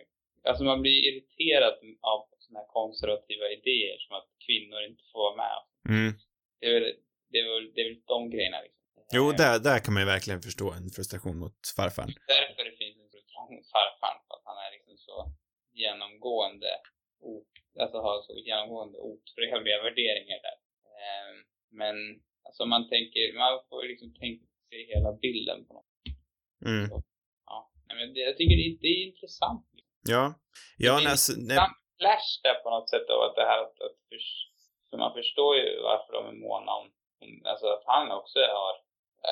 alltså 0.50 0.64
man 0.64 0.82
blir 0.82 0.98
irriterad 1.08 1.74
av 2.02 2.20
såna 2.52 2.64
här 2.64 2.72
konservativa 2.80 3.46
idéer 3.58 3.98
som 4.04 4.12
att 4.20 4.30
kvinnor 4.46 4.80
inte 4.90 5.04
får 5.12 5.20
vara 5.28 5.38
med. 5.44 5.58
Mm. 5.94 6.12
Det 6.60 6.66
är 6.70 6.74
väl, 6.80 6.90
det 7.32 7.38
är 7.42 7.46
väl, 7.50 7.66
det 7.74 7.80
är 7.82 7.88
väl 7.90 8.02
de 8.14 8.20
grejerna 8.34 8.60
liksom. 8.68 8.82
Jo, 9.18 9.26
där, 9.42 9.56
där 9.70 9.80
kan 9.84 9.94
man 9.94 10.04
ju 10.04 10.10
verkligen 10.16 10.42
förstå 10.48 10.68
en 10.78 10.88
frustration 10.96 11.38
mot 11.44 11.60
farfan. 11.78 12.10
Därför 12.36 12.62
det 12.70 12.76
finns 12.82 12.96
en 13.04 13.10
frustration 13.14 13.52
hos 13.58 13.70
farfar, 13.76 14.16
för 14.26 14.34
att 14.38 14.46
han 14.50 14.58
är 14.66 14.72
liksom 14.78 14.96
så 15.08 15.16
genomgående, 15.82 16.72
alltså 17.84 17.98
har 18.08 18.18
så 18.28 18.34
genomgående 18.48 18.98
otrevliga 19.12 19.78
värderingar 19.86 20.40
där. 20.48 20.58
Eh, 21.02 21.32
men 21.80 21.96
alltså 22.46 22.64
man 22.74 22.84
tänker, 22.94 23.24
man 23.44 23.54
får 23.70 23.84
liksom 23.92 24.10
tänka 24.22 24.46
se 24.70 24.78
hela 24.94 25.12
bilden 25.26 25.60
på 25.68 25.74
något 25.74 25.92
Mm. 26.66 26.90
Ja, 27.46 27.72
nej, 27.88 27.98
men 27.98 28.14
det, 28.14 28.20
jag 28.20 28.38
tycker 28.38 28.56
det, 28.56 28.78
det 28.82 28.88
är 28.88 29.08
intressant. 29.08 29.66
Ja. 30.08 30.40
Ja, 30.78 31.00
Det 31.00 31.06
är 31.06 31.10
alltså, 31.10 31.34
nej, 31.38 31.58
Samt 31.58 31.81
flash 32.02 32.30
där 32.44 32.58
på 32.64 32.70
något 32.76 32.90
sätt 32.94 33.08
av 33.14 33.20
att 33.28 33.36
det 33.40 33.48
här 33.52 33.60
att, 33.66 33.76
att 33.88 33.98
för, 34.90 34.98
man 35.04 35.14
förstår 35.20 35.52
ju 35.62 35.68
varför 35.90 36.12
de 36.18 36.22
är 36.32 36.38
måna 36.48 36.72
om, 36.80 36.88
om 37.24 37.32
alltså 37.52 37.68
att 37.76 37.86
han 37.94 38.08
också 38.20 38.40
har, 38.58 38.74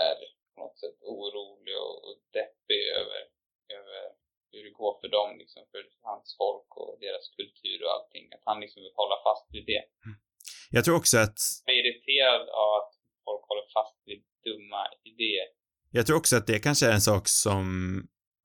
är 0.08 0.16
på 0.54 0.58
något 0.64 0.80
sätt 0.84 0.98
orolig 1.14 1.76
och, 1.86 1.96
och 2.08 2.16
deppig 2.38 2.82
över, 3.00 3.22
över 3.78 4.02
hur 4.52 4.64
det 4.66 4.76
går 4.82 4.94
för 5.02 5.10
dem 5.18 5.30
liksom, 5.42 5.62
för 5.72 5.82
hans 6.10 6.28
folk 6.42 6.70
och 6.82 6.98
deras 7.06 7.26
kultur 7.38 7.80
och 7.86 7.92
allting. 7.96 8.26
Att 8.36 8.46
han 8.50 8.60
liksom 8.64 8.80
vill 8.84 9.00
hålla 9.02 9.18
fast 9.28 9.48
vid 9.56 9.66
det. 9.74 9.84
jag 10.76 10.84
tror 10.86 10.96
också 11.02 11.18
att, 11.26 11.40
Jag 11.66 11.76
är 11.76 11.80
irriterad 11.84 12.44
av 12.64 12.70
att 12.80 12.92
folk 13.28 13.44
håller 13.50 13.68
fast 13.78 13.98
vid 14.06 14.22
dumma 14.48 14.82
idéer. 15.10 15.48
jag 15.98 16.06
tror 16.06 16.18
också 16.18 16.34
att 16.38 16.48
det 16.48 16.60
kanske 16.60 16.86
är 16.90 16.94
en 17.00 17.08
sak 17.12 17.28
som 17.28 17.66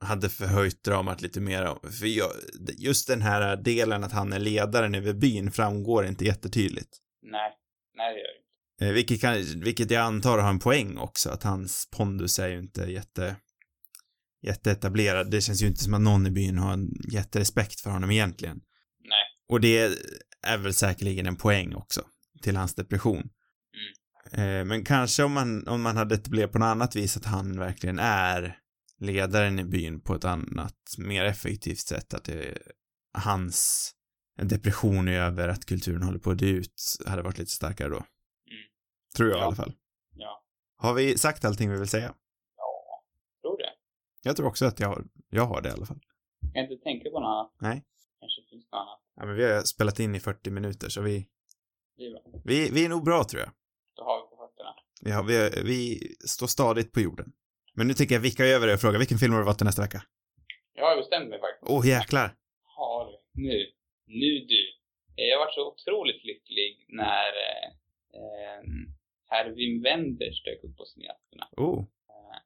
hade 0.04 0.28
förhöjt 0.28 0.84
dramat 0.84 1.22
lite 1.22 1.40
mer. 1.40 1.90
För 1.90 2.06
jag, 2.06 2.30
just 2.78 3.08
den 3.08 3.22
här 3.22 3.56
delen 3.56 4.04
att 4.04 4.12
han 4.12 4.32
är 4.32 4.38
ledaren 4.38 4.94
över 4.94 5.12
byn 5.12 5.52
framgår 5.52 6.06
inte 6.06 6.24
jättetydligt. 6.24 6.98
Nej, 7.22 7.52
nej 7.96 8.14
det 8.14 8.20
gör 8.20 8.26
det 8.26 8.38
inte. 8.38 8.86
Eh, 8.86 8.92
vilket, 8.92 9.20
kan, 9.20 9.60
vilket 9.60 9.90
jag 9.90 10.02
antar 10.02 10.38
har 10.38 10.50
en 10.50 10.58
poäng 10.58 10.98
också, 10.98 11.30
att 11.30 11.42
hans 11.42 11.88
pondus 11.90 12.38
är 12.38 12.48
ju 12.48 12.58
inte 12.58 12.82
jätte, 12.82 13.36
jätteetablerad. 14.42 15.30
Det 15.30 15.40
känns 15.40 15.62
ju 15.62 15.66
inte 15.66 15.82
som 15.82 15.94
att 15.94 16.00
någon 16.00 16.26
i 16.26 16.30
byn 16.30 16.58
har 16.58 16.72
en 16.72 16.88
jätterespekt 17.12 17.80
för 17.80 17.90
honom 17.90 18.10
egentligen. 18.10 18.56
Nej. 19.08 19.24
Och 19.48 19.60
det 19.60 19.98
är 20.46 20.58
väl 20.58 20.74
säkerligen 20.74 21.26
en 21.26 21.36
poäng 21.36 21.74
också 21.74 22.02
till 22.42 22.56
hans 22.56 22.74
depression. 22.74 23.30
Eh, 24.32 24.64
Men 24.64 24.84
kanske 24.84 25.22
om 25.22 25.32
man, 25.32 25.68
om 25.68 25.82
man 25.82 25.96
hade 25.96 26.14
etablerat 26.14 26.52
på 26.52 26.58
något 26.58 26.66
annat 26.66 26.96
vis 26.96 27.16
att 27.16 27.24
han 27.24 27.58
verkligen 27.58 27.98
är 27.98 28.58
ledaren 29.04 29.58
i 29.58 29.64
byn 29.64 30.00
på 30.00 30.14
ett 30.14 30.24
annat, 30.24 30.76
mer 30.98 31.24
effektivt 31.24 31.78
sätt, 31.78 32.14
att 32.14 32.24
det, 32.24 32.58
hans 33.12 33.90
depression 34.42 35.08
över 35.08 35.48
att 35.48 35.64
kulturen 35.64 36.02
håller 36.02 36.18
på 36.18 36.30
att 36.30 36.38
dö 36.38 36.46
ut 36.46 36.82
hade 37.06 37.22
varit 37.22 37.38
lite 37.38 37.50
starkare 37.50 37.88
då. 37.88 37.96
Mm. 37.96 38.06
Tror 39.16 39.28
jag 39.28 39.38
i 39.38 39.40
Ja. 39.40 39.46
alla 39.46 39.56
fall. 39.56 39.72
Ja. 40.14 40.44
Har 40.76 40.94
vi 40.94 41.18
sagt 41.18 41.44
allting 41.44 41.70
vi 41.70 41.78
vill 41.78 41.88
säga? 41.88 42.14
Ja, 42.56 43.04
tror 43.42 43.58
det. 43.58 43.70
Jag 44.22 44.36
tror 44.36 44.46
också 44.46 44.66
att 44.66 44.80
jag 44.80 44.88
har, 44.88 45.04
jag 45.30 45.46
har 45.46 45.62
det 45.62 45.68
i 45.68 45.72
alla 45.72 45.86
fall. 45.86 46.00
Jag 46.40 46.52
kan 46.54 46.72
inte 46.72 46.84
tänka 46.84 47.10
på 47.10 47.20
något 47.20 47.26
annat. 47.28 47.52
Nej. 47.60 47.84
Kanske 48.20 48.42
finns 48.50 48.64
något 48.72 48.78
annat. 48.78 49.00
Ja, 49.16 49.26
men 49.26 49.36
vi 49.36 49.52
har 49.52 49.62
spelat 49.62 50.00
in 50.00 50.14
i 50.14 50.20
40 50.20 50.50
minuter, 50.50 50.88
så 50.88 51.00
vi, 51.02 51.28
Det 51.96 52.02
är 52.06 52.10
bra. 52.10 52.40
vi, 52.44 52.70
vi 52.70 52.84
är 52.84 52.88
nog 52.88 53.04
bra 53.04 53.24
tror 53.24 53.42
jag. 53.42 53.50
Då 53.96 54.02
har 54.04 54.16
vi 54.22 54.36
på 54.36 54.48
fötterna. 54.48 54.74
Ja, 55.00 55.22
vi, 55.22 55.62
vi 55.64 56.14
står 56.26 56.46
stadigt 56.46 56.92
på 56.92 57.00
jorden. 57.00 57.32
Men 57.76 57.86
nu 57.88 57.94
tänker 57.94 58.14
jag 58.14 58.22
vicka 58.22 58.44
över 58.44 58.66
det 58.66 58.74
och 58.74 58.80
fråga, 58.80 58.98
vilken 58.98 59.18
film 59.18 59.32
har 59.32 59.40
du 59.40 59.46
valt 59.46 59.58
till 59.58 59.66
nästa 59.70 59.82
vecka? 59.82 60.02
Jag 60.74 60.84
har 60.88 60.96
bestämt 60.96 61.28
mig 61.28 61.40
faktiskt. 61.40 61.70
Åh, 61.70 61.80
oh, 61.80 61.86
jäklar. 61.88 62.28
Du. 62.28 63.42
Nu. 63.48 63.58
Nu 64.06 64.32
du. 64.52 64.62
Eh, 65.18 65.26
Jag 65.32 65.38
var 65.38 65.50
så 65.50 65.62
otroligt 65.72 66.24
lycklig 66.24 66.86
när 66.88 67.28
eh, 67.48 67.66
eh, 68.20 68.60
herr 69.30 69.50
Wim 69.50 69.82
Wenders 69.82 70.44
dök 70.44 70.64
upp 70.64 70.76
på 70.76 70.84
cineasterna. 70.84 71.46
Oh. 71.56 71.78
Eh, 72.12 72.38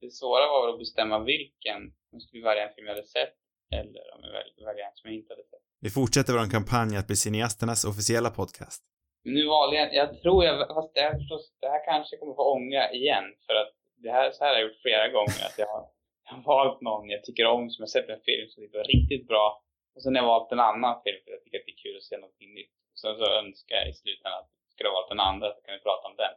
det 0.00 0.10
svåra 0.10 0.46
var 0.52 0.66
väl 0.66 0.74
att 0.74 0.78
bestämma 0.86 1.18
vilken. 1.24 1.80
Om 2.12 2.20
skulle 2.20 2.44
välja 2.44 2.68
en 2.68 2.74
film 2.74 2.86
jag 2.86 2.94
hade 2.94 3.06
sett 3.06 3.34
eller 3.80 4.04
om 4.14 4.20
jag 4.22 4.32
väl- 4.32 4.64
välja 4.70 4.84
en 4.86 4.92
som 4.94 5.10
jag 5.10 5.16
inte 5.20 5.32
hade 5.32 5.42
sett. 5.52 5.64
Vi 5.80 5.90
fortsätter 5.90 6.32
vår 6.32 6.50
kampanj 6.50 6.96
att 6.96 7.06
bli 7.06 7.16
cineasternas 7.16 7.84
officiella 7.84 8.30
podcast. 8.30 8.82
Nu 9.24 9.46
valde 9.46 9.76
jag, 9.76 9.94
jag 9.94 10.22
tror 10.22 10.44
jag, 10.44 10.68
fast 10.76 10.94
det 10.94 11.00
här, 11.00 11.14
förstås, 11.18 11.52
det 11.60 11.68
här 11.68 11.84
kanske 11.90 12.16
kommer 12.16 12.34
få 12.34 12.44
ånga 12.58 12.82
igen 12.92 13.24
för 13.46 13.54
att 13.62 13.72
det 14.02 14.10
här, 14.10 14.30
så 14.30 14.44
här 14.44 14.50
har 14.50 14.60
jag 14.60 14.68
gjort 14.68 14.82
flera 14.86 15.08
gånger 15.08 15.40
att 15.48 15.58
jag 15.58 15.66
har, 15.74 15.84
jag 16.24 16.30
har 16.36 16.42
valt 16.42 16.80
någon 16.80 17.08
jag 17.08 17.24
tycker 17.24 17.46
om 17.46 17.70
som 17.70 17.82
jag 17.82 17.90
sett 17.90 18.08
en 18.08 18.26
film 18.30 18.48
som 18.48 18.68
var 18.72 18.84
riktigt 18.84 19.26
bra 19.30 19.46
och 19.94 20.02
sen 20.02 20.14
har 20.14 20.22
jag 20.22 20.32
valt 20.34 20.52
en 20.52 20.68
annan 20.70 20.94
film 21.04 21.20
för 21.24 21.30
jag 21.30 21.42
tycker 21.42 21.58
att 21.58 21.66
det 21.66 21.76
är 21.76 21.82
kul 21.84 21.96
att 21.96 22.08
se 22.10 22.16
någonting 22.16 22.54
nytt. 22.54 22.76
Sen 23.00 23.16
så 23.20 23.26
önskar 23.40 23.76
jag 23.76 23.88
i 23.88 23.92
slutändan 24.00 24.38
att 24.40 24.50
jag 24.64 24.72
skulle 24.72 24.88
ha 24.88 24.96
valt 24.98 25.12
den 25.14 25.28
andra 25.30 25.46
så 25.54 25.60
kan 25.60 25.74
vi 25.74 25.86
prata 25.88 26.08
om 26.10 26.16
den. 26.24 26.34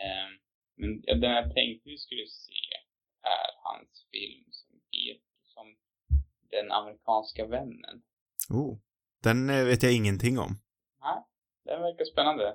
Ehm, 0.00 0.32
men 0.80 1.20
den 1.22 1.32
jag 1.40 1.54
tänkte 1.54 1.88
vi 1.94 1.98
skulle 1.98 2.26
se 2.26 2.62
är 3.36 3.48
hans 3.66 3.92
film 4.12 4.44
som 4.60 4.70
heter 4.92 5.30
som 5.54 5.66
Den 6.50 6.72
amerikanska 6.72 7.46
vännen. 7.46 7.96
Oh. 8.50 8.78
Den 9.22 9.50
eh, 9.50 9.64
vet 9.64 9.82
jag 9.82 9.92
ingenting 9.94 10.38
om. 10.38 10.52
Nej, 11.00 11.18
den 11.64 11.82
verkar 11.82 12.04
spännande. 12.04 12.46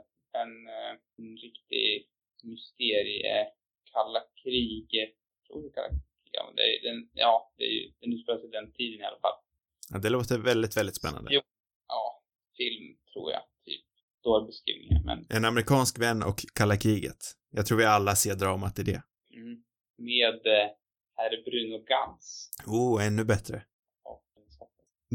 En, 0.42 0.68
eh, 0.68 0.94
en 1.18 1.38
riktig 1.38 2.08
mysterie, 2.44 3.48
kalla 3.96 4.20
kriget, 4.44 5.14
tror 5.48 5.62
du 5.64 5.70
kalla 5.76 5.88
kriget? 5.90 6.04
Ja, 6.32 6.42
men 6.48 6.56
det 6.56 6.62
är, 6.62 6.76
den, 6.90 7.10
ja, 7.14 7.54
det 7.58 7.64
är 7.64 7.74
ju, 7.78 7.92
den 8.00 8.14
utspelar 8.14 8.40
sig 8.40 8.50
den 8.50 8.72
tiden 8.74 9.00
i 9.00 9.04
alla 9.04 9.20
fall. 9.20 9.38
Ja, 9.92 9.98
det 10.00 10.10
låter 10.10 10.38
väldigt, 10.38 10.78
väldigt 10.78 10.96
spännande. 10.96 11.30
Jo. 11.34 11.42
Ja, 11.88 12.24
film 12.58 12.98
tror 13.14 13.32
jag, 13.32 13.42
typ. 13.66 13.86
Dålig 14.24 14.48
beskrivning, 14.48 14.90
men 15.06 15.26
En 15.30 15.46
amerikansk 15.46 16.00
vän 16.00 16.24
och 16.24 16.40
kalla 16.56 16.78
kriget. 16.78 17.22
Jag 17.52 17.66
tror 17.66 17.78
vi 17.78 17.86
alla 17.86 18.16
ser 18.16 18.36
dramat 18.36 18.80
i 18.80 18.84
det. 18.84 19.02
mm, 19.36 19.64
med 19.98 20.34
eh, 20.48 20.68
herr 21.18 21.44
Bruno 21.46 21.84
Gans. 21.84 22.50
Oh, 22.68 23.06
ännu 23.08 23.24
bättre. 23.26 23.64
Och, 24.04 24.24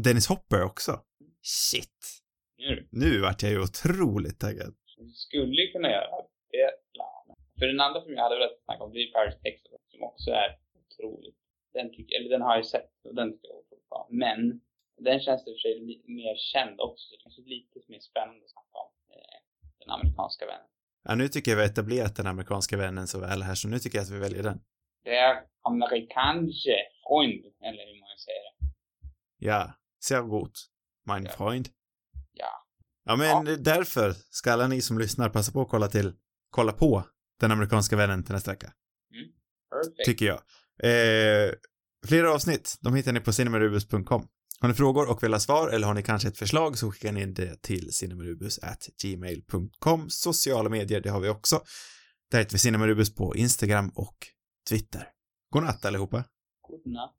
Dennis 0.03 0.27
Hopper 0.27 0.63
också. 0.63 1.01
Shit. 1.41 2.21
nu, 2.57 2.87
Nu 2.91 3.21
vart 3.21 3.43
jag 3.43 3.51
ju 3.51 3.59
otroligt 3.61 4.39
taggad. 4.39 4.75
vi 4.97 5.11
skulle 5.11 5.67
kunna 5.67 5.89
göra 5.89 6.07
för 7.61 7.67
den 7.73 7.81
andra 7.87 7.99
som 8.01 8.13
jag 8.13 8.23
hade 8.23 8.37
velat 8.39 8.63
snacka 8.65 8.83
om, 8.83 8.93
det 8.93 8.99
är 9.05 9.11
Paris, 9.17 9.37
Texas, 9.45 9.81
som 9.91 10.01
också 10.09 10.29
är 10.43 10.49
otroligt. 10.81 11.39
Den 11.77 11.87
tycker, 11.95 12.13
eller 12.17 12.29
den 12.35 12.41
har 12.47 12.55
jag 12.55 12.65
sett 12.75 12.93
och 13.07 13.15
den 13.19 13.27
tycker 13.31 13.47
jag 13.49 13.57
är 13.57 13.63
otroligt 13.65 13.89
bra. 13.89 14.01
Men 14.23 14.39
den 15.07 15.19
känns 15.25 15.41
i 15.41 15.49
och 15.51 15.55
för 15.55 15.63
sig 15.65 15.73
li, 15.87 15.95
mer 16.19 16.35
känd 16.53 16.75
också, 16.85 17.01
så 17.05 17.09
det 17.13 17.21
kanske 17.23 17.41
är 17.41 17.49
lite 17.57 17.75
mer 17.93 18.03
spännande 18.09 18.41
att 18.45 18.53
snacka 18.55 18.77
om 18.85 18.91
eh, 19.15 19.39
den 19.81 19.89
amerikanska 19.97 20.45
vännen. 20.51 20.69
Ja, 21.07 21.15
nu 21.15 21.27
tycker 21.27 21.51
jag 21.51 21.57
vi 21.57 21.63
har 21.63 21.69
etablerat 21.73 22.15
den 22.15 22.27
amerikanska 22.33 22.77
vännen 22.77 23.07
så 23.07 23.17
väl 23.19 23.41
här, 23.47 23.55
så 23.55 23.67
nu 23.67 23.79
tycker 23.79 23.97
jag 23.97 24.03
att 24.05 24.15
vi 24.17 24.19
väljer 24.27 24.43
den. 24.49 24.57
Det 25.03 25.15
är 25.15 25.33
amerikanske 25.71 26.75
Freund, 27.03 27.43
eller 27.67 27.83
hur 27.89 27.99
man 28.05 28.17
säger 28.27 28.43
det. 28.47 28.53
Ja, 29.49 29.61
sehr 30.07 30.23
gut, 30.33 30.55
mein 31.09 31.25
Ja. 31.25 31.31
Freund. 31.37 31.67
Ja. 32.33 32.53
Ja, 33.03 33.15
men 33.15 33.63
därför 33.63 34.11
ska 34.39 34.51
alla 34.51 34.67
ni 34.67 34.81
som 34.81 34.97
lyssnar 34.99 35.29
passa 35.29 35.51
på 35.51 35.61
att 35.61 35.69
kolla 35.69 35.87
till, 35.87 36.13
kolla 36.49 36.73
på 36.73 37.03
den 37.41 37.51
amerikanska 37.51 37.95
vännen 37.95 38.23
till 38.23 38.33
nästa 38.33 38.51
vecka. 38.51 38.73
Perfect. 39.71 40.05
tycker 40.05 40.25
jag. 40.25 40.41
Eh, 40.83 41.51
flera 42.07 42.33
avsnitt, 42.33 42.77
de 42.81 42.95
hittar 42.95 43.13
ni 43.13 43.19
på 43.19 43.33
cinemarubus.com. 43.33 44.27
Har 44.59 44.67
ni 44.67 44.73
frågor 44.73 45.09
och 45.09 45.23
vill 45.23 45.33
ha 45.33 45.39
svar 45.39 45.69
eller 45.69 45.87
har 45.87 45.93
ni 45.93 46.03
kanske 46.03 46.27
ett 46.27 46.37
förslag 46.37 46.77
så 46.77 46.91
skickar 46.91 47.11
ni 47.11 47.25
det 47.25 47.61
till 47.61 47.93
cinemarubus@gmail.com. 47.93 50.09
Sociala 50.09 50.69
medier, 50.69 51.01
det 51.01 51.09
har 51.09 51.19
vi 51.19 51.29
också. 51.29 51.61
Där 52.31 52.39
heter 52.39 52.51
vi 52.51 52.57
cinemarubus 52.59 53.15
på 53.15 53.35
Instagram 53.35 53.89
och 53.95 54.17
Twitter. 54.69 55.07
Godnatt 55.49 55.85
allihopa. 55.85 56.23
God 56.61 56.85
natt. 56.93 57.15